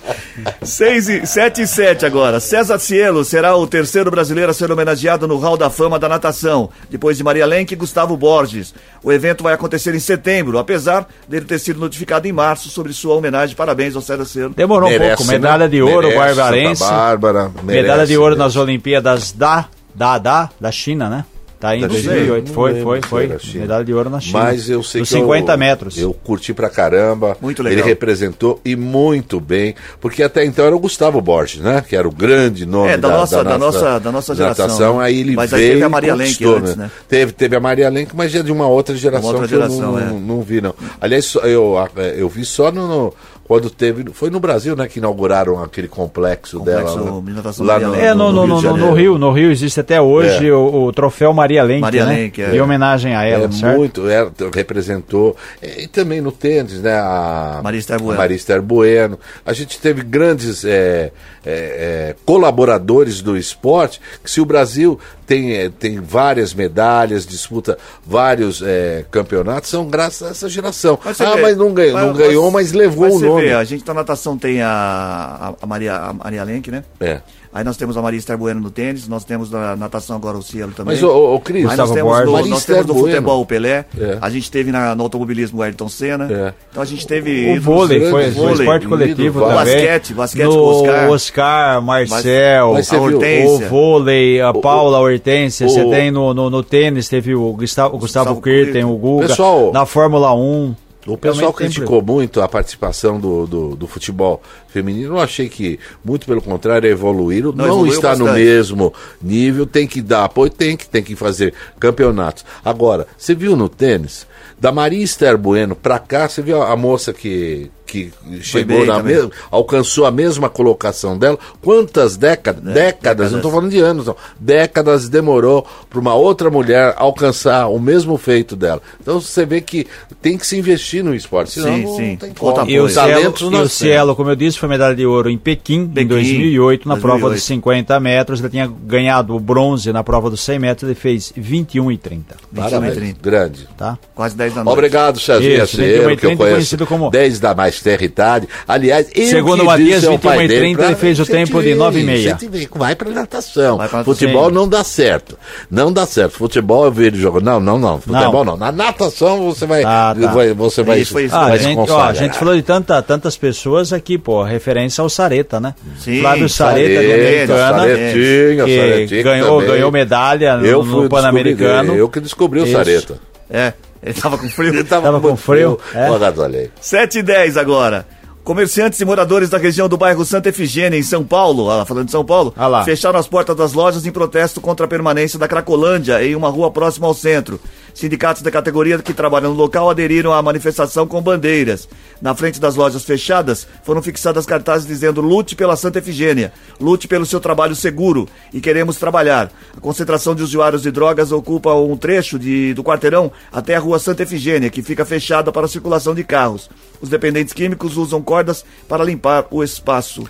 6 0.63 1.09
e 1.09 1.27
7 1.27 1.63
e 1.63 1.67
7 1.67 2.07
agora. 2.07 2.41
César 2.41 2.79
Cielo 2.79 3.25
será 3.25 3.57
o 3.57 3.67
terceiro 3.67 4.11
brasileiro 4.11 4.51
a 4.51 4.55
ser 4.55 4.71
homenageado 4.71 5.27
no 5.27 5.37
Hall 5.39 5.57
da 5.57 5.71
Fama 5.71 5.99
da 5.99 6.09
Natação, 6.09 6.71
depois 6.91 7.17
de 7.17 7.25
Maria 7.25 7.47
Lenk 7.47 7.73
e 7.73 7.77
Gustavo 7.77 8.17
Borges. 8.17 8.75
O 9.03 9.13
evento 9.13 9.43
vai 9.43 9.55
acontecer 9.55 9.95
em 9.95 10.01
setembro, 10.01 10.59
apesar 10.59 11.07
dele 11.29 11.47
ter 11.47 11.59
sido 11.59 11.81
notificado 11.81 12.27
em 12.27 12.33
março 12.33 12.69
sobre 12.69 12.93
sua 12.93 13.15
homenagem. 13.15 13.57
Parabéns 13.57 13.97
ao 13.97 14.03
César 14.03 14.25
Cielo. 14.25 14.55
Demorou 14.55 14.89
um 14.89 14.93
Merece, 14.93 15.17
pouco. 15.17 15.33
Medalha 15.33 15.65
né? 15.65 15.69
de 15.69 15.83
ouro, 15.83 16.09
Merece, 16.09 16.19
barbarense. 16.19 16.85
Bárbara. 16.85 17.51
Medalha 17.63 17.87
merece, 17.95 18.13
de 18.13 18.19
ouro 18.19 18.37
merece. 18.37 18.57
nas 18.57 18.57
Olimpíadas 18.57 19.33
da, 19.33 19.67
da, 19.95 20.19
da, 20.19 20.51
da 20.61 20.73
China, 20.73 21.09
né? 21.09 21.25
Tá 21.61 21.71
aí 21.71 21.79
em 21.79 21.83
Da 21.83 21.89
China? 21.89 22.13
2008. 22.13 22.47
Não 22.49 22.55
Foi, 22.55 22.81
foi, 22.83 23.03
foi. 23.03 23.37
Medalha 23.55 23.85
de 23.85 23.93
ouro 23.93 24.09
na 24.09 24.21
China. 24.21 24.39
Mas 24.45 24.71
eu 24.71 24.81
sei 24.83 25.01
Dos 25.01 25.11
que 25.11 25.17
50 25.17 25.53
eu, 25.53 25.59
metros. 25.59 25.99
Eu 25.99 26.15
curti 26.15 26.55
pra 26.55 26.71
caramba. 26.71 27.37
Muito 27.41 27.65
legal. 27.65 27.81
Ele 27.81 27.89
representou 27.89 28.61
e 28.65 28.77
muito 28.77 29.41
bem, 29.41 29.75
porque 30.01 30.23
até 30.23 30.45
então 30.45 30.65
era 30.65 30.77
o 30.77 30.79
Gustavo 30.79 31.21
Borges, 31.21 31.61
né? 31.61 31.83
Que 31.87 31.97
era 31.97 32.07
o 32.07 32.13
grande 32.13 32.65
nome 32.65 32.91
É, 32.93 32.97
da 32.97 33.09
nossa- 33.09 33.43
da 33.43 33.59
nossa- 33.59 33.99
da 33.99 34.13
nossa 34.13 34.35
geração, 34.37 34.67
natação. 34.67 34.99
né? 34.99 35.05
Aí 35.07 35.19
ele 35.21 35.35
Mas 35.35 35.53
aí 35.53 35.61
veio 35.61 35.73
teve 35.73 35.85
a 35.85 35.89
Maria 35.89 36.15
Lenk 36.15 36.45
antes, 36.45 36.77
né? 36.77 36.91
Teve, 37.09 37.33
teve 37.33 37.57
a 37.57 37.61
Maria 37.61 37.89
Lenk, 37.91 38.15
mas 38.15 38.31
já 38.31 38.41
de 38.43 38.53
uma 38.53 38.69
outra 38.69 38.95
geração 38.95 39.31
outra 39.31 39.49
que 39.49 39.55
eu 39.55 39.59
geração, 39.59 39.93
não, 39.93 39.99
é. 39.99 40.05
não 40.13 40.41
vi, 40.43 40.61
não. 40.61 40.75
Aliás, 41.01 41.35
eu, 41.43 41.75
eu 42.17 42.29
vi 42.29 42.45
só 42.45 42.71
no, 42.71 42.87
no- 42.87 43.15
quando 43.49 43.71
teve. 43.71 44.05
Foi 44.13 44.29
no 44.29 44.39
Brasil, 44.39 44.77
né, 44.77 44.87
que 44.87 44.99
inauguraram 44.99 45.61
aquele 45.63 45.89
complexo, 45.89 46.59
Complexo 46.59 46.99
dela. 46.99 47.23
de 47.23 47.33
natação 47.33 47.65
lá 47.67 47.81
no. 47.81 47.95
É, 47.95 48.13
no, 48.13 48.31
no, 48.31 48.45
Rio 48.45 48.47
no, 48.47 48.61
de 48.61 48.81
no. 48.81 48.93
Rio, 48.93 49.19
no 49.19 49.33
Rio 49.33 49.51
existe 49.51 49.81
até 49.81 49.99
hoje 50.01 50.49
É. 50.49 50.53
o, 50.53 50.85
o 50.85 50.93
troféu 50.93 51.33
Maria 51.33 51.63
Lenk, 51.63 51.81
Maria 51.81 52.05
né? 52.05 52.15
Lenk, 52.15 52.43
é. 52.43 52.55
Em 52.55 52.61
homenagem 52.61 53.17
a 53.17 53.25
ela, 53.25 53.47
É 53.47 53.51
certo? 53.51 53.79
muito, 53.79 54.09
é, 54.09 54.29
representou. 54.55 55.35
E, 55.63 55.85
e 55.85 55.87
também 55.89 56.21
no 56.21 56.31
tênis, 56.31 56.81
né? 56.83 56.93
A 56.95 57.61
Maria 57.65 57.79
Esther 57.81 57.99
Bueno. 57.99 58.13
a 58.15 58.17
Maria 58.19 58.37
Esther 58.37 58.61
Bueno. 58.61 59.19
A 59.47 59.53
gente 59.55 59.81
teve 59.81 60.03
grandes 60.03 60.63
é, 60.67 61.11
é, 61.11 61.11
é, 61.47 62.17
colaboradores 62.27 63.23
do 63.23 63.35
esporte, 63.35 63.99
que 64.23 64.31
se 64.31 64.43
o 64.43 64.45
Brasil 64.45 65.01
tem, 65.29 65.53
é, 65.53 65.69
tem 65.69 66.01
várias 66.01 66.55
medalhas, 66.55 67.27
disputa 67.27 67.77
vários 68.05 68.63
é, 68.63 69.05
campeonatos, 69.11 69.69
são 69.69 69.87
graças 69.87 70.27
a 70.27 70.31
essa 70.31 70.49
geração. 70.49 70.99
Mas 71.05 71.21
ah, 71.21 71.35
vê, 71.35 71.43
mas 71.43 71.57
não 71.59 71.75
ganhou, 71.75 72.01
não 72.01 72.15
ganhou 72.15 72.51
mas 72.51 72.73
levou 72.73 73.05
mas 73.05 73.15
o 73.17 73.21
nome. 73.21 73.43
Vê, 73.43 73.53
a 73.53 73.63
gente 73.63 73.87
na 73.87 73.93
natação 73.93 74.39
tem 74.39 74.63
a, 74.63 74.71
a, 74.71 75.55
a 75.61 75.67
Maria, 75.67 75.97
a 75.97 76.13
Maria 76.15 76.43
Lenk, 76.45 76.71
né? 76.71 76.83
É. 76.99 77.21
Aí 77.59 77.65
nós 77.65 77.77
temos 77.77 77.97
a 77.97 78.03
Maria 78.03 78.19
Esther 78.21 78.39
Bueno 78.39 78.61
no 78.61 78.71
tênis, 78.71 79.09
nós 79.09 79.25
temos 79.25 79.51
na 79.51 79.75
natação 79.75 80.15
agora 80.15 80.39
o 80.39 80.43
Cielo 80.43 80.71
também. 80.77 80.95
Mas, 80.95 81.03
ô, 81.03 81.35
ô, 81.35 81.41
Cris, 81.41 81.69
Aí 81.69 81.77
nós 81.77 81.91
temos, 81.91 82.13
Borges. 82.13 82.27
no, 82.45 82.47
nós 82.51 82.65
temos 82.65 82.87
no 82.87 82.95
Bueno. 82.95 83.09
futebol 83.09 83.41
o 83.43 83.47
Pelé, 83.47 83.85
É. 83.99 84.17
a 84.21 84.31
gente 84.31 84.49
teve 84.49 84.71
na, 84.71 84.95
no 84.95 85.03
automobilismo 85.03 85.59
o 85.59 85.63
Ayrton 85.63 85.89
Senna. 85.89 86.29
É. 86.31 86.55
Então 86.71 86.81
a 86.81 86.87
gente 86.87 87.05
teve. 87.05 87.31
O 87.31 87.57
ídolos 87.57 87.65
vôlei, 87.65 88.11
foi, 88.11 88.31
vôlei, 88.31 88.55
esporte 88.55 88.87
coletivo 88.87 89.41
também. 89.41 89.55
Basquete, 89.57 90.15
basquete 90.15 90.45
no 90.45 90.53
com 90.53 90.59
o 90.59 90.69
Oscar. 90.83 91.11
Oscar, 91.11 91.83
Marcel, 91.83 92.73
Mas 92.75 92.87
você 92.87 92.95
a 92.95 92.99
viu- 93.01 93.15
Hortência. 93.17 93.67
o 93.67 93.69
vôlei, 93.69 94.41
a 94.41 94.53
Paula 94.55 95.01
Hortência, 95.01 95.67
o- 95.67 95.71
você 95.71 95.85
tem 95.87 96.11
no, 96.13 96.33
no, 96.33 96.49
no 96.49 96.63
tênis, 96.63 97.09
teve 97.09 97.35
o 97.35 97.53
Gustavo, 97.55 97.97
o 97.97 97.99
Gustavo 97.99 98.27
Gustavo 98.37 98.41
Kirten, 98.41 98.65
Kirten. 98.67 98.85
o 98.85 98.97
Guga, 98.97 99.27
Pessoal, 99.27 99.73
na 99.73 99.85
Fórmula 99.85 100.33
1. 100.33 100.75
O 101.07 101.17
pessoal 101.17 101.53
criticou 101.53 102.03
muito 102.03 102.41
a 102.43 102.49
participação 102.49 103.19
do, 103.19 103.47
do, 103.47 103.77
do 103.77 103.87
futebol 103.87 104.43
feminino. 104.69 105.15
Eu 105.15 105.21
achei 105.21 105.49
que, 105.49 105.79
muito 106.05 106.27
pelo 106.27 106.43
contrário, 106.43 106.91
evoluíram. 106.91 107.53
Não, 107.53 107.67
Não, 107.67 107.87
está 107.87 108.15
no 108.15 108.27
bastante. 108.27 108.45
mesmo 108.45 108.93
nível, 109.23 109.65
tem 109.67 109.87
que 109.87 110.03
dar 110.03 110.25
apoio, 110.25 110.51
tem 110.51 110.77
que, 110.77 110.87
tem 110.87 111.03
que 111.03 111.17
fazer 111.17 111.55
campeonatos. 111.81 112.45
Agora, 112.65 113.07
você 113.17 113.35
viu 113.35 113.57
no 113.57 113.69
tênis? 113.69 114.27
Da 114.59 114.73
Maria 114.73 115.03
Esther 115.03 115.39
Bueno 115.39 115.77
pra 115.77 115.99
cá, 115.99 116.29
você 116.29 116.43
viu 116.43 116.61
a 116.63 116.77
moça 116.77 117.13
que, 117.13 117.71
que 117.89 118.13
chegou 118.43 118.85
na 118.85 119.03
mesma, 119.03 119.31
alcançou 119.51 120.05
a 120.07 120.11
mesma 120.11 120.49
colocação 120.49 121.19
dela. 121.19 121.39
Quantas 121.63 122.17
décadas? 122.17 122.63
décadas, 122.63 122.75
décadas. 122.75 123.31
não 123.33 123.39
estou 123.39 123.51
falando 123.51 123.71
de 123.71 123.81
anos, 123.81 124.07
não. 124.07 124.17
Décadas 124.39 125.09
demorou 125.09 125.67
para 125.89 125.99
uma 125.99 126.15
outra 126.15 126.51
mulher 126.51 126.95
alcançar 126.97 127.67
o 127.69 127.79
mesmo 127.79 128.17
feito 128.19 128.55
dela. 128.55 128.81
Então 129.01 129.21
você 129.21 129.45
vê 129.47 129.61
que 129.61 129.87
tem 130.21 130.37
que 130.37 130.47
se 130.47 130.59
investir 130.59 131.03
no 131.03 131.15
esporte, 131.15 131.53
senão 131.53 131.75
Sim, 131.75 131.83
não 131.85 131.97
sim. 131.97 132.17
tem 132.17 132.33
Falta 132.35 132.61
como. 132.61 132.71
E 132.71 132.79
o. 132.81 132.89
Cielo, 132.89 133.09
Talentos 133.13 133.41
e 133.53 133.55
o 133.57 133.69
Cielo, 133.69 134.15
como 134.17 134.31
eu 134.31 134.37
disse, 134.37 134.59
foi 134.59 134.69
medalha 134.69 134.95
de 134.95 135.07
ouro 135.07 135.31
em 135.31 135.39
Pequim, 135.39 135.87
Pequim, 135.87 136.01
em 136.03 136.07
2008, 136.07 136.89
na 136.89 136.97
prova 136.97 137.29
2008. 137.29 137.35
dos 137.39 137.43
50 137.45 138.01
metros. 138.01 138.41
Ele 138.41 138.49
tinha 138.51 138.67
ganhado 138.67 139.35
o 139.35 139.41
bronze 139.41 139.93
na 139.93 140.05
prova 140.05 140.29
dos 140.31 140.41
100 140.41 140.59
metros, 140.59 140.89
ele 140.91 140.95
fez 140.99 141.33
21 141.37 141.91
e 141.93 141.97
30. 141.99 142.37
Parabéns, 142.55 142.95
21 142.97 143.15
grande. 143.23 143.69
Tá? 143.77 143.99
Quase 144.15 144.37
10 144.37 144.55
da 144.55 144.65
noite. 144.65 144.77
Obrigado, 144.77 145.19
Cezinha 145.21 145.65
Isso, 145.65 145.77
Cieiro, 145.77 145.99
que 146.17 146.27
eu 146.27 146.31
21 146.31 146.37
conheço 146.37 146.55
conhecido 146.57 146.87
como- 146.87 147.11
desde 147.11 147.47
a 147.47 147.55
mais 147.55 147.78
terra 147.83 148.05
idade. 148.05 148.49
Aliás, 148.67 149.09
eu 149.15 149.27
Segundo 149.27 149.61
que 149.61 149.67
Matias, 149.67 149.89
disse 150.01 150.07
ao 150.07 150.13
21 150.13 150.19
pai 150.31 150.45
e 150.45 150.49
dele 150.49 150.61
30, 150.61 150.79
pra- 150.79 150.87
ele 150.87 150.97
fez 150.97 151.21
o 151.21 151.27
tempo 151.27 151.59
de 151.63 151.69
vê, 151.71 151.75
9 151.75 152.01
e 152.01 152.05
meia. 152.05 152.37
você 152.39 152.49
vê, 152.49 152.69
Vai 152.75 152.95
pra 152.95 153.11
natação. 153.11 153.77
Vai 153.79 153.89
pra. 153.89 154.05
Futebol 154.05 154.49
Sim. 154.49 154.55
não 154.55 154.69
dá 154.69 154.85
certo. 154.85 155.39
Não 155.71 155.93
dá 155.93 156.07
certo. 156.07 156.33
Futebol 156.33 156.85
eu 156.85 156.93
vejo 156.93 157.17
jogo. 157.17 157.41
Não, 157.41 157.61
não, 157.61 157.79
não. 157.79 158.01
Futebol 158.01 158.45
não. 158.45 158.57
Na 158.57 158.71
natação 158.73 159.45
você 159.53 159.67
vai. 159.67 159.83
Ah, 159.85 160.15
tá. 160.21 160.27
vai- 160.33 160.53
você 160.53 160.83
vai. 160.83 161.05
Foi 161.05 161.25
isso 161.25 161.35
Ah, 161.35 161.47
a 161.47 161.49
vai 161.51 161.59
se 161.59 161.65
gente, 161.65 161.91
ó, 161.91 162.01
a 162.03 162.13
gente 162.13 162.39
falou 162.39 162.55
de 162.57 162.63
tanta, 162.63 163.01
tantas 163.03 163.37
pessoas 163.37 163.93
aqui, 163.93 164.19
pô, 164.19 164.43
referência 164.43 165.03
ao 165.03 165.09
Sareta, 165.09 165.59
né? 165.61 165.75
Sim, 165.99 166.21
Flávio 166.21 166.49
Sareta, 166.49 166.89
de 166.89 166.95
Sareta, 167.09 167.15
Americana, 167.55 167.79
Saretinha, 167.79 169.07
que 169.07 169.23
ganhou, 169.23 169.61
também. 169.61 169.75
ganhou 169.75 169.91
medalha 169.93 170.57
no, 170.57 170.67
Eu 170.67 170.85
no 170.85 170.91
fui 170.93 171.09
Pan-Americano. 171.09 171.95
Eu 171.95 172.09
que 172.09 172.21
descobri 172.21 172.61
o 172.61 172.65
Isso. 172.65 172.73
Sareta. 172.73 173.19
É, 173.51 173.73
ele 174.03 174.15
tava 174.15 174.39
com 174.39 174.49
frio. 174.49 174.69
Ele 174.75 174.85
Tava 174.85 175.21
com 175.21 175.29
muito 175.29 175.41
frio, 175.41 175.79
é? 175.95 176.11
Olha, 176.11 176.33
olha 176.37 176.59
aí. 176.61 176.71
7 176.81 177.19
e 177.19 177.23
10 177.23 177.57
agora. 177.57 178.07
Comerciantes 178.45 178.99
e 178.99 179.05
moradores 179.05 179.51
da 179.51 179.59
região 179.59 179.91
do 179.91 179.99
bairro 179.99 180.25
Santa 180.25 180.49
Efigênia, 180.49 180.97
em 180.99 181.03
São 181.03 181.23
Paulo, 181.23 181.65
olha 181.65 181.79
lá, 181.79 181.85
falando 181.85 182.07
de 182.07 182.13
São 182.13 182.25
Paulo, 182.25 182.55
Ah 182.57 182.67
lá. 182.67 182.83
fecharam 182.83 183.19
as 183.19 183.29
portas 183.29 183.55
das 183.55 183.75
lojas 183.75 184.07
em 184.07 184.11
protesto 184.11 184.59
contra 184.59 184.87
a 184.87 184.89
permanência 184.89 185.39
da 185.39 185.47
Cracolândia 185.47 186.25
em 186.25 186.35
uma 186.35 186.49
rua 186.49 186.71
próxima 186.71 187.07
ao 187.07 187.13
centro. 187.13 187.61
Sindicatos 187.99 188.43
da 188.43 188.51
categoria 188.53 188.97
que 189.01 189.13
trabalham 189.13 189.51
no 189.51 189.57
local 189.57 189.91
aderiram 189.91 190.33
à 190.33 190.41
manifestação 190.41 191.05
com 191.05 191.21
bandeiras. 191.21 191.89
Na 192.23 192.33
frente 192.33 192.61
das 192.61 192.77
lojas 192.77 193.03
fechadas, 193.03 193.67
foram 193.83 194.01
fixadas 194.01 194.47
cartazes 194.47 194.87
dizendo 194.87 195.21
lute 195.21 195.57
pela 195.57 195.75
Santa 195.75 195.99
Efigênia, 195.99 196.53
lute 196.81 197.09
pelo 197.09 197.27
seu 197.27 197.41
trabalho 197.41 197.75
seguro 197.75 198.29
e 198.55 198.61
queremos 198.61 198.99
trabalhar. 198.99 199.51
A 199.77 199.81
concentração 199.81 200.33
de 200.33 200.45
usuários 200.45 200.83
de 200.83 200.93
drogas 200.93 201.33
ocupa 201.33 201.75
um 201.75 201.97
trecho 201.97 202.39
de, 202.39 202.73
do 202.73 202.85
quarteirão 202.85 203.33
até 203.51 203.75
a 203.75 203.81
rua 203.81 203.99
Santa 203.99 204.23
Efigênia, 204.23 204.71
que 204.71 204.81
fica 204.81 205.05
fechada 205.05 205.51
para 205.51 205.67
a 205.67 205.69
circulação 205.69 206.15
de 206.15 206.23
carros. 206.23 206.71
Os 207.01 207.09
dependentes 207.09 207.53
químicos 207.53 207.97
usam 207.97 208.23
cordas 208.23 208.65
para 208.87 209.03
limpar 209.03 209.45
o 209.51 209.61
espaço. 209.61 210.25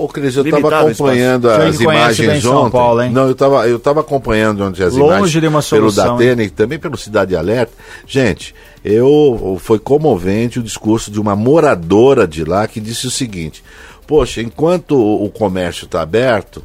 Ô, 0.00 0.08
Cris, 0.08 0.34
eu 0.34 0.42
estava 0.42 0.80
acompanhando 0.80 1.50
as 1.50 1.78
imagens 1.78 2.44
ontem. 2.46 2.70
Paulo? 2.70 3.10
Não, 3.10 3.26
eu 3.26 3.32
estava 3.32 3.68
eu 3.68 3.78
tava 3.78 4.00
acompanhando 4.00 4.64
ontem 4.64 4.82
as 4.82 4.94
Longe 4.94 5.12
imagens 5.12 5.32
de 5.32 5.46
uma 5.46 5.62
pelo 5.62 5.90
solução, 5.90 6.16
Datena 6.16 6.42
e 6.42 6.48
também 6.48 6.78
pelo 6.78 6.96
Cidade 6.96 7.36
Alerta. 7.36 7.72
Gente, 8.06 8.54
eu 8.82 9.58
foi 9.60 9.78
comovente 9.78 10.58
o 10.58 10.62
discurso 10.62 11.10
de 11.10 11.20
uma 11.20 11.36
moradora 11.36 12.26
de 12.26 12.44
lá 12.44 12.66
que 12.66 12.80
disse 12.80 13.06
o 13.06 13.10
seguinte: 13.10 13.62
Poxa, 14.06 14.40
enquanto 14.40 14.96
o 14.98 15.28
comércio 15.28 15.84
está 15.84 16.00
aberto, 16.00 16.64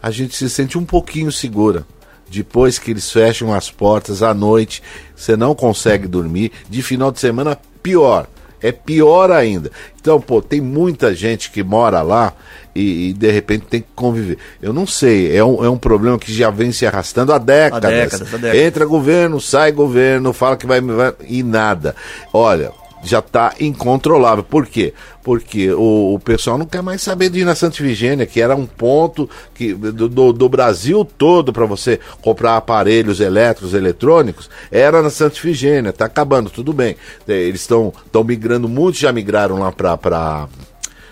a 0.00 0.10
gente 0.12 0.36
se 0.36 0.48
sente 0.48 0.78
um 0.78 0.84
pouquinho 0.84 1.32
segura. 1.32 1.84
Depois 2.28 2.78
que 2.78 2.90
eles 2.90 3.10
fecham 3.10 3.52
as 3.52 3.70
portas 3.70 4.22
à 4.22 4.32
noite, 4.32 4.82
você 5.14 5.36
não 5.36 5.54
consegue 5.54 6.06
dormir. 6.06 6.52
De 6.68 6.82
final 6.82 7.10
de 7.10 7.18
semana, 7.18 7.58
pior. 7.82 8.28
É 8.60 8.72
pior 8.72 9.30
ainda. 9.30 9.70
Então, 10.00 10.20
pô, 10.20 10.40
tem 10.40 10.60
muita 10.60 11.14
gente 11.14 11.50
que 11.50 11.62
mora 11.62 12.02
lá 12.02 12.32
e, 12.74 13.10
e, 13.10 13.12
de 13.12 13.30
repente 13.30 13.66
tem 13.66 13.80
que 13.80 13.88
conviver. 13.94 14.38
Eu 14.60 14.72
não 14.72 14.86
sei, 14.86 15.36
é 15.36 15.44
um, 15.44 15.64
é 15.64 15.68
um 15.68 15.78
problema 15.78 16.18
que 16.18 16.32
já 16.32 16.50
vem 16.50 16.72
se 16.72 16.86
arrastando 16.86 17.32
há 17.32 17.38
décadas. 17.38 17.90
décadas, 17.90 18.34
há 18.34 18.36
décadas. 18.36 18.60
Entra 18.60 18.84
governo, 18.84 19.40
sai 19.40 19.72
governo, 19.72 20.32
fala 20.32 20.56
que 20.56 20.66
vai, 20.66 20.80
vai 20.80 21.14
e 21.26 21.42
nada. 21.42 21.94
Olha, 22.32 22.72
já 23.08 23.20
está 23.20 23.54
incontrolável. 23.60 24.44
Por 24.44 24.66
quê? 24.66 24.92
Porque 25.22 25.70
o, 25.72 26.14
o 26.14 26.20
pessoal 26.20 26.58
não 26.58 26.66
quer 26.66 26.82
mais 26.82 27.02
saber 27.02 27.30
de 27.30 27.40
ir 27.40 27.44
na 27.44 27.54
Santa 27.54 27.76
Ifigênia, 27.76 28.26
que 28.26 28.40
era 28.40 28.54
um 28.54 28.66
ponto 28.66 29.28
que, 29.54 29.74
do, 29.74 30.08
do, 30.08 30.32
do 30.32 30.48
Brasil 30.48 31.04
todo 31.04 31.52
para 31.52 31.66
você 31.66 31.98
comprar 32.20 32.56
aparelhos 32.56 33.20
elétricos, 33.20 33.74
eletrônicos, 33.74 34.50
era 34.70 35.02
na 35.02 35.10
Santa 35.10 35.36
Ifigênia. 35.36 35.90
Está 35.90 36.06
acabando, 36.06 36.50
tudo 36.50 36.72
bem. 36.72 36.96
É, 37.26 37.34
Eles 37.34 37.60
estão 37.60 37.92
migrando, 38.24 38.68
muitos 38.68 39.00
já 39.00 39.12
migraram 39.12 39.58
lá 39.58 39.72
para 39.72 40.48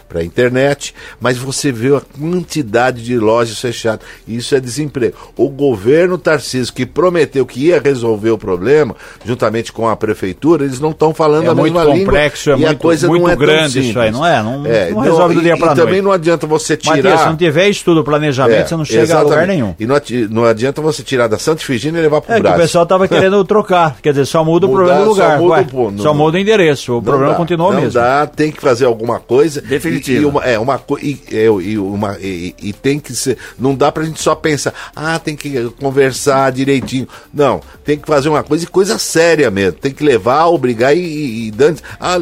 para 0.08 0.20
a 0.20 0.24
internet, 0.24 0.94
mas 1.20 1.36
você 1.36 1.72
vê 1.72 1.94
a 1.94 2.00
quantidade 2.00 3.02
de 3.02 3.18
lojas 3.18 3.58
fechadas. 3.60 4.06
Isso 4.26 4.54
é 4.54 4.60
desemprego. 4.60 5.16
O 5.36 5.48
governo 5.48 6.18
Tarcísio, 6.18 6.72
que 6.72 6.84
prometeu 6.86 7.44
que 7.46 7.66
ia 7.66 7.80
resolver 7.80 8.30
o 8.30 8.38
problema, 8.38 8.94
juntamente 9.24 9.72
com 9.72 9.88
a 9.88 9.96
prefeitura, 9.96 10.64
eles 10.64 10.80
não 10.80 10.90
estão 10.90 11.12
falando 11.14 11.46
É 11.46 11.48
a 11.48 11.54
mesma 11.54 11.84
língua. 11.84 11.98
complexo, 11.98 12.50
é 12.50 12.54
e 12.54 12.56
muito- 12.60 12.78
coisa 12.78 13.06
muito 13.08 13.22
não 13.22 13.30
é 13.30 13.36
grande 13.36 13.80
isso 13.90 13.98
aí, 13.98 14.10
não 14.10 14.24
é? 14.24 14.42
Não- 14.42 14.66
É, 14.66 14.90
não 14.90 15.00
resolve 15.00 15.34
do 15.34 15.40
dia 15.42 15.54
e- 15.54 15.58
pra 15.58 15.72
E 15.72 15.76
também 15.76 15.86
noite. 15.94 16.02
não 16.04 16.12
adianta 16.12 16.46
você 16.46 16.76
tirar... 16.76 16.96
Matias, 16.96 17.20
se 17.20 17.26
não 17.26 17.36
tiver 17.36 17.68
estudo, 17.68 18.04
planejamento, 18.04 18.60
É, 18.60 18.66
você 18.66 18.76
não 18.76 18.84
chega 18.84 19.02
a 19.16 19.22
lugar 19.22 19.38
exatamente. 19.38 19.56
nenhum. 19.56 19.74
E 19.78 19.86
não, 19.86 19.96
não 20.30 20.44
adianta 20.44 20.80
você 20.80 21.02
tirar 21.02 21.26
da 21.28 21.38
Santa 21.38 21.62
Ifigênia 21.62 21.98
e 21.98 22.02
levar 22.02 22.20
para 22.20 22.34
É 22.34 22.36
o 22.36 22.40
o 22.40 22.42
Brasil. 22.42 22.60
pessoal 22.60 22.86
tava 22.86 23.06
querendo 23.08 23.44
trocar, 23.44 23.96
quer 24.02 24.10
dizer, 24.10 24.26
só 24.26 24.44
muda 24.44 24.66
o 24.66 24.68
Mudar, 24.68 24.82
problema 24.84 25.00
do 25.00 25.14
só 25.14 25.22
lugar. 25.22 25.38
muda 25.38 25.54
ué. 25.54 25.66
o 25.72 25.98
só 25.98 26.04
não- 26.08 26.14
muda 26.14 26.36
o 26.36 26.40
endereço, 26.40 26.92
o 26.92 26.96
Não 26.96 27.02
problema 27.02 27.32
dá, 27.32 27.36
continua 27.36 27.72
não 27.72 27.80
mesmo. 27.80 27.92
dá, 28.00 28.26
tem 28.26 28.50
que 28.52 28.60
fazer 28.60 28.84
alguma 28.84 29.18
coisa. 29.20 29.62
E, 29.96 30.12
e 30.12 30.24
uma, 30.24 30.44
é, 30.44 30.58
uma 30.58 30.82
e, 31.00 31.20
é, 31.30 31.44
e, 31.44 31.78
uma, 31.78 32.18
e, 32.20 32.54
e 32.62 32.72
tem 32.72 32.98
que 32.98 33.14
ser. 33.14 33.38
Não 33.58 33.74
dá 33.74 33.90
pra 33.90 34.04
gente 34.04 34.20
só 34.20 34.34
pensar, 34.34 34.74
ah, 34.94 35.18
tem 35.18 35.36
que 35.36 35.70
conversar 35.80 36.52
direitinho. 36.52 37.08
Não, 37.32 37.60
tem 37.84 37.98
que 37.98 38.06
fazer 38.06 38.28
uma 38.28 38.42
coisa 38.42 38.64
e 38.64 38.68
coisa 38.68 38.98
séria 38.98 39.50
mesmo. 39.50 39.78
Tem 39.78 39.92
que 39.92 40.04
levar, 40.04 40.46
obrigar 40.46 40.96
e, 40.96 41.00
e, 41.00 41.46
e 41.46 41.50
dando. 41.50 41.80
Ah, 41.98 42.18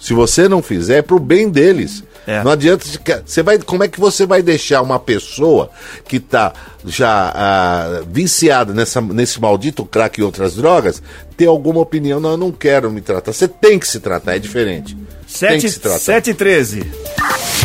se 0.00 0.12
você 0.12 0.48
não 0.48 0.62
fizer, 0.62 0.98
é 0.98 1.02
pro 1.02 1.18
bem 1.18 1.48
deles. 1.48 2.04
É. 2.26 2.42
Não 2.42 2.50
adianta. 2.50 2.84
Você 3.24 3.42
vai, 3.42 3.58
como 3.58 3.84
é 3.84 3.88
que 3.88 4.00
você 4.00 4.26
vai 4.26 4.42
deixar 4.42 4.82
uma 4.82 4.98
pessoa 4.98 5.70
que 6.06 6.16
está 6.16 6.52
já 6.84 7.32
ah, 7.34 8.02
viciada 8.06 8.72
nessa, 8.72 9.00
nesse 9.00 9.40
maldito 9.40 9.84
crack 9.84 10.18
e 10.18 10.22
outras 10.22 10.54
drogas 10.54 11.02
ter 11.36 11.46
alguma 11.46 11.80
opinião? 11.80 12.20
Não, 12.20 12.32
eu 12.32 12.36
não 12.36 12.52
quero 12.52 12.90
me 12.90 13.00
tratar. 13.00 13.32
Você 13.32 13.48
tem 13.48 13.78
que 13.78 13.86
se 13.86 14.00
tratar, 14.00 14.36
é 14.36 14.38
diferente. 14.38 14.96
Tem 15.38 15.58
que 15.58 15.68
se 15.68 15.74
7, 15.74 15.80
tratar. 15.80 15.98
7 15.98 16.30
e 16.30 16.34
13. 16.34 16.80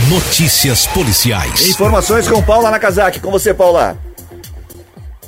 Notícias 0.09 0.87
policiais. 0.87 1.69
Informações 1.69 2.27
com 2.27 2.41
Paula 2.41 2.71
Nakazaki. 2.71 3.19
Com 3.19 3.31
você, 3.31 3.53
Paula. 3.53 3.97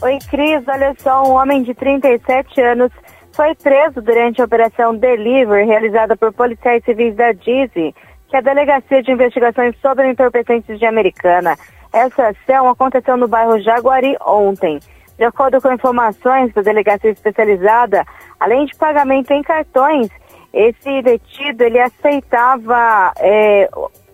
Oi, 0.01 0.17
Cris. 0.29 0.63
Olha 0.67 0.95
só, 1.01 1.23
um 1.23 1.33
homem 1.33 1.61
de 1.63 1.73
37 1.73 2.59
anos 2.61 2.91
foi 3.33 3.53
preso 3.55 4.01
durante 4.01 4.41
a 4.41 4.45
operação 4.45 4.95
Deliver, 4.95 5.65
realizada 5.65 6.17
por 6.17 6.33
policiais 6.33 6.83
civis 6.83 7.15
da 7.15 7.31
Dizzy, 7.31 7.93
que 8.27 8.35
é 8.35 8.39
a 8.39 8.41
Delegacia 8.41 9.03
de 9.03 9.11
Investigações 9.11 9.75
sobre 9.81 10.09
Entorpecentes 10.09 10.79
de 10.79 10.85
Americana. 10.85 11.57
Essa 11.93 12.29
ação 12.29 12.69
aconteceu 12.69 13.17
no 13.17 13.27
bairro 13.27 13.61
Jaguari 13.61 14.15
ontem. 14.25 14.79
De 15.17 15.25
acordo 15.25 15.61
com 15.61 15.71
informações 15.71 16.51
da 16.53 16.61
delegacia 16.61 17.11
especializada, 17.11 18.03
além 18.39 18.65
de 18.65 18.75
pagamento 18.75 19.31
em 19.31 19.43
cartões, 19.43 20.09
esse 20.53 21.01
detido 21.01 21.63
ele 21.63 21.79
aceitava 21.79 23.13
é, 23.17 23.69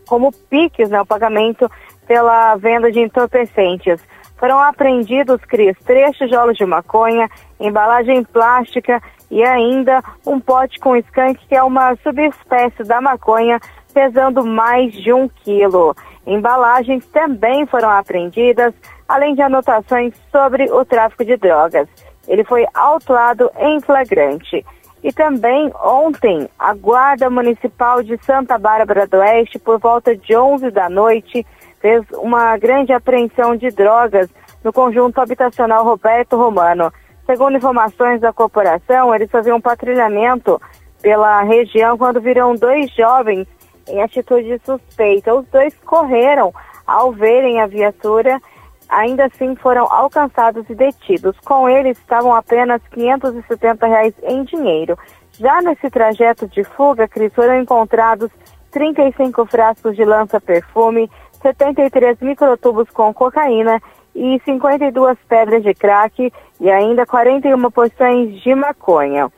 como 0.08 0.32
piques 0.32 0.90
né, 0.90 1.02
o 1.02 1.06
pagamento 1.06 1.70
pela 2.08 2.56
venda 2.56 2.92
de 2.92 3.00
entorpecentes. 3.00 4.02
Foram 4.38 4.60
apreendidos, 4.60 5.42
Cris, 5.46 5.76
três 5.84 6.16
tijolos 6.16 6.58
de 6.58 6.66
maconha, 6.66 7.30
embalagem 7.60 8.24
plástica 8.24 9.02
e 9.32 9.44
ainda 9.44 10.04
um 10.26 10.40
pote 10.40 10.80
com 10.80 10.96
skunk, 10.96 11.46
que 11.48 11.56
é 11.56 11.64
uma 11.64 11.96
subespécie 11.98 12.84
da 12.84 13.02
maconha, 13.02 13.60
pesando 13.94 14.46
mais 14.46 14.94
de 14.94 15.12
um 15.12 15.28
quilo. 15.28 15.96
Embalagens 16.26 17.06
também 17.08 17.66
foram 17.66 17.90
apreendidas, 17.90 18.74
além 19.08 19.34
de 19.34 19.42
anotações 19.42 20.14
sobre 20.32 20.72
o 20.72 20.86
tráfico 20.86 21.26
de 21.26 21.36
drogas. 21.36 21.88
Ele 22.28 22.44
foi 22.44 22.66
autuado 22.74 23.50
em 23.58 23.80
flagrante. 23.82 24.64
E 25.08 25.14
também 25.14 25.72
ontem, 25.82 26.50
a 26.60 26.74
Guarda 26.74 27.30
Municipal 27.30 28.04
de 28.04 28.22
Santa 28.26 28.58
Bárbara 28.58 29.08
do 29.08 29.16
Oeste, 29.20 29.58
por 29.58 29.80
volta 29.80 30.14
de 30.14 30.36
11 30.36 30.70
da 30.70 30.90
noite, 30.90 31.48
fez 31.80 32.04
uma 32.12 32.58
grande 32.58 32.92
apreensão 32.92 33.56
de 33.56 33.70
drogas 33.70 34.30
no 34.62 34.74
conjunto 34.74 35.22
habitacional 35.22 35.86
Roberto 35.86 36.36
Romano. 36.36 36.92
Segundo 37.26 37.56
informações 37.56 38.20
da 38.20 38.34
corporação, 38.34 39.16
eles 39.16 39.32
faziam 39.32 39.56
um 39.56 39.62
patrulhamento 39.62 40.62
pela 41.02 41.42
região 41.44 41.98
quando 41.98 42.20
viram 42.20 42.54
dois 42.56 42.94
jovens 42.94 43.48
em 43.88 44.02
atitude 44.02 44.60
suspeita. 44.66 45.34
Os 45.34 45.48
dois 45.48 45.74
correram 45.86 46.54
ao 46.86 47.14
verem 47.14 47.62
a 47.62 47.66
viatura, 47.66 48.42
ainda 48.90 49.26
assim 49.26 49.56
foram 49.56 49.92
alcançados 49.92 50.70
e 50.70 50.76
detidos. 50.76 51.38
Com 51.40 51.70
eles 51.70 51.98
estavam 51.98 52.34
apenas 52.34 52.82
570 52.92 53.88
reais 53.88 54.14
em 54.24 54.44
dinheiro. 54.44 54.98
Já 55.34 55.62
nesse 55.62 55.90
trajeto 55.90 56.48
de 56.48 56.64
fuga, 56.64 57.08
Cris, 57.08 57.34
foram 57.34 57.60
encontrados 57.60 58.32
35 58.72 59.46
frascos 59.46 59.96
de 59.96 60.04
lança-perfume, 60.04 61.10
73 61.42 62.20
microtubos 62.22 62.90
com 62.90 63.14
cocaína 63.14 63.82
e 64.16 64.42
52 64.44 65.18
pedras 65.30 65.64
de 65.64 65.74
crack 65.74 66.34
e 66.60 66.70
ainda 66.72 67.06
41 67.06 67.70
porções 67.72 68.42
de 68.42 68.56
maconha. 68.56 69.32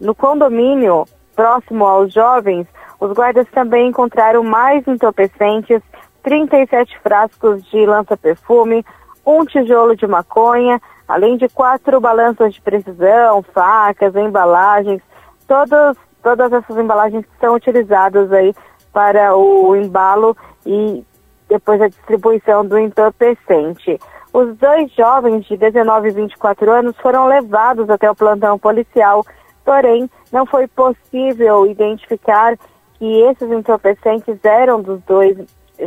No 0.00 0.14
condomínio 0.14 1.04
próximo 1.34 1.84
aos 1.84 2.12
jovens, 2.12 2.66
os 2.98 3.12
guardas 3.12 3.46
também 3.52 3.88
encontraram 3.88 4.42
mais 4.42 4.86
entorpecentes, 4.88 5.80
37 6.26 6.98
frascos 7.04 7.62
de 7.70 7.86
lança-perfume, 7.86 8.84
um 9.24 9.44
tijolo 9.44 9.94
de 9.94 10.08
maconha, 10.08 10.82
além 11.06 11.36
de 11.36 11.48
quatro 11.48 12.00
balanças 12.00 12.52
de 12.52 12.60
precisão, 12.60 13.44
facas, 13.54 14.12
embalagens, 14.16 15.00
todas, 15.46 15.96
todas 16.24 16.52
essas 16.52 16.76
embalagens 16.76 17.24
que 17.24 17.40
são 17.40 17.54
utilizadas 17.54 18.32
aí 18.32 18.52
para 18.92 19.36
o 19.36 19.76
embalo 19.76 20.36
e 20.66 21.04
depois 21.48 21.80
a 21.80 21.86
distribuição 21.86 22.66
do 22.66 22.76
entorpecente. 22.76 23.96
Os 24.32 24.56
dois 24.56 24.90
jovens 24.94 25.44
de 25.44 25.56
19 25.56 26.08
e 26.08 26.10
24 26.10 26.72
anos 26.72 26.96
foram 26.96 27.28
levados 27.28 27.88
até 27.88 28.10
o 28.10 28.16
plantão 28.16 28.58
policial, 28.58 29.24
porém 29.64 30.10
não 30.32 30.44
foi 30.44 30.66
possível 30.66 31.68
identificar 31.68 32.58
que 32.94 33.20
esses 33.22 33.48
entorpecentes 33.48 34.44
eram 34.44 34.82
dos 34.82 35.00
dois 35.02 35.38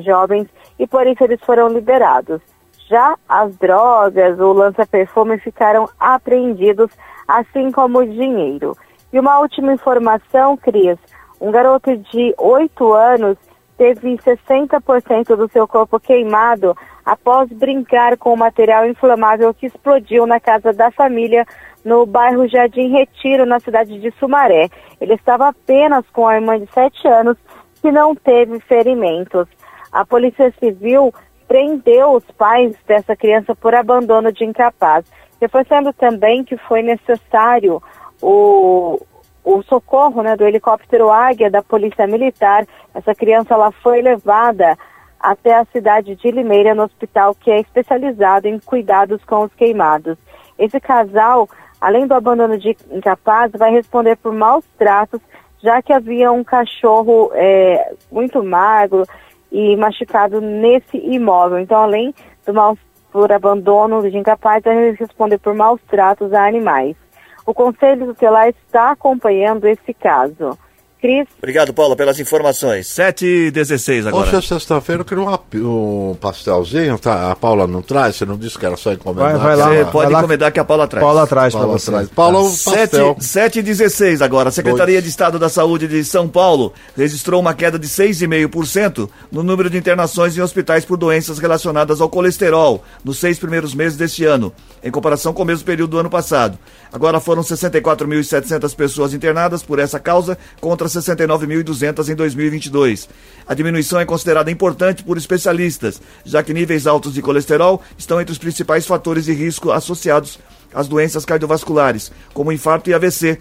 jovens 0.03 0.47
e 0.77 0.87
por 0.87 1.05
isso 1.07 1.23
eles 1.23 1.39
foram 1.41 1.67
liberados. 1.67 2.41
Já 2.89 3.15
as 3.27 3.55
drogas, 3.57 4.39
o 4.39 4.51
lança-perfume 4.51 5.37
ficaram 5.37 5.87
apreendidos, 5.99 6.91
assim 7.27 7.71
como 7.71 7.99
o 7.99 8.05
dinheiro. 8.05 8.75
E 9.13 9.19
uma 9.19 9.39
última 9.39 9.73
informação, 9.73 10.57
Cris: 10.57 10.97
um 11.39 11.51
garoto 11.51 11.95
de 11.95 12.33
8 12.37 12.93
anos 12.93 13.37
teve 13.77 14.17
60% 14.17 15.35
do 15.35 15.47
seu 15.49 15.67
corpo 15.67 15.99
queimado 15.99 16.75
após 17.05 17.49
brincar 17.49 18.17
com 18.17 18.33
o 18.33 18.37
material 18.37 18.85
inflamável 18.85 19.53
que 19.53 19.67
explodiu 19.67 20.27
na 20.27 20.39
casa 20.39 20.73
da 20.73 20.91
família 20.91 21.45
no 21.83 22.05
bairro 22.05 22.47
Jardim 22.47 22.89
Retiro, 22.89 23.45
na 23.45 23.59
cidade 23.59 23.99
de 23.99 24.11
Sumaré. 24.19 24.69
Ele 24.99 25.13
estava 25.13 25.47
apenas 25.47 26.05
com 26.11 26.27
a 26.27 26.35
irmã 26.35 26.59
de 26.59 26.67
7 26.71 27.07
anos 27.07 27.37
que 27.81 27.91
não 27.91 28.13
teve 28.13 28.59
ferimentos. 28.59 29.47
A 29.91 30.05
Polícia 30.05 30.53
Civil 30.59 31.13
prendeu 31.47 32.11
os 32.13 32.23
pais 32.37 32.75
dessa 32.85 33.15
criança 33.15 33.55
por 33.55 33.73
abandono 33.73 34.31
de 34.31 34.45
incapaz, 34.45 35.05
reforçando 35.41 35.91
também 35.93 36.43
que 36.43 36.55
foi 36.57 36.83
necessário 36.83 37.81
o, 38.21 38.99
o 39.43 39.63
socorro 39.63 40.21
né, 40.21 40.35
do 40.35 40.45
helicóptero 40.45 41.09
Águia 41.09 41.49
da 41.49 41.63
Polícia 41.63 42.05
Militar. 42.05 42.67
Essa 42.93 43.15
criança 43.15 43.55
ela 43.55 43.71
foi 43.71 44.01
levada 44.01 44.77
até 45.19 45.55
a 45.55 45.65
cidade 45.65 46.15
de 46.15 46.31
Limeira, 46.31 46.75
no 46.75 46.83
hospital 46.83 47.35
que 47.35 47.49
é 47.49 47.59
especializado 47.59 48.47
em 48.47 48.59
cuidados 48.59 49.23
com 49.25 49.43
os 49.43 49.53
queimados. 49.53 50.17
Esse 50.57 50.79
casal, 50.79 51.49
além 51.81 52.05
do 52.05 52.13
abandono 52.13 52.57
de 52.57 52.77
incapaz, 52.91 53.51
vai 53.53 53.71
responder 53.71 54.17
por 54.17 54.33
maus 54.33 54.63
tratos, 54.77 55.19
já 55.61 55.81
que 55.81 55.91
havia 55.91 56.31
um 56.31 56.43
cachorro 56.43 57.31
é, 57.33 57.93
muito 58.11 58.43
magro 58.43 59.03
e 59.51 59.75
machucado 59.75 60.39
nesse 60.41 60.97
imóvel. 60.97 61.59
Então, 61.59 61.79
além 61.81 62.13
do 62.45 62.53
mal 62.53 62.77
por 63.11 63.31
abandono 63.31 64.07
de 64.09 64.17
incapaz, 64.17 64.63
vai 64.63 64.91
responder 64.91 65.39
por 65.39 65.53
maus 65.55 65.81
tratos 65.87 66.31
a 66.33 66.45
animais. 66.45 66.95
O 67.45 67.53
Conselho 67.53 68.07
Tutelar 68.07 68.49
está 68.49 68.91
acompanhando 68.91 69.67
esse 69.67 69.93
caso. 69.93 70.57
Cris. 71.01 71.27
Obrigado, 71.37 71.73
Paulo, 71.73 71.95
pelas 71.95 72.19
informações. 72.19 72.87
7 72.87 73.25
e 73.25 73.51
16 73.51 74.07
agora. 74.07 74.27
Hoje 74.27 74.35
é 74.35 74.41
sexta-feira, 74.41 75.01
eu 75.01 75.05
queria 75.05 75.23
um, 75.23 76.09
um 76.11 76.15
pastelzinho, 76.15 76.99
tá? 76.99 77.31
A 77.31 77.35
Paula 77.37 77.65
não 77.65 77.81
traz? 77.81 78.17
Você 78.17 78.25
não 78.25 78.37
disse 78.37 78.59
que 78.59 78.65
era 78.65 78.75
só 78.75 78.91
encomendar? 78.91 79.37
Vai, 79.37 79.39
vai 79.39 79.55
lá, 79.55 79.69
você 79.69 79.91
pode 79.91 80.11
vai 80.11 80.21
encomendar 80.21 80.47
lá, 80.47 80.51
que 80.51 80.59
a 80.59 80.65
Paula 80.65 80.87
traz. 80.87 81.05
Paula 81.05 81.25
traz 81.25 81.55
para 81.55 81.65
você. 81.65 81.91
Traz. 81.91 82.09
Paula, 82.09 82.41
um 82.41 82.49
pastel. 82.49 83.15
7, 83.19 83.23
7 83.23 83.59
e 83.59 83.61
16 83.61 84.21
agora. 84.21 84.49
A 84.49 84.51
Secretaria 84.51 84.95
Dois. 84.95 85.03
de 85.05 85.09
Estado 85.09 85.39
da 85.39 85.47
Saúde 85.47 85.87
de 85.87 86.03
São 86.03 86.27
Paulo 86.27 86.73
registrou 86.97 87.39
uma 87.39 87.53
queda 87.53 87.79
de 87.79 87.87
6,5% 87.87 89.09
no 89.31 89.41
número 89.41 89.69
de 89.69 89.77
internações 89.77 90.37
em 90.37 90.41
hospitais 90.41 90.83
por 90.83 90.97
doenças 90.97 91.39
relacionadas 91.39 92.01
ao 92.01 92.09
colesterol 92.09 92.83
nos 93.05 93.19
seis 93.19 93.39
primeiros 93.39 93.73
meses 93.73 93.97
deste 93.97 94.25
ano, 94.25 94.51
em 94.83 94.91
comparação 94.91 95.33
com 95.33 95.43
o 95.43 95.45
mesmo 95.45 95.63
período 95.63 95.91
do 95.91 95.99
ano 95.99 96.09
passado. 96.09 96.59
Agora 96.91 97.19
foram 97.19 97.43
64.700 97.43 98.75
pessoas 98.75 99.13
internadas 99.13 99.61
por 99.61 99.79
essa 99.79 99.99
causa, 99.99 100.37
contra 100.59 100.87
69.200 100.87 102.09
em 102.09 102.15
2022. 102.15 103.07
A 103.47 103.53
diminuição 103.53 103.99
é 103.99 104.05
considerada 104.05 104.49
importante 104.49 105.03
por 105.03 105.17
especialistas, 105.17 106.01
já 106.25 106.41
que 106.41 106.53
níveis 106.53 106.87
altos 106.87 107.13
de 107.13 107.21
colesterol 107.21 107.81
estão 107.97 108.19
entre 108.19 108.31
os 108.31 108.37
principais 108.39 108.87
fatores 108.87 109.25
de 109.25 109.33
risco 109.33 109.71
associados 109.71 110.39
às 110.73 110.87
doenças 110.87 111.25
cardiovasculares, 111.25 112.11
como 112.33 112.51
infarto 112.51 112.89
e 112.89 112.93
AVC, 112.93 113.39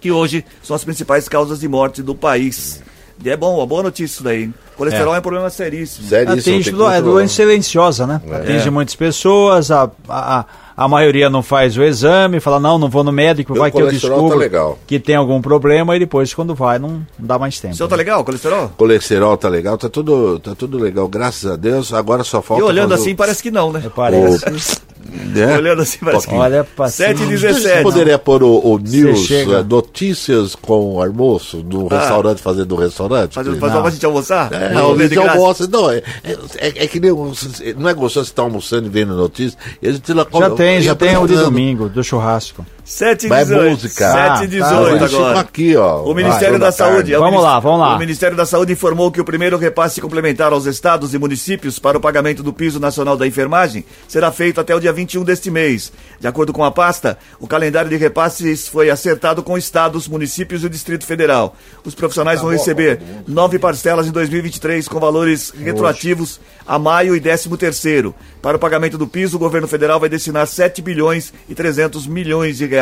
que 0.00 0.10
hoje 0.10 0.44
são 0.62 0.74
as 0.74 0.84
principais 0.84 1.28
causas 1.28 1.60
de 1.60 1.68
morte 1.68 2.02
do 2.02 2.14
país. 2.14 2.82
E 3.22 3.28
é 3.28 3.36
bom, 3.36 3.56
uma 3.56 3.66
boa 3.66 3.82
notícia 3.82 4.14
isso 4.14 4.24
daí. 4.24 4.44
Hein? 4.44 4.54
Colesterol 4.76 5.12
é. 5.12 5.16
é 5.16 5.18
um 5.18 5.22
problema 5.22 5.50
seríssimo. 5.50 6.08
Seríssimo. 6.08 6.40
Atinge, 6.40 6.70
é 6.70 7.02
doença 7.02 7.34
silenciosa, 7.34 8.06
né? 8.06 8.20
É. 8.26 8.36
Atinge 8.36 8.70
muitas 8.70 8.94
pessoas, 8.94 9.70
a, 9.70 9.90
a, 10.08 10.40
a 10.40 10.46
maioria 10.88 11.28
não 11.28 11.42
faz 11.42 11.76
o 11.76 11.82
exame, 11.82 12.40
fala, 12.40 12.58
não, 12.58 12.78
não 12.78 12.88
vou 12.88 13.04
no 13.04 13.12
médico, 13.12 13.52
Meu 13.52 13.62
vai 13.62 13.70
que 13.70 13.80
eu 13.80 13.86
tá 13.86 13.92
descubro 13.92 14.50
tá 14.50 14.72
que 14.86 14.98
tem 14.98 15.16
algum 15.16 15.40
problema 15.40 15.96
e 15.96 15.98
depois 15.98 16.32
quando 16.32 16.54
vai 16.54 16.78
não, 16.78 17.04
dá 17.18 17.38
mais 17.38 17.58
tempo. 17.60 17.74
O 17.74 17.76
senhor 17.76 17.88
tá 17.88 17.96
legal, 17.96 18.24
colesterol? 18.24 18.70
Colesterol 18.76 19.36
tá 19.36 19.48
legal, 19.48 19.76
tá 19.76 19.88
tudo, 19.88 20.38
tá 20.38 20.54
tudo 20.54 20.78
legal, 20.78 21.08
graças 21.08 21.50
a 21.50 21.56
Deus, 21.56 21.92
agora 21.92 22.24
só 22.24 22.40
falta... 22.42 22.62
E 22.62 22.66
olhando 22.66 22.94
assim 22.94 23.14
parece 23.14 23.42
que 23.42 23.50
não, 23.50 23.72
né? 23.72 23.90
Parece. 23.94 24.44
O... 24.48 24.89
É. 25.36 25.56
Olhando 25.56 25.82
assim, 25.82 25.98
parece 26.02 26.26
que... 26.26 26.34
Olha, 26.34 26.66
7 26.88 27.22
e 27.22 27.26
17. 27.26 27.60
Você 27.60 27.82
poderia 27.82 28.18
pôr 28.18 28.42
o, 28.42 28.74
o 28.74 28.78
news, 28.78 29.30
é, 29.30 29.62
notícias 29.62 30.54
com 30.54 31.02
almoço 31.02 31.58
do 31.62 31.88
ah. 31.90 31.98
restaurante, 31.98 32.42
fazendo 32.42 32.66
do 32.66 32.76
restaurante? 32.76 33.34
Fazer 33.34 33.56
pra 33.56 33.90
gente 33.90 34.06
almoçar? 34.06 34.52
É, 34.52 34.72
não, 34.72 34.92
a 34.92 34.98
gente 34.98 35.18
almoça. 35.18 35.68
Não, 35.68 35.90
é, 35.90 36.02
é, 36.24 36.38
é, 36.58 36.86
que 36.86 37.00
nem... 37.00 37.10
Não 37.10 37.88
é 37.88 37.94
gostoso 37.94 38.26
você 38.26 38.30
estar 38.30 38.42
tá 38.42 38.42
almoçando 38.42 38.86
e 38.86 38.90
vendo 38.90 39.14
notícias. 39.14 39.56
já 39.82 40.50
tem, 40.50 40.80
já 40.80 40.94
tem 40.94 41.16
o 41.16 41.26
de 41.26 41.36
domingo, 41.36 41.88
do 41.88 42.02
churrasco. 42.02 42.64
7 42.90 43.26
e 43.26 43.28
Vai 43.28 43.44
18. 43.44 43.70
música. 43.70 44.10
7 44.10 44.18
e 44.18 44.22
Ah, 44.22 44.46
18 44.46 44.96
Eles 44.96 45.10
ficam 45.10 45.24
agora. 45.26 45.40
aqui, 45.40 45.76
ó. 45.76 46.02
O 46.02 46.12
Ministério 46.12 46.58
da 46.58 46.72
Saúde. 46.72 47.14
é 47.14 47.18
Vamos 47.18 47.40
lá, 47.40 47.60
vamos 47.60 47.78
lá. 47.78 47.94
O 47.94 47.98
Ministério 48.00 48.36
da 48.36 48.44
Saúde 48.44 48.72
informou 48.72 49.12
que 49.12 49.20
o 49.20 49.24
primeiro 49.24 49.56
repasse 49.56 50.00
complementar 50.00 50.52
aos 50.52 50.66
estados 50.66 51.14
e 51.14 51.18
municípios 51.18 51.78
para 51.78 51.96
o 51.96 52.00
pagamento 52.00 52.42
do 52.42 52.52
piso 52.52 52.80
nacional 52.80 53.16
da 53.16 53.28
enfermagem 53.28 53.84
será 54.08 54.32
feito 54.32 54.60
até 54.60 54.74
o 54.74 54.80
dia 54.80 54.92
21 54.92 55.22
deste 55.22 55.52
mês. 55.52 55.92
De 56.18 56.26
acordo 56.26 56.52
com 56.52 56.64
a 56.64 56.72
pasta, 56.72 57.16
o 57.38 57.46
calendário 57.46 57.88
de 57.88 57.96
repasses 57.96 58.66
foi 58.66 58.90
acertado 58.90 59.40
com 59.40 59.56
estados, 59.56 60.08
municípios 60.08 60.64
e 60.64 60.66
o 60.66 60.70
Distrito 60.70 61.06
Federal. 61.06 61.54
Os 61.84 61.94
profissionais 61.94 62.40
vão 62.40 62.50
receber 62.50 63.00
nove 63.24 63.56
parcelas 63.60 64.08
em 64.08 64.10
2023 64.10 64.88
com 64.88 64.98
valores 64.98 65.52
retroativos 65.56 66.40
a 66.66 66.76
maio 66.76 67.14
e 67.14 67.20
13 67.20 67.56
terceiro. 67.56 68.12
Para 68.42 68.56
o 68.56 68.60
pagamento 68.60 68.98
do 68.98 69.06
piso, 69.06 69.36
o 69.36 69.40
governo 69.40 69.68
federal 69.68 70.00
vai 70.00 70.08
destinar 70.08 70.46
7 70.46 70.82
bilhões 70.82 71.32
e 71.48 71.54
300 71.54 72.06
milhões 72.06 72.56
de 72.56 72.66
reais. 72.66 72.79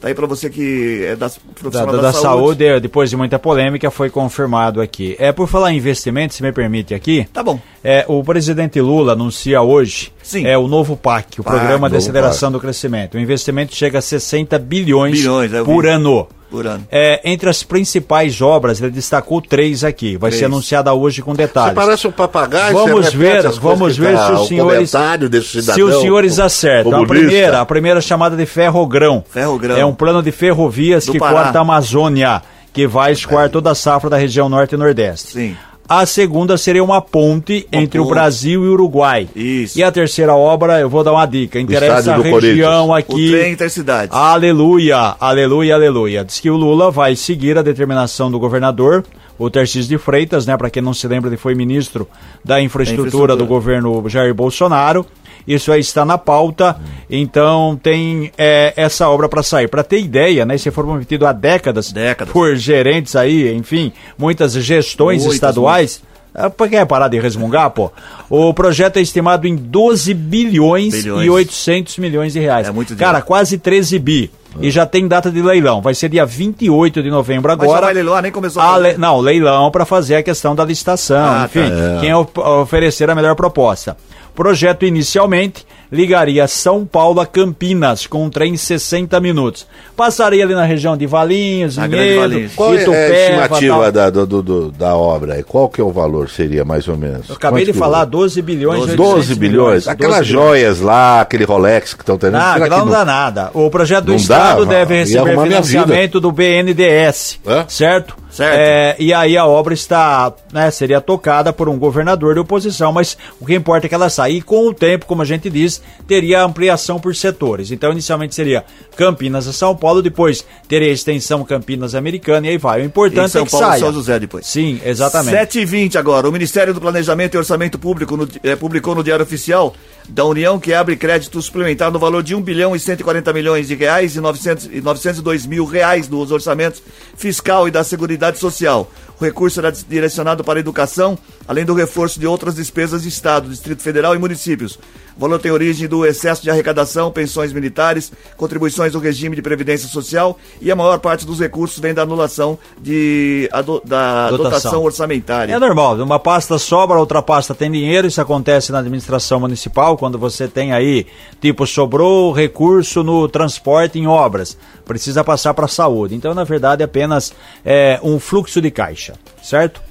Tá 0.00 0.08
aí 0.08 0.14
para 0.14 0.26
você 0.26 0.48
que 0.48 1.04
é 1.04 1.14
das 1.16 1.34
Da, 1.36 1.40
profissional 1.54 1.86
da- 1.96 2.02
da, 2.02 2.10
da 2.10 2.12
saúde, 2.12 2.64
eh, 2.64 2.80
depois 2.80 3.10
de 3.10 3.16
muita 3.16 3.38
polêmica, 3.38 3.90
foi 3.90 4.08
confirmado 4.08 4.80
aqui. 4.80 5.14
É 5.18 5.30
por 5.30 5.46
falar 5.46 5.72
em 5.72 5.76
investimento, 5.76 6.32
se 6.34 6.42
me 6.42 6.50
permite 6.52 6.94
aqui. 6.94 7.26
Tá 7.32 7.42
bom. 7.42 7.60
É, 7.84 8.04
o 8.08 8.24
presidente 8.24 8.80
Lula 8.80 9.12
anuncia 9.12 9.60
hoje 9.60 10.10
Sim. 10.22 10.46
é 10.46 10.56
o 10.56 10.66
novo 10.68 10.96
PAC, 10.96 11.40
o 11.40 11.44
PAC, 11.44 11.56
Programa 11.56 11.90
de 11.90 11.96
Aceleração 11.96 12.50
do 12.50 12.58
Crescimento. 12.58 13.16
O 13.16 13.20
investimento 13.20 13.74
chega 13.74 13.98
a 13.98 14.02
60 14.02 14.58
bilhões, 14.58 15.18
Bilhões, 15.18 15.52
eu 15.52 15.64
por 15.64 15.86
ano. 15.86 16.26
Por 16.50 16.66
ano. 16.66 16.84
É, 16.90 17.20
entre 17.24 17.48
as 17.48 17.62
principais 17.62 18.40
obras, 18.42 18.80
ele 18.82 18.90
destacou 18.90 19.40
três 19.40 19.84
aqui. 19.84 20.16
Vai 20.16 20.30
Três. 20.30 20.40
ser 20.40 20.46
anunciada 20.46 20.92
hoje 20.92 21.22
com 21.22 21.30
Você 21.32 21.42
detalhes. 21.46 21.74
parece 21.74 22.06
um 22.08 22.10
papagaio. 22.12 22.74
Vamos 22.74 23.06
você 23.06 23.16
ver, 23.16 23.48
vamos 23.52 23.96
ver 23.96 24.14
tá- 24.16 24.26
se 24.26 24.32
os 24.32 24.48
senhores, 24.48 24.92
desse 25.30 25.46
se 25.48 25.60
cidadão, 25.62 25.86
os 25.88 26.00
senhores 26.00 26.38
o- 26.38 26.42
acertam. 26.42 27.02
A 27.02 27.06
primeira, 27.06 27.60
a 27.60 27.66
primeira 27.66 28.00
chamada 28.00 28.36
de 28.36 28.46
ferrogrão. 28.46 29.24
Ferrogrão. 29.30 29.76
É 29.76 29.84
um 29.84 29.94
plano 29.94 30.22
de 30.22 30.32
ferrovias 30.32 31.06
Do 31.06 31.12
que 31.12 31.18
Pará. 31.18 31.44
corta 31.44 31.58
a 31.58 31.62
Amazônia, 31.62 32.42
que 32.72 32.86
vai 32.86 33.12
escoar 33.12 33.48
toda 33.48 33.70
a 33.70 33.74
safra 33.74 34.10
da 34.10 34.16
região 34.16 34.48
norte 34.48 34.74
e 34.74 34.78
nordeste. 34.78 35.32
Sim. 35.32 35.56
A 35.92 36.06
segunda 36.06 36.56
seria 36.56 36.84
uma 36.84 37.00
ponte 37.02 37.66
entre 37.72 37.98
o 37.98 38.04
ponte. 38.04 38.14
Brasil 38.14 38.64
e 38.64 38.68
o 38.68 38.72
Uruguai. 38.74 39.28
Isso. 39.34 39.76
E 39.76 39.82
a 39.82 39.90
terceira 39.90 40.36
obra, 40.36 40.78
eu 40.78 40.88
vou 40.88 41.02
dar 41.02 41.10
uma 41.10 41.26
dica, 41.26 41.58
interessa 41.58 42.14
a 42.14 42.16
região 42.16 42.90
O 42.90 42.94
aqui. 42.94 43.32
trem 43.32 43.52
intercidade. 43.52 44.12
Aleluia, 44.14 45.16
aleluia, 45.18 45.74
aleluia. 45.74 46.24
Diz 46.24 46.38
que 46.38 46.48
o 46.48 46.56
Lula 46.56 46.92
vai 46.92 47.16
seguir 47.16 47.58
a 47.58 47.62
determinação 47.62 48.30
do 48.30 48.38
governador, 48.38 49.04
o 49.36 49.50
Tarcísio 49.50 49.88
de 49.88 49.98
Freitas, 49.98 50.46
né? 50.46 50.56
Para 50.56 50.70
quem 50.70 50.80
não 50.80 50.94
se 50.94 51.08
lembra, 51.08 51.28
ele 51.28 51.36
foi 51.36 51.56
ministro 51.56 52.06
da 52.44 52.60
infraestrutura, 52.60 53.08
infraestrutura. 53.08 53.36
do 53.36 53.46
governo 53.46 54.08
Jair 54.08 54.32
Bolsonaro. 54.32 55.04
Isso 55.46 55.72
aí 55.72 55.80
está 55.80 56.04
na 56.04 56.16
pauta, 56.18 56.76
então 57.08 57.78
tem 57.82 58.30
é, 58.38 58.72
essa 58.76 59.08
obra 59.08 59.28
para 59.28 59.42
sair. 59.42 59.68
Para 59.68 59.82
ter 59.82 60.00
ideia, 60.00 60.44
né? 60.44 60.54
Isso 60.54 60.70
foi 60.70 60.84
prometido 60.84 61.26
há 61.26 61.32
décadas, 61.32 61.92
Décadas. 61.92 62.32
por 62.32 62.54
gerentes 62.56 63.16
aí, 63.16 63.52
enfim, 63.54 63.92
muitas 64.18 64.52
gestões 64.54 65.18
Muitas, 65.22 65.34
estaduais. 65.34 66.02
Ah, 66.32 66.48
Por 66.48 66.68
que 66.68 66.86
parar 66.86 67.08
de 67.08 67.18
resmungar, 67.18 67.70
pô? 67.70 67.90
O 68.28 68.54
projeto 68.54 68.98
é 68.98 69.00
estimado 69.00 69.48
em 69.48 69.56
12 69.56 70.14
bilhões, 70.14 70.94
Bilhões. 70.94 71.26
e 71.26 71.30
800 71.30 71.98
milhões 71.98 72.32
de 72.34 72.38
reais. 72.38 72.68
É 72.68 72.70
muito 72.70 72.94
dinheiro. 72.94 73.04
Cara, 73.12 73.20
quase 73.20 73.58
13 73.58 73.98
bi. 73.98 74.30
E 74.60 74.70
já 74.70 74.86
tem 74.86 75.08
data 75.08 75.28
de 75.30 75.42
leilão. 75.42 75.80
Vai 75.80 75.92
ser 75.94 76.08
dia 76.08 76.24
28 76.24 77.02
de 77.02 77.10
novembro 77.10 77.48
Mas 77.50 77.58
já 77.58 77.64
agora. 77.64 77.86
vai 77.86 77.94
leiloar, 77.94 78.22
nem 78.22 78.30
começou 78.30 78.62
a 78.62 78.64
A 78.64 78.72
fazer. 78.74 78.88
le- 78.92 78.98
Não, 78.98 79.18
leilão 79.20 79.70
para 79.72 79.84
fazer 79.84 80.16
a 80.16 80.22
questão 80.22 80.54
da 80.54 80.64
licitação. 80.64 81.16
Ah, 81.20 81.44
enfim, 81.46 81.68
tá. 81.68 81.98
quem 82.00 82.14
of- 82.14 82.38
oferecer 82.40 83.10
a 83.10 83.14
melhor 83.16 83.34
proposta. 83.34 83.96
Projeto 84.34 84.84
inicialmente 84.84 85.66
ligaria 85.92 86.46
São 86.46 86.86
Paulo 86.86 87.20
a 87.20 87.26
Campinas 87.26 88.06
com 88.06 88.24
um 88.24 88.30
trem 88.30 88.54
em 88.54 88.56
60 88.56 89.18
minutos. 89.20 89.66
Passaria 89.96 90.44
ali 90.44 90.54
na 90.54 90.64
região 90.64 90.96
de 90.96 91.04
Valinhos, 91.04 91.76
Na 91.76 91.88
Grande 91.88 92.04
Vinhedo, 92.10 92.20
Valinhos. 92.20 92.52
Qual 92.54 92.72
é 92.74 92.78
a 92.78 92.82
Itupeva, 92.82 93.14
estimativa 93.16 93.92
da, 93.92 94.10
do- 94.10 94.26
do- 94.42 94.70
da 94.70 94.94
obra? 94.94 95.34
aí? 95.34 95.42
Qual 95.42 95.68
que 95.68 95.80
é 95.80 95.84
o 95.84 95.90
valor, 95.90 96.30
seria, 96.30 96.64
mais 96.64 96.86
ou 96.86 96.96
menos? 96.96 97.28
Eu 97.28 97.34
acabei 97.34 97.64
Quanto 97.64 97.72
de 97.72 97.78
falar 97.78 98.04
12 98.04 98.40
bilhões. 98.40 98.84
e 98.84 98.96
12 98.96 99.12
800 99.14 99.38
bilhões. 99.38 99.88
Aquelas 99.88 100.18
12 100.18 100.30
bilhões. 100.30 100.48
joias 100.50 100.80
lá, 100.80 101.20
aquele 101.22 101.44
Rolex 101.44 101.92
que 101.94 102.02
estão 102.02 102.16
tendo. 102.16 102.32
Não, 102.34 102.40
aquilo 102.40 102.64
que 102.70 102.70
não 102.70 102.88
dá 102.88 103.04
nada. 103.04 103.50
O 103.52 103.68
projeto 103.68 104.04
do 104.04 104.12
Não 104.12 104.16
Estado 104.16 104.64
dá? 104.64 104.70
deve 104.70 104.94
receber 104.94 105.38
financiamento 105.42 106.20
do 106.20 106.30
BNDES, 106.30 107.40
Hã? 107.44 107.64
certo? 107.68 108.16
Certo. 108.40 108.56
É, 108.58 108.96
e 108.98 109.12
aí 109.12 109.36
a 109.36 109.46
obra 109.46 109.74
está, 109.74 110.32
né, 110.52 110.70
seria 110.70 111.00
tocada 111.00 111.52
por 111.52 111.68
um 111.68 111.78
governador 111.78 112.34
de 112.34 112.40
oposição, 112.40 112.92
mas 112.92 113.16
o 113.40 113.44
que 113.46 113.54
importa 113.54 113.86
é 113.86 113.88
que 113.88 113.94
ela 113.94 114.08
saia. 114.08 114.32
E 114.32 114.40
com 114.42 114.66
o 114.68 114.74
tempo, 114.74 115.06
como 115.06 115.22
a 115.22 115.24
gente 115.24 115.50
diz, 115.50 115.82
teria 116.08 116.42
ampliação 116.42 116.98
por 116.98 117.14
setores. 117.14 117.70
Então, 117.70 117.92
inicialmente 117.92 118.34
seria 118.34 118.64
Campinas 118.96 119.46
a 119.46 119.52
São 119.52 119.76
Paulo, 119.76 120.02
depois 120.02 120.44
teria 120.68 120.88
a 120.88 120.92
extensão 120.92 121.44
Campinas 121.44 121.94
Americana 121.94 122.46
e 122.46 122.50
aí 122.50 122.58
vai. 122.58 122.80
O 122.80 122.84
importante 122.84 123.30
São 123.30 123.42
é 123.42 123.44
que 123.44 123.50
Paulo, 123.50 123.66
saia. 123.66 123.80
São 123.80 123.92
José 123.92 124.18
depois. 124.18 124.46
Sim, 124.46 124.80
exatamente. 124.84 125.36
7 125.36 125.60
e 125.60 125.64
20 125.64 125.98
agora. 125.98 126.28
O 126.28 126.32
Ministério 126.32 126.72
do 126.74 126.80
Planejamento 126.80 127.34
e 127.34 127.38
Orçamento 127.38 127.78
Público 127.78 128.16
no- 128.16 128.28
eh, 128.42 128.56
publicou 128.56 128.94
no 128.94 129.04
Diário 129.04 129.22
Oficial 129.24 129.74
da 130.10 130.24
União 130.24 130.58
que 130.58 130.74
abre 130.74 130.96
crédito 130.96 131.40
suplementar 131.40 131.90
no 131.90 131.98
valor 131.98 132.22
de 132.22 132.34
1 132.34 132.42
bilhão 132.42 132.74
e 132.74 132.80
140 132.80 133.32
milhões 133.32 133.68
de 133.68 133.74
reais 133.74 134.16
e, 134.16 134.20
900, 134.20 134.66
e 134.66 134.80
902 134.80 135.46
mil 135.46 135.64
reais 135.64 136.08
nos 136.08 136.32
orçamentos 136.32 136.82
fiscal 137.16 137.68
e 137.68 137.70
da 137.70 137.84
Seguridade 137.84 138.38
Social. 138.38 138.90
O 139.20 139.24
recurso 139.24 139.56
será 139.56 139.70
direcionado 139.70 140.42
para 140.42 140.58
a 140.58 140.60
educação, 140.60 141.16
além 141.46 141.64
do 141.64 141.74
reforço 141.74 142.18
de 142.18 142.26
outras 142.26 142.54
despesas 142.54 143.02
de 143.02 143.08
Estado, 143.08 143.48
Distrito 143.48 143.82
Federal 143.82 144.14
e 144.14 144.18
municípios. 144.18 144.78
O 145.20 145.28
valor 145.28 145.38
tem 145.38 145.50
origem 145.50 145.86
do 145.86 146.06
excesso 146.06 146.42
de 146.42 146.48
arrecadação, 146.48 147.10
pensões 147.12 147.52
militares, 147.52 148.10
contribuições 148.38 148.94
do 148.94 148.98
regime 148.98 149.36
de 149.36 149.42
previdência 149.42 149.86
social 149.86 150.38
e 150.62 150.70
a 150.70 150.74
maior 150.74 150.98
parte 150.98 151.26
dos 151.26 151.38
recursos 151.38 151.78
vem 151.78 151.92
da 151.92 152.00
anulação 152.00 152.58
de, 152.80 153.46
ado- 153.52 153.82
da 153.84 154.30
Dotação. 154.30 154.44
dotação 154.50 154.82
orçamentária. 154.82 155.52
É 155.52 155.58
normal, 155.58 155.96
uma 155.96 156.18
pasta 156.18 156.56
sobra, 156.58 156.98
outra 156.98 157.20
pasta 157.20 157.54
tem 157.54 157.70
dinheiro, 157.70 158.06
isso 158.06 158.18
acontece 158.18 158.72
na 158.72 158.78
administração 158.78 159.38
municipal, 159.38 159.94
quando 159.98 160.16
você 160.18 160.48
tem 160.48 160.72
aí, 160.72 161.06
tipo, 161.38 161.66
sobrou 161.66 162.32
recurso 162.32 163.02
no 163.02 163.28
transporte 163.28 163.98
em 163.98 164.06
obras, 164.06 164.56
precisa 164.86 165.22
passar 165.22 165.52
para 165.52 165.66
a 165.66 165.68
saúde. 165.68 166.14
Então, 166.14 166.32
na 166.32 166.44
verdade, 166.44 166.80
é 166.80 166.86
apenas 166.86 167.30
é, 167.62 168.00
um 168.02 168.18
fluxo 168.18 168.58
de 168.58 168.70
caixa, 168.70 169.12
certo? 169.42 169.82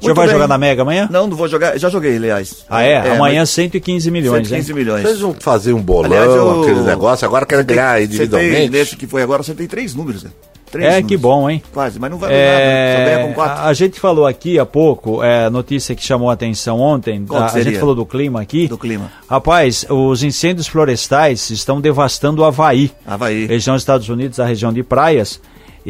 O 0.00 0.04
senhor 0.04 0.14
Muito 0.14 0.16
vai 0.16 0.26
bem. 0.26 0.32
jogar 0.34 0.46
na 0.48 0.56
Mega 0.58 0.82
amanhã? 0.82 1.08
Não, 1.10 1.26
não 1.26 1.36
vou 1.36 1.48
jogar. 1.48 1.76
Já 1.78 1.88
joguei, 1.88 2.16
aliás. 2.16 2.64
Ah, 2.68 2.82
é? 2.82 3.10
amanhã 3.16 3.40
mas 3.40 3.50
115 3.50 4.10
milhões, 4.10 4.46
115 4.48 4.70
hein? 4.70 4.76
milhões. 4.78 5.02
Vocês 5.02 5.20
vão 5.20 5.34
fazer 5.38 5.72
um 5.72 5.80
bolão, 5.82 6.04
Aliás, 6.06 6.30
eu- 6.30 6.62
aquele 6.62 6.80
negócio, 6.82 7.26
agora 7.26 7.44
quero 7.44 7.64
ganhar 7.64 8.00
individualmente. 8.02 8.70
Nesse 8.70 8.96
que 8.96 9.06
foi 9.06 9.22
agora, 9.22 9.40
acertei 9.40 9.66
três 9.66 9.94
números. 9.94 10.22
né? 10.22 10.30
Três 10.70 10.84
É, 10.86 10.90
números. 10.90 11.08
que 11.08 11.16
bom, 11.16 11.48
hein? 11.50 11.62
Quase, 11.72 11.98
mas 11.98 12.10
não 12.10 12.18
vai 12.18 12.28
né? 12.30 12.36
É, 12.36 13.24
com 13.26 13.32
quatro. 13.34 13.62
a, 13.62 13.66
a 13.68 13.72
gente 13.72 13.98
falou 13.98 14.26
aqui 14.26 14.58
há 14.58 14.66
pouco, 14.66 15.22
é, 15.22 15.48
notícia 15.48 15.94
que 15.94 16.04
chamou 16.04 16.28
a 16.28 16.34
atenção 16.34 16.78
ontem, 16.78 17.24
a, 17.30 17.46
a 17.46 17.62
gente 17.62 17.78
falou 17.78 17.94
do 17.94 18.04
clima 18.04 18.40
aqui. 18.40 18.68
Do 18.68 18.76
clima. 18.76 19.10
Rapaz, 19.28 19.86
os 19.88 20.22
incêndios 20.22 20.66
florestais 20.66 21.48
estão 21.50 21.80
devastando 21.80 22.42
o 22.42 22.44
Havaí. 22.44 22.92
Havaí. 23.06 23.46
Região 23.46 23.74
dos 23.74 23.82
Estados 23.82 24.08
Unidos, 24.10 24.38
a 24.38 24.44
região 24.44 24.70
de 24.72 24.82
praias, 24.82 25.40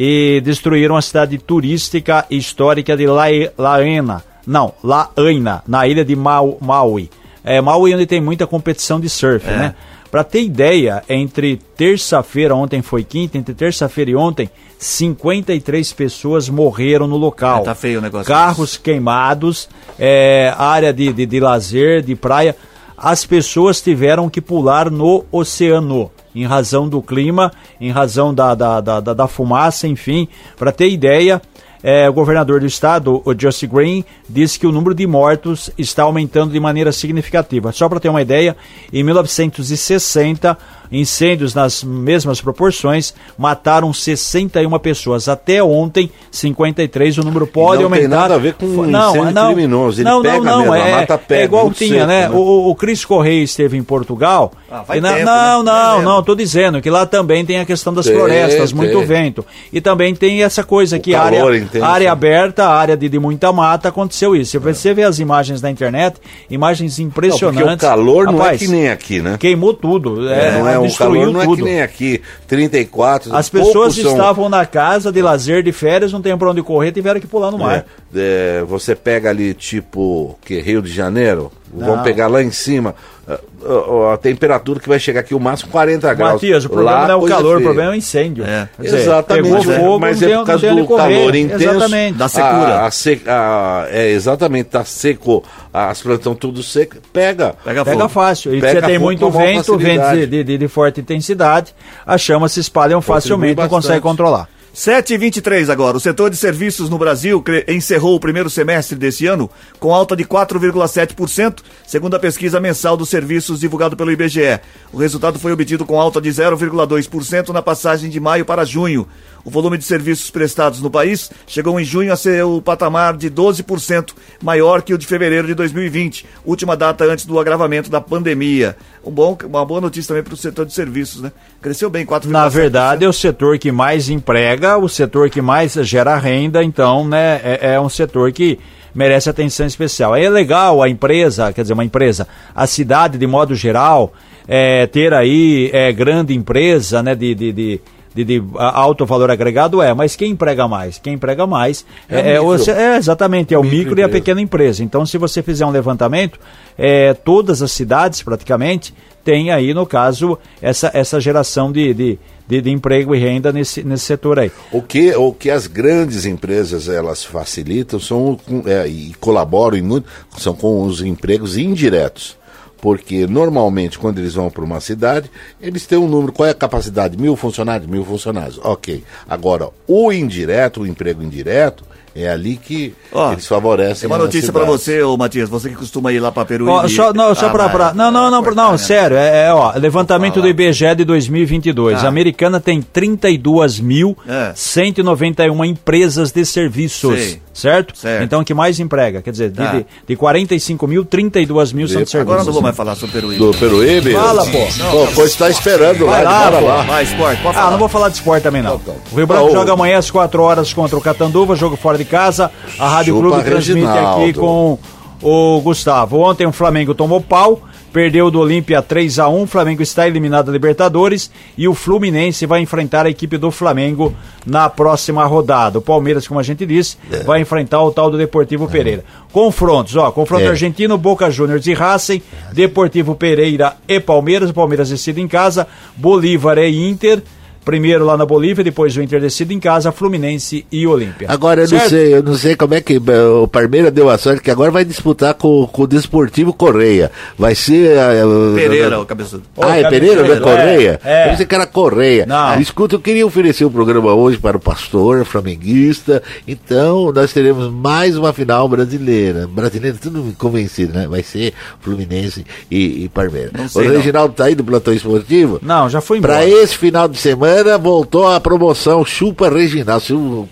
e 0.01 0.39
destruíram 0.41 0.95
a 0.95 1.01
cidade 1.01 1.37
turística 1.37 2.25
e 2.29 2.37
histórica 2.37 2.95
de 2.95 3.05
Lae- 3.05 3.51
Laena. 3.57 4.23
Não, 4.47 4.73
Laena, 4.81 5.61
na 5.67 5.85
ilha 5.85 6.05
de 6.05 6.15
Mau- 6.15 6.57
Maui. 6.61 7.09
É, 7.43 7.59
Maui 7.59 7.93
onde 7.93 8.05
tem 8.05 8.21
muita 8.21 8.47
competição 8.47 8.97
de 8.97 9.09
surf, 9.09 9.45
É. 9.45 9.55
né? 9.57 9.75
Pra 10.09 10.23
ter 10.23 10.41
ideia, 10.41 11.03
entre 11.09 11.57
terça-feira, 11.75 12.55
ontem 12.55 12.81
foi 12.81 13.03
quinta, 13.03 13.37
entre 13.37 13.53
terça-feira 13.53 14.11
e 14.11 14.15
ontem, 14.15 14.49
53 14.79 15.91
pessoas 15.93 16.47
morreram 16.49 17.05
no 17.05 17.17
local. 17.17 17.61
É, 17.61 17.65
tá 17.65 17.75
feio 17.75 17.99
o 17.99 18.01
negócio. 18.01 18.25
Carros 18.25 18.77
queimados, 18.77 19.67
é, 19.99 20.53
área 20.57 20.93
de, 20.93 21.11
de, 21.11 21.25
de 21.25 21.39
lazer, 21.41 22.01
de 22.01 22.15
praia. 22.15 22.55
As 22.97 23.25
pessoas 23.25 23.81
tiveram 23.81 24.29
que 24.29 24.41
pular 24.41 24.89
no 24.89 25.25
oceano, 25.31 26.09
em 26.35 26.45
razão 26.45 26.87
do 26.87 27.01
clima, 27.01 27.51
em 27.79 27.91
razão 27.91 28.33
da, 28.33 28.53
da, 28.55 28.81
da, 28.81 28.99
da- 28.99 29.27
fumaça, 29.27 29.87
enfim. 29.87 30.27
Para 30.57 30.71
ter 30.71 30.89
ideia, 30.89 31.41
é, 31.81 32.09
o 32.09 32.13
governador 32.13 32.59
do 32.59 32.65
estado, 32.65 33.21
o 33.25 33.33
Justin 33.37 33.67
Green, 33.67 34.05
disse 34.27 34.59
que 34.59 34.67
o 34.67 34.71
número 34.71 34.93
de 34.93 35.07
mortos 35.07 35.69
está 35.77 36.03
aumentando 36.03 36.51
de 36.51 36.59
maneira 36.59 36.91
significativa. 36.91 37.71
Só 37.71 37.87
para 37.87 37.99
ter 37.99 38.09
uma 38.09 38.21
ideia, 38.21 38.55
em 38.91 39.03
1960, 39.03 40.57
incêndios 40.91 41.53
nas 41.53 41.83
mesmas 41.83 42.41
proporções 42.41 43.13
mataram 43.37 43.91
61 43.93 44.77
pessoas. 44.79 45.27
Até 45.29 45.61
ontem, 45.63 46.09
53, 46.31 47.17
o 47.17 47.23
número 47.23 47.45
pode 47.47 47.83
não 47.83 47.89
tem 47.89 47.99
aumentar. 47.99 48.15
nada 48.21 48.35
a 48.35 48.37
ver 48.37 48.53
com 48.53 48.67
Fo- 48.73 48.85
incêndio 48.85 49.45
criminoso, 49.47 50.01
ele 50.01 50.09
não, 50.09 50.21
pega 50.21 50.37
não, 50.37 50.43
não, 50.43 50.57
mesmo, 50.59 50.73
a 50.73 50.77
é, 50.79 50.91
mata 50.91 51.17
pega, 51.17 51.41
é 51.41 51.45
igual 51.45 51.65
muito 51.65 51.77
tinha, 51.77 51.89
seco, 51.93 52.07
né? 52.07 52.27
né? 52.27 52.29
O, 52.29 52.69
o 52.69 52.75
Cris 52.75 53.05
Correia 53.05 53.43
esteve 53.43 53.77
em 53.77 53.83
Portugal. 53.83 54.51
Ah, 54.71 54.83
e 54.95 55.01
na- 55.01 55.13
tempo, 55.13 55.25
não, 55.25 55.63
né? 55.63 55.71
não, 55.71 55.91
Faz 55.93 56.03
não, 56.03 56.23
tô 56.23 56.35
dizendo 56.35 56.81
que 56.81 56.89
lá 56.89 57.05
também 57.05 57.45
tem 57.45 57.59
a 57.59 57.65
questão 57.65 57.93
das 57.93 58.05
Tem, 58.05 58.15
florestas, 58.15 58.71
muito 58.71 58.97
tem. 58.97 59.05
vento. 59.05 59.45
E 59.73 59.81
também 59.81 60.13
tem 60.15 60.43
essa 60.43 60.63
coisa 60.63 60.99
que 60.99 61.11
calor 61.11 61.25
área, 61.51 61.57
intenso. 61.57 61.85
área 61.85 62.11
aberta, 62.11 62.67
área 62.67 62.95
de, 62.97 63.09
de 63.09 63.19
muita 63.19 63.51
mata, 63.51 63.89
aconteceu 63.89 64.35
isso. 64.35 64.51
Se 64.51 64.57
você 64.57 64.93
vê 64.93 65.03
as 65.03 65.19
imagens 65.19 65.61
na 65.61 65.69
internet, 65.69 66.17
imagens 66.49 66.97
Não, 66.99 67.07
impressionantes. 67.07 67.61
porque 67.63 67.85
o 67.85 67.89
calor 67.89 68.25
não 68.25 68.33
é 68.33 68.37
Rapaz, 68.37 68.59
que 68.59 68.67
nem 68.67 68.89
aqui, 68.89 69.21
né? 69.21 69.37
Queimou 69.39 69.73
tudo. 69.73 70.27
É, 70.29 70.59
não 70.59 70.67
é 70.67 70.78
o 70.83 70.87
destruiu 70.87 71.21
calor 71.21 71.33
não 71.33 71.45
tudo. 71.45 71.53
é 71.53 71.57
que 71.57 71.63
nem 71.71 71.81
aqui, 71.81 72.21
34. 72.47 73.35
As 73.35 73.49
pessoas 73.49 73.95
são- 73.95 74.11
estavam 74.11 74.49
na 74.49 74.65
casa 74.65 75.11
de 75.11 75.21
lazer, 75.21 75.63
de 75.63 75.71
férias, 75.71 76.11
não 76.11 76.21
tem 76.21 76.37
pra 76.37 76.49
onde 76.51 76.61
correr, 76.61 76.91
tiveram 76.91 77.19
que 77.19 77.27
pular 77.27 77.51
no 77.51 77.57
mar. 77.59 77.85
É, 78.13 78.59
é, 78.59 78.63
você 78.63 78.95
pega 78.95 79.29
ali, 79.29 79.53
tipo, 79.53 80.37
que 80.45 80.59
Rio 80.59 80.81
de 80.81 80.91
Janeiro, 80.91 81.51
Não. 81.73 81.85
vamos 81.87 82.03
pegar 82.03 82.27
lá 82.27 82.41
em 82.43 82.51
cima, 82.51 82.95
a, 83.29 84.09
a- 84.09 84.13
a 84.13 84.17
temperatura 84.17 84.79
que 84.79 84.89
vai 84.89 84.99
chegar 84.99 85.19
aqui, 85.19 85.35
o 85.35 85.39
máximo 85.39 85.71
40 85.71 86.13
graus. 86.13 86.33
Matias, 86.33 86.65
o 86.65 86.69
problema 86.69 86.91
Lá, 87.01 87.07
não 87.07 87.13
é 87.13 87.17
o 87.17 87.25
calor, 87.25 87.57
o 87.57 87.61
problema 87.61 87.91
é 87.91 87.93
o 87.93 87.97
incêndio. 87.97 88.43
É. 88.45 88.67
Quer 88.77 88.83
dizer, 88.83 88.97
Exatamente, 88.97 89.43
Pegou 89.43 89.57
é, 89.73 89.79
fogo, 89.79 89.99
mas 89.99 90.21
é 90.21 90.27
tem- 90.27 90.37
por 90.37 90.45
causa 90.45 90.75
do 90.75 90.85
correr. 90.85 91.15
calor 91.15 91.35
intenso. 91.35 91.63
Exatamente. 91.63 92.17
Da 92.17 92.27
secura. 92.27 92.49
A, 92.79 92.85
a 92.87 92.91
se- 92.91 93.21
a- 93.27 93.87
é, 93.91 94.09
exatamente, 94.11 94.65
tá 94.69 94.83
seco, 94.83 95.43
as 95.73 96.01
plantas 96.01 96.19
estão 96.19 96.35
tudo 96.35 96.63
secas, 96.63 96.99
pega. 97.13 97.55
Pega 97.63 97.85
Pega 97.85 98.09
fácil. 98.09 98.55
E 98.55 98.59
Pega 98.61 98.79
você 98.81 98.85
tem 98.87 98.97
muito 98.99 99.29
vento, 99.29 99.77
vento 99.77 100.17
de, 100.27 100.43
de- 100.43 100.57
de 100.57 100.67
forte 100.67 101.01
intensidade, 101.01 101.73
as 102.05 102.21
chamas 102.21 102.51
se 102.51 102.59
espalham 102.59 103.01
facilmente, 103.01 103.59
não 103.59 103.69
consegue 103.69 104.01
controlar. 104.01 104.47
7 104.73 105.13
e 105.13 105.17
23 105.17 105.69
agora. 105.69 105.97
O 105.97 105.99
setor 105.99 106.29
de 106.29 106.37
serviços 106.37 106.89
no 106.89 106.97
Brasil 106.97 107.43
encerrou 107.67 108.15
o 108.15 108.19
primeiro 108.19 108.49
semestre 108.49 108.95
desse 108.95 109.25
ano 109.25 109.49
com 109.79 109.93
alta 109.93 110.15
de 110.15 110.23
4,7%, 110.23 111.59
segundo 111.85 112.15
a 112.15 112.19
pesquisa 112.19 112.59
mensal 112.59 112.95
dos 112.95 113.09
serviços 113.09 113.59
divulgado 113.59 113.97
pelo 113.97 114.11
IBGE. 114.11 114.59
O 114.93 114.97
resultado 114.97 115.39
foi 115.39 115.51
obtido 115.51 115.85
com 115.85 115.99
alta 115.99 116.21
de 116.21 116.29
0,2% 116.29 117.49
na 117.49 117.61
passagem 117.61 118.09
de 118.09 118.19
maio 118.19 118.45
para 118.45 118.63
junho. 118.63 119.07
O 119.43 119.49
volume 119.49 119.77
de 119.77 119.83
serviços 119.83 120.29
prestados 120.29 120.81
no 120.81 120.89
país 120.89 121.31
chegou 121.47 121.79
em 121.79 121.83
junho 121.83 122.11
a 122.11 122.15
ser 122.15 122.43
o 122.43 122.61
patamar 122.61 123.15
de 123.15 123.29
12% 123.29 124.13
maior 124.41 124.81
que 124.81 124.93
o 124.93 124.97
de 124.97 125.07
fevereiro 125.07 125.47
de 125.47 125.53
2020, 125.53 126.25
última 126.45 126.75
data 126.75 127.05
antes 127.05 127.25
do 127.25 127.39
agravamento 127.39 127.89
da 127.89 128.01
pandemia. 128.01 128.75
Um 129.03 129.11
bom, 129.11 129.37
uma 129.45 129.65
boa 129.65 129.81
notícia 129.81 130.09
também 130.09 130.23
para 130.23 130.33
o 130.33 130.37
setor 130.37 130.65
de 130.65 130.73
serviços, 130.73 131.21
né? 131.21 131.31
Cresceu 131.61 131.89
bem 131.89 132.05
4,7%. 132.05 132.25
Na 132.25 132.49
verdade, 132.49 133.05
é 133.05 133.09
o 133.09 133.13
setor 133.13 133.57
que 133.57 133.71
mais 133.71 134.09
emprega, 134.09 134.77
o 134.77 134.89
setor 134.89 135.29
que 135.29 135.41
mais 135.41 135.73
gera 135.73 136.17
renda, 136.17 136.63
então, 136.63 137.07
né, 137.07 137.39
é, 137.43 137.73
é 137.73 137.81
um 137.81 137.89
setor 137.89 138.31
que 138.31 138.59
merece 138.93 139.29
atenção 139.29 139.65
especial. 139.65 140.15
É 140.15 140.29
legal 140.29 140.81
a 140.81 140.89
empresa, 140.89 141.53
quer 141.53 141.61
dizer, 141.61 141.73
uma 141.73 141.85
empresa, 141.85 142.27
a 142.53 142.67
cidade 142.67 143.17
de 143.17 143.27
modo 143.27 143.55
geral, 143.55 144.13
é, 144.47 144.87
ter 144.87 145.13
aí 145.13 145.69
é, 145.73 145.91
grande 145.91 146.33
empresa, 146.33 147.03
né, 147.03 147.15
de, 147.15 147.35
de, 147.35 147.51
de 147.51 147.81
de, 148.13 148.23
de 148.23 148.43
alto 148.55 149.05
valor 149.05 149.29
agregado 149.31 149.81
é, 149.81 149.93
mas 149.93 150.15
quem 150.15 150.31
emprega 150.31 150.67
mais? 150.67 150.97
Quem 150.97 151.13
emprega 151.13 151.45
mais 151.45 151.85
É 152.09 152.19
é, 152.19 152.33
é, 152.35 152.41
o 152.41 152.51
micro. 152.51 152.71
é 152.71 152.97
exatamente, 152.97 153.53
é 153.53 153.57
o 153.57 153.63
micro, 153.63 153.99
e 153.99 154.03
a 154.03 154.09
pequena 154.09 154.41
empresa. 154.41 154.83
Então, 154.83 155.05
se 155.05 155.17
você 155.17 155.41
fizer 155.41 155.65
um 155.65 155.71
levantamento, 155.71 156.39
é, 156.77 157.13
todas 157.13 157.61
as 157.61 157.71
cidades 157.71 158.21
praticamente 158.21 158.93
têm 159.23 159.51
aí, 159.51 159.73
no 159.73 159.85
caso, 159.85 160.37
essa, 160.61 160.89
essa 160.93 161.19
geração 161.19 161.71
de, 161.71 161.93
de, 161.93 162.19
de, 162.47 162.61
de 162.61 162.71
emprego 162.71 163.13
e 163.13 163.19
renda 163.19 163.51
nesse, 163.51 163.83
nesse 163.83 164.05
setor 164.05 164.39
aí. 164.39 164.51
O 164.71 164.81
que, 164.81 165.13
o 165.15 165.31
que 165.31 165.49
as 165.49 165.67
grandes 165.67 166.25
empresas 166.25 166.87
elas 166.89 167.23
facilitam 167.23 167.99
são 167.99 168.39
é, 168.65 168.87
e 168.87 169.13
colaboram 169.19 169.77
em 169.77 169.81
muito 169.81 170.07
são 170.37 170.55
com 170.55 170.83
os 170.83 171.01
empregos 171.01 171.57
indiretos. 171.57 172.37
Porque 172.81 173.27
normalmente 173.27 173.99
quando 173.99 174.19
eles 174.19 174.35
vão 174.35 174.49
para 174.49 174.63
uma 174.63 174.79
cidade, 174.79 175.29
eles 175.61 175.85
têm 175.85 175.97
um 175.97 176.07
número, 176.07 176.31
qual 176.31 176.47
é 176.47 176.51
a 176.51 176.55
capacidade? 176.55 177.17
Mil 177.17 177.35
funcionários? 177.35 177.89
Mil 177.89 178.05
funcionários. 178.05 178.59
Ok. 178.63 179.03
Agora, 179.27 179.69
o 179.87 180.11
indireto, 180.11 180.81
o 180.81 180.87
emprego 180.87 181.21
indireto, 181.21 181.83
é 182.15 182.29
ali 182.29 182.55
que 182.57 182.93
Ó, 183.11 183.31
eles 183.33 183.45
favorecem. 183.47 184.01
Tem 184.01 184.09
uma 184.09 184.17
notícia 184.23 184.51
pra 184.51 184.61
cidades. 184.63 184.81
você, 184.83 185.01
ô 185.03 185.15
Matias, 185.17 185.49
você 185.49 185.69
que 185.69 185.75
costuma 185.75 186.11
ir 186.11 186.19
lá 186.19 186.31
pra 186.31 186.45
Peru 186.45 186.67
Ó, 186.69 186.85
e... 186.85 186.89
só, 186.89 187.11
não, 187.13 187.33
só 187.35 187.47
Ah, 187.47 187.49
pra, 187.49 187.69
pra- 187.69 187.93
Não, 187.93 188.11
não, 188.11 188.29
não, 188.31 188.41
não, 188.41 188.71
né? 188.73 188.77
sério. 188.77 189.17
É, 189.17 189.47
é, 189.47 189.53
ó, 189.53 189.71
levantamento 189.75 190.41
do. 190.41 190.49
IBGE 190.49 190.95
de 190.95 191.05
2022. 191.05 191.99
Ah. 192.03 192.05
A 192.05 192.09
americana 192.09 192.59
tem 192.59 192.81
32.191 192.81 195.65
empresas 195.67 196.31
de 196.31 196.43
serviços. 196.45 197.19
Sei. 197.19 197.41
Certo? 197.53 197.97
Certo. 197.97 198.23
Então, 198.23 198.41
o 198.41 198.45
que 198.45 198.53
mais 198.53 198.79
emprega? 198.79 199.21
Quer 199.21 199.31
dizer, 199.31 199.49
de, 199.49 199.57
Tá. 199.57 199.71
de, 199.73 199.85
de 200.07 200.15
45 200.15 200.87
mil, 200.87 201.03
32 201.03 201.73
mil 201.73 201.87
são 201.89 202.01
de 202.01 202.09
serviços. 202.09 202.31
Agora 202.33 202.45
não 202.45 202.53
vou 202.53 202.61
mais 202.61 202.75
falar 202.75 202.95
sobre 202.95 203.15
Peruíbe. 203.19 203.37
Do 203.43 203.51
Peruíbe? 203.51 204.13
Fala, 204.13 204.45
pô. 204.45 204.57
Pô, 204.91 205.07
pois 205.13 205.31
está 205.31 205.49
esperando 205.49 206.05
Vai 206.05 206.23
lá, 206.23 206.49
lá, 206.49 206.59
pô. 206.59 206.65
lá. 206.65 206.81
Vai, 206.83 207.03
esporte, 207.03 207.41
pode 207.43 207.57
Ah, 207.57 207.69
não 207.71 207.77
vou 207.77 207.89
falar 207.89 208.07
de 208.09 208.15
esporte 208.15 208.43
também 208.43 208.61
não. 208.61 208.79
Tá, 208.79 208.93
tá. 208.93 208.99
O 209.11 209.15
Rio 209.17 209.27
Branco 209.27 209.47
Ah, 209.47 209.49
o- 209.49 209.53
joga 209.53 209.73
amanhã 209.73 209.97
às 209.97 210.09
4 210.09 210.41
horas 210.41 210.71
contra 210.73 210.97
o 210.97 211.01
Catanduva, 211.01 211.53
jogo 211.55 211.75
fora 211.75 211.97
de 211.97 212.05
casa. 212.09 212.51
A 212.77 212.87
Rádio 212.89 213.15
Chupa 213.15 213.29
Clube 213.29 213.43
transmite 213.49 213.87
aqui 213.87 214.33
com 214.33 214.77
o 215.21 215.61
Gustavo. 215.61 216.19
Ontem 216.19 216.45
o 216.47 216.51
Flamengo 216.51 216.93
tomou 216.95 217.19
pau, 217.21 217.61
perdeu 217.91 218.29
do 218.31 218.39
Olímpia 218.39 218.81
3 218.81 219.19
a 219.19 219.27
1 219.27 219.43
O 219.43 219.47
Flamengo 219.47 219.81
está 219.81 220.07
eliminado 220.07 220.45
da 220.47 220.51
Libertadores 220.51 221.29
e 221.57 221.67
o 221.67 221.73
Fluminense 221.73 222.45
vai 222.45 222.61
enfrentar 222.61 223.05
a 223.05 223.09
equipe 223.09 223.37
do 223.37 223.51
Flamengo 223.51 224.13
na 224.45 224.69
próxima 224.69 225.25
rodada. 225.25 225.79
O 225.79 225.81
Palmeiras, 225.81 226.27
como 226.27 226.39
a 226.39 226.43
gente 226.43 226.65
disse, 226.65 226.97
vai 227.25 227.41
enfrentar 227.41 227.81
o 227.81 227.91
tal 227.91 228.09
do 228.09 228.17
Deportivo 228.17 228.67
Pereira. 228.67 229.03
Confrontos, 229.31 229.95
ó, 229.95 230.09
confronto 230.11 230.43
É. 230.45 230.47
argentino, 230.49 230.97
Boca 230.97 231.29
Juniors 231.29 231.65
e 231.67 231.73
Racing, 231.73 232.21
Deportivo 232.53 233.13
Pereira 233.15 233.75
e 233.87 233.99
Palmeiras. 233.99 234.51
O 234.51 234.53
Palmeiras 234.53 234.89
decide 234.89 235.19
em 235.21 235.27
casa, 235.27 235.67
Bolívar 235.97 236.57
e 236.59 236.89
Inter. 236.89 237.21
Primeiro 237.65 238.05
lá 238.05 238.17
na 238.17 238.25
Bolívia, 238.25 238.63
depois 238.63 238.95
o 238.97 239.01
Inter 239.01 239.21
decide 239.21 239.53
em 239.53 239.59
casa, 239.59 239.91
Fluminense 239.91 240.65
e 240.71 240.87
Olímpia. 240.87 241.27
Agora 241.29 241.61
eu 241.61 241.69
não 241.69 241.77
Certo? 241.77 241.89
sei, 241.89 242.13
eu 242.15 242.23
não 242.23 242.35
sei 242.35 242.55
como 242.55 242.73
é 242.73 242.81
que 242.81 242.95
eh, 242.95 243.21
o 243.41 243.47
Palmeiras 243.47 243.91
deu 243.91 244.09
a 244.09 244.17
sorte 244.17 244.41
que 244.41 244.49
agora 244.49 244.71
vai 244.71 244.83
disputar 244.85 245.33
com, 245.35 245.67
com 245.67 245.83
o 245.83 245.87
Desportivo 245.87 246.51
Correia. 246.53 247.11
Vai 247.37 247.53
ser. 247.55 247.95
eh, 247.97 248.23
Pereira, 248.55 248.99
o 248.99 249.05
cabeçudo. 249.05 249.43
Ah, 249.61 249.77
é 249.77 249.89
Pereira, 249.89 250.15
não 250.23 250.25
é 250.25 250.39
Cabeçudo, 250.39 250.43
Correia? 250.43 250.99
é, 251.03 251.11
é. 251.13 251.25
Eu 251.25 251.29
pensei 251.31 251.45
que 251.45 251.55
era 251.55 251.67
Correia. 251.67 252.25
Não. 252.25 252.59
Escuta, 252.61 252.95
eu 252.95 252.99
queria 252.99 253.25
oferecer 253.27 253.65
o 253.65 253.71
programa 253.71 254.13
hoje 254.13 254.37
para 254.37 254.57
o 254.57 254.59
pastor 254.59 255.23
flamenguista. 255.25 256.23
Então, 256.47 257.11
nós 257.11 257.31
teremos 257.33 257.71
mais 257.71 258.17
uma 258.17 258.33
final 258.33 258.67
brasileira. 258.67 259.47
Brasileira, 259.47 259.97
tudo 260.01 260.33
convencido, 260.37 260.93
né? 260.93 261.07
Vai 261.07 261.23
ser 261.23 261.53
Fluminense 261.81 262.45
e, 262.71 263.03
e 263.03 263.09
Palmeiras. 263.09 263.51
Não 263.53 263.81
O 263.81 263.85
não. 263.85 263.91
Reginaldo 263.95 264.33
tá 264.33 264.45
aí 264.45 264.55
do 264.55 264.63
plantão 264.63 264.93
esportivo? 264.93 265.59
Não, 265.61 265.89
já 265.89 266.01
foi 266.01 266.17
embora. 266.17 266.33
Para 266.35 266.47
esse 266.47 266.77
final 266.77 267.07
de 267.07 267.17
semana, 267.17 267.48
voltou 267.79 268.27
a 268.27 268.39
promoção 268.39 269.03
Chupa 269.05 269.49
Reginaldo. 269.49 270.03
Se 270.03 270.13
o 270.13 270.47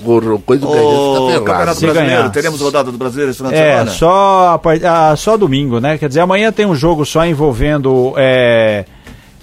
coisa 0.45 0.65
do 0.65 0.71
tá. 0.71 1.33
Campeonato 1.39 1.79
Se 1.79 1.85
Brasileiro, 1.85 1.93
ganhar. 1.93 2.29
teremos 2.31 2.61
rodada 2.61 2.91
do 2.91 2.97
Brasileiro 2.97 3.31
esse 3.31 3.37
final 3.37 3.51
de 3.51 3.57
É, 3.57 3.71
semana? 3.71 3.91
só, 3.91 4.59
a 4.83 5.11
ah, 5.11 5.15
só 5.15 5.37
domingo, 5.37 5.79
né? 5.79 5.97
Quer 5.97 6.07
dizer, 6.07 6.21
amanhã 6.21 6.51
tem 6.51 6.65
um 6.65 6.75
jogo 6.75 7.05
só 7.05 7.25
envolvendo 7.25 8.13
é, 8.17 8.85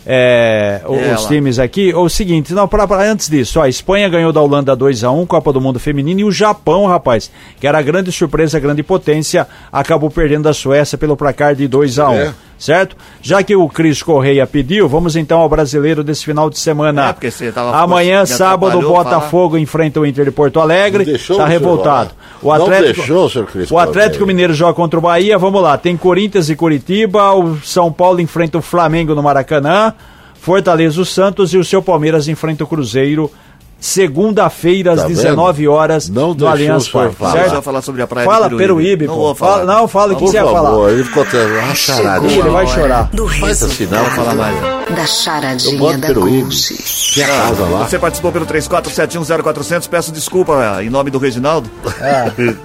é, 0.07 0.83
o- 0.87 0.95
É, 0.97 1.15
os 1.15 1.25
times 1.27 1.59
aqui. 1.59 1.95
O 1.95 2.09
seguinte, 2.09 2.53
não, 2.53 2.69
pra, 2.69 2.87
pra- 2.87 3.03
antes 3.11 3.29
disso, 3.29 3.59
ó, 3.59 3.63
a 3.63 3.69
Espanha 3.69 4.09
ganhou 4.09 4.33
da 4.33 4.41
Holanda 4.41 4.77
2x1, 4.77 5.27
Copa 5.27 5.53
do 5.53 5.61
Mundo 5.61 5.79
Feminino, 5.81 6.21
e 6.21 6.25
o 6.25 6.31
Japão, 6.33 6.87
rapaz, 6.87 7.31
que 7.59 7.67
era 7.67 7.79
a 7.79 7.83
grande 7.83 8.13
surpresa, 8.13 8.59
a 8.59 8.61
grande 8.61 8.83
potência, 8.83 9.47
acabou 9.73 10.11
perdendo 10.11 10.43
da 10.45 10.53
Suécia 10.53 10.99
pelo 10.99 11.17
placar 11.17 11.55
de 11.55 11.67
2x1. 11.69 12.15
É. 12.17 12.35
Certo? 12.65 12.97
Já 13.21 13.43
que 13.43 13.55
o 13.55 13.69
Cris 13.69 14.03
Correia 14.03 14.47
pediu, 14.47 14.89
vamos 14.89 15.17
então 15.17 15.41
ao 15.41 15.49
brasileiro 15.51 16.03
desse 16.03 16.25
final 16.25 16.49
de 16.49 16.59
semana. 16.59 17.11
É, 17.11 17.13
porque 17.13 17.31
você 17.31 17.53
tava- 17.53 17.77
Amanhã, 17.77 18.21
me 18.23 18.27
sábado, 18.27 18.63
o 18.63 18.67
atrapalhou 18.79 18.97
falar. 19.05 19.17
Botafogo 19.17 19.59
enfrenta 19.59 20.01
o 20.01 20.07
Inter 20.07 20.25
de 20.25 20.31
Porto 20.31 20.59
Alegre. 20.61 21.05
Está 21.13 21.45
revoltado. 21.47 22.13
O 22.41 22.47
Não 22.49 22.55
Atlético, 22.63 22.97
deixou, 22.97 23.29
senhor 23.29 23.47
Cris 23.49 23.71
o 23.71 23.79
Atlético. 23.79 24.25
Mineiro 24.25 24.55
joga 24.55 24.73
contra 24.73 24.99
o 24.99 25.03
Bahia. 25.03 25.37
Vamos 25.37 25.63
lá. 25.63 25.77
Tem 25.77 25.95
Corinthians 25.95 26.49
e 26.49 26.57
Curitiba. 26.57 27.35
O 27.35 27.59
São 27.63 27.93
Paulo 27.93 28.19
enfrenta 28.21 28.57
o 28.57 28.63
Flamengo 28.63 29.15
no 29.15 29.23
Maracanã. 29.23 29.93
Fortaleza 30.41 31.01
o 31.01 31.05
Santos 31.05 31.53
e 31.53 31.59
o 31.59 31.65
seu 31.65 31.83
Palmeiras 31.83 32.29
enfrenta 32.29 32.65
o 32.65 32.67
Cruzeiro. 32.67 33.31
Segunda-feira, 33.85 34.93
às 34.93 35.03
Tá 35.03 35.07
vendo? 35.09 35.17
19 35.17 35.69
horas, 35.69 36.09
Não 36.09 36.33
no 36.33 36.49
Allianz 36.49 36.89
Parque. 36.89 37.15
falar. 37.17 37.33
Certo? 37.33 37.63
falar 37.63 37.83
sobre 37.83 38.01
a 38.01 38.07
praia 38.07 38.25
Fala 38.27 38.49
de 38.49 38.57
Peruíbe, 38.57 39.07
Não 39.07 39.15
pô. 39.15 39.21
vou 39.21 39.35
falar. 39.35 39.53
Fala- 39.61 39.75
não, 39.75 39.87
fala 39.89 40.13
o 40.13 40.17
que 40.17 40.23
Por 40.23 40.31
você 40.31 40.37
ia 40.39 40.45
favor, 40.45 40.63
falar. 40.63 40.91
ele 40.93 41.05
ficou 41.05 41.23
até 41.23 41.45
uma 41.45 41.75
charada. 41.75 42.27
Ele 42.27 42.43
vai 42.49 42.67
chorar. 42.67 43.11
Do 43.13 43.29
Faz 43.29 43.61
esse. 43.63 43.85
Vou 43.85 43.99
falar 44.07 44.35
mais. 44.35 44.57
da 44.97 45.07
charadinha 45.07 45.99
da 45.99 46.07
de 46.09 46.15
Peruíbe. 46.15 46.41
Gold. 46.41 46.75
Que 47.13 47.21
é 47.21 47.25
a 47.25 47.29
casa 47.29 47.65
lá. 47.65 47.87
Você 47.87 47.99
participou 47.99 48.33
pelo 48.33 48.47
34710400, 48.47 49.87
peço 49.87 50.11
desculpa 50.13 50.79
eh, 50.81 50.85
em 50.85 50.91
nome 50.91 51.11
do 51.11 51.19
Reginaldo. 51.19 51.69
Cris 52.35 52.57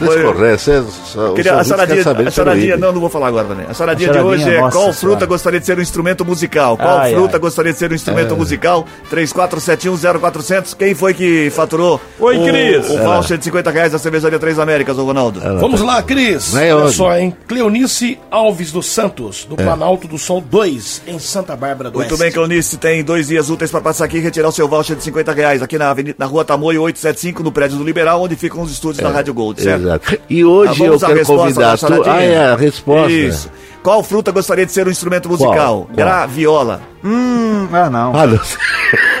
Você, 0.00 0.82
só- 1.04 1.32
Queria, 1.34 1.56
o 1.56 1.58
a 1.60 1.64
saber 1.64 1.82
a 1.82 2.30
de 2.30 2.34
Peruíbe. 2.34 2.76
não, 2.76 2.92
não 2.92 3.00
vou 3.00 3.10
falar 3.10 3.28
agora, 3.28 3.46
Vané. 3.48 3.66
A 3.68 3.74
charadinha 3.74 4.08
A 4.08 4.12
de 4.12 4.18
charadinha, 4.18 4.46
hoje 4.46 4.54
é 4.56 4.58
qual 4.58 4.70
senhora. 4.72 4.92
fruta 4.94 5.26
gostaria 5.26 5.60
de 5.60 5.66
ser 5.66 5.78
um 5.78 5.82
instrumento 5.82 6.24
musical? 6.24 6.76
Qual 6.76 6.98
Ai, 6.98 7.12
fruta 7.14 7.36
ai. 7.36 7.40
gostaria 7.40 7.72
de 7.72 7.78
ser 7.78 7.90
um 7.90 7.92
É. 7.92 7.96
instrumento 7.96 8.36
musical? 8.36 8.86
34710400. 9.10 10.74
Quem 10.74 10.94
foi 10.94 11.14
que 11.14 11.50
faturou 11.50 12.00
Oi, 12.18 12.38
o, 12.38 12.44
Cris. 12.44 12.90
o 12.90 12.98
voucher 12.98 13.38
de 13.38 13.44
50 13.44 13.70
reais 13.70 13.92
da 13.92 13.98
cervejaria 13.98 14.38
Três 14.38 14.58
Américas, 14.58 14.98
ô 14.98 15.04
Ronaldo? 15.04 15.40
Vamos 15.60 15.80
lá, 15.80 16.02
Cris. 16.02 16.52
Vai 16.52 16.72
Olha 16.72 16.88
só, 16.90 17.16
hein? 17.16 17.34
Cleonice 17.46 18.18
Alves 18.30 18.72
dos 18.72 18.86
Santos, 18.86 19.44
do 19.44 19.56
Planalto 19.56 20.06
do 20.08 20.18
Sol 20.18 20.40
2, 20.40 21.02
em 21.06 21.18
Santa 21.18 21.54
Bárbara 21.56 21.90
do 21.90 21.98
Muito 21.98 22.10
Oeste. 22.12 22.22
bem, 22.24 22.32
Clonice, 22.32 22.76
tem 22.76 23.02
dois 23.04 23.28
dias 23.28 23.50
úteis 23.50 23.70
para 23.70 23.80
passar 23.80 24.04
aqui 24.04 24.16
e 24.18 24.20
retirar 24.20 24.48
o 24.48 24.52
seu 24.52 24.68
voucher 24.68 24.96
de 24.96 25.02
50 25.02 25.32
reais 25.32 25.62
aqui 25.62 25.76
na, 25.78 25.90
avenida, 25.90 26.14
na 26.18 26.26
rua 26.26 26.44
Tamoio 26.44 26.82
875, 26.82 27.42
no 27.42 27.52
prédio 27.52 27.76
do 27.78 27.84
Liberal, 27.84 28.22
onde 28.22 28.36
ficam 28.36 28.62
os 28.62 28.70
estúdios 28.72 29.02
da 29.02 29.10
Rádio 29.10 29.34
Gold, 29.34 29.60
certo? 29.62 29.89
Verdade. 29.98 30.20
E 30.28 30.44
hoje 30.44 30.82
Ah, 30.82 30.86
eu 30.86 30.98
quero 30.98 31.26
convidar 31.26 31.76
da 31.76 31.88
tu. 31.88 32.02
Ah, 32.06 32.22
é, 32.22 32.48
a 32.52 32.56
resposta. 32.56 33.10
Isso. 33.10 33.50
Qual 33.82 34.02
fruta 34.02 34.30
gostaria 34.30 34.66
de 34.66 34.72
ser 34.72 34.86
um 34.86 34.90
instrumento 34.90 35.28
musical? 35.28 35.86
Qual? 35.86 35.96
Graviola. 35.96 36.82
Hum, 37.02 37.68
ah, 37.72 37.88
não. 37.88 38.14
Ah, 38.14 38.26
não. 38.26 38.38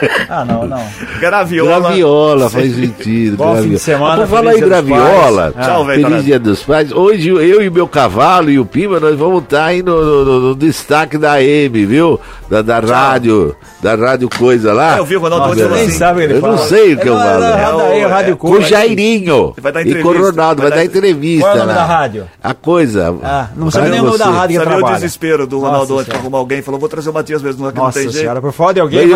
Ah, 0.28 0.44
não, 0.44 0.66
não. 0.66 0.82
Graviola. 1.20 1.80
Graviola, 1.80 2.50
faz 2.50 2.74
sentido. 2.74 3.36
Bom 3.36 3.56
fim 3.56 3.62
de 3.62 3.68
graviola. 3.68 3.78
semana, 3.78 4.14
Ah, 4.14 4.16
Por 4.18 4.26
falar 4.28 4.54
em 4.56 4.60
graviola, 4.60 5.52
pais. 5.52 5.66
Tchau, 5.66 5.84
velho, 5.84 6.06
feliz 6.08 6.24
dia 6.24 6.38
dos 6.38 6.62
pais. 6.62 6.92
Hoje 6.92 7.28
eu 7.30 7.62
e 7.62 7.70
meu 7.70 7.88
cavalo 7.88 8.50
e 8.50 8.58
o 8.58 8.64
Pima, 8.64 9.00
nós 9.00 9.16
vamos 9.18 9.42
estar 9.44 9.64
aí 9.66 9.82
no, 9.82 10.04
no- 10.04 10.24
no- 10.24 10.40
no 10.50 10.54
destaque 10.54 11.18
da 11.18 11.42
M, 11.42 11.84
viu? 11.86 12.20
Da, 12.48 12.62
da 12.62 12.80
rádio, 12.80 13.54
da 13.80 13.94
rádio 13.94 14.28
coisa 14.28 14.72
lá. 14.72 14.96
É, 14.96 14.98
eu 14.98 15.04
vi 15.04 15.16
o 15.16 15.20
Ronaldo 15.20 15.48
Nossa, 15.54 15.68
nem 15.68 15.84
assim. 15.86 15.98
sabe 15.98 16.12
o 16.12 16.18
que 16.18 16.24
ele 16.32 16.34
Eu 16.38 16.40
fala. 16.40 16.56
não 16.56 16.62
sei 16.64 16.94
o 16.94 16.98
que 16.98 17.08
eu 17.08 17.16
É, 17.16 17.22
falo. 17.24 17.44
é, 17.44 17.62
É 17.62 17.68
o- 17.74 17.80
é, 17.92 18.06
Rádio 18.06 18.32
é- 18.32 18.36
Com 18.36 18.50
o. 18.50 18.60
Jairinho 18.60 19.54
Vai 19.60 19.72
dar 19.72 19.80
e 19.82 19.84
com 19.84 19.90
o 19.90 20.00
entrevista. 20.00 20.30
Ronaldo, 20.30 20.62
Vai 20.62 20.70
vai, 20.70 20.78
dar- 20.80 20.84
entrevista. 20.84 21.44
Qual 21.46 21.52
é 21.52 21.56
o 21.56 21.60
nome 21.62 21.74
da 21.74 21.84
rádio? 21.84 22.26
A 22.42 22.54
coisa. 22.54 23.14
Ah, 23.22 23.48
não 23.56 23.70
sabe 23.70 23.88
nem 23.90 24.00
o 24.00 24.04
nome 24.04 24.18
da 24.18 24.24
rádio 24.26 24.58
que 24.58 24.64
Sabe 24.64 24.66
o 24.74 24.78
trabalha. 24.78 24.94
desespero 24.96 25.46
do 25.46 25.58
Ronaldo 25.60 25.78
Nossa 25.92 26.02
ontem 26.02 26.10
pra 26.10 26.18
arrumar 26.18 26.38
alguém? 26.38 26.62
Falou, 26.62 26.80
vou 26.80 26.88
trazer 26.88 27.10
o 27.10 27.12
Matias 27.12 27.40
mesmo, 27.42 27.62
não 27.62 27.68
é 27.68 27.72
que 27.72 27.78
não 27.78 27.84
Nossa 27.84 27.98
tem 28.00 28.08
jeito. 28.08 28.18
senhora, 28.20 28.40
por 28.40 28.52
falar 28.52 28.72
de 28.72 28.80
alguém, 28.80 28.98
Ele- 29.00 29.12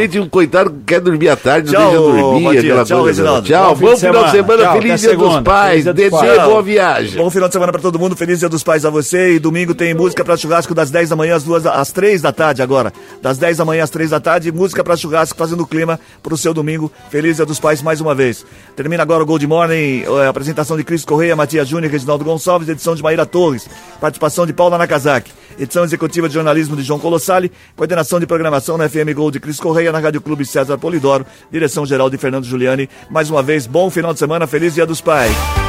normalmente 0.00 0.20
um 0.20 0.28
coitado 0.28 0.74
quer 0.86 1.00
dormir 1.00 1.28
à 1.28 1.36
tarde, 1.36 1.72
não 1.72 1.80
Tchau, 1.80 1.90
deixa 1.90 2.02
dormir, 2.22 2.42
Matias. 2.44 2.64
aquela 2.64 2.84
Tchau, 2.84 3.00
coisa. 3.00 3.22
Reginaldo. 3.22 3.48
Tchau, 3.48 3.74
Bom 3.74 3.80
bom 3.90 3.96
final 3.96 4.24
de 4.24 4.30
semana. 4.30 4.62
Tchau, 4.62 4.72
feliz 4.74 5.00
dia 5.00 5.10
dos 5.16 5.20
segunda. 5.26 5.42
pais, 5.42 5.84
dos 5.84 5.94
Dedê, 5.94 6.10
pais. 6.10 6.42
boa 6.42 6.62
viagem. 6.62 7.16
Bom 7.16 7.30
final 7.30 7.48
de 7.48 7.52
semana 7.52 7.72
pra 7.72 7.80
todo 7.80 7.98
mundo, 7.98 8.16
feliz 8.16 8.38
dia 8.40 8.48
dos 8.48 8.62
pais 8.62 8.84
a 8.84 8.90
você. 8.90 9.34
E 9.34 9.38
domingo 9.38 9.74
tem 9.74 9.94
música 9.94 10.24
pra 10.24 10.36
churrasco 10.36 10.74
das 10.74 10.90
10 10.90 11.08
da 11.10 11.16
manhã 11.16 11.36
às, 11.36 11.42
duas, 11.44 11.66
às 11.66 11.92
3 11.92 12.22
da 12.22 12.32
tarde 12.32 12.62
agora. 12.62 12.92
Das 13.22 13.38
10 13.38 13.58
da 13.58 13.64
manhã 13.64 13.84
às 13.84 13.90
3 13.90 14.10
da 14.10 14.20
tarde, 14.20 14.50
música 14.52 14.82
pra 14.82 14.96
churrasco 14.96 15.36
fazendo 15.38 15.66
clima 15.66 15.98
pro 16.22 16.36
seu 16.36 16.54
domingo. 16.54 16.90
Feliz 17.10 17.36
dia 17.36 17.46
dos 17.46 17.60
pais 17.60 17.82
mais 17.82 18.00
uma 18.00 18.14
vez. 18.14 18.44
Termina 18.76 19.02
agora 19.02 19.22
o 19.22 19.26
Gold 19.26 19.46
Morning, 19.46 20.02
eh, 20.04 20.26
apresentação 20.28 20.76
de 20.76 20.84
Cris 20.84 21.04
Correia, 21.04 21.36
Matias 21.36 21.68
Júnior, 21.68 21.90
Reginaldo 21.92 22.24
Gonçalves, 22.24 22.68
edição 22.68 22.94
de 22.94 23.02
Maíra 23.02 23.26
Torres, 23.26 23.68
participação 24.00 24.46
de 24.46 24.52
Paula 24.52 24.78
Nakazaki, 24.78 25.30
edição 25.58 25.84
executiva 25.84 26.28
de 26.28 26.34
jornalismo 26.34 26.76
de 26.76 26.82
João 26.82 26.98
Colossali, 26.98 27.50
coordenação 27.76 28.18
de 28.18 28.26
programação 28.26 28.78
na 28.78 28.88
FM 28.88 29.12
Gold 29.14 29.32
de 29.34 29.40
Cris 29.40 29.58
Correia, 29.60 29.89
na 29.92 29.98
Rádio 29.98 30.20
Clube 30.20 30.44
César 30.44 30.78
Polidoro, 30.78 31.26
direção 31.50 31.84
geral 31.84 32.08
de 32.10 32.18
Fernando 32.18 32.44
Giuliani. 32.44 32.88
Mais 33.10 33.30
uma 33.30 33.42
vez, 33.42 33.66
bom 33.66 33.90
final 33.90 34.12
de 34.12 34.18
semana, 34.18 34.46
feliz 34.46 34.74
dia 34.74 34.86
dos 34.86 35.00
pais. 35.00 35.59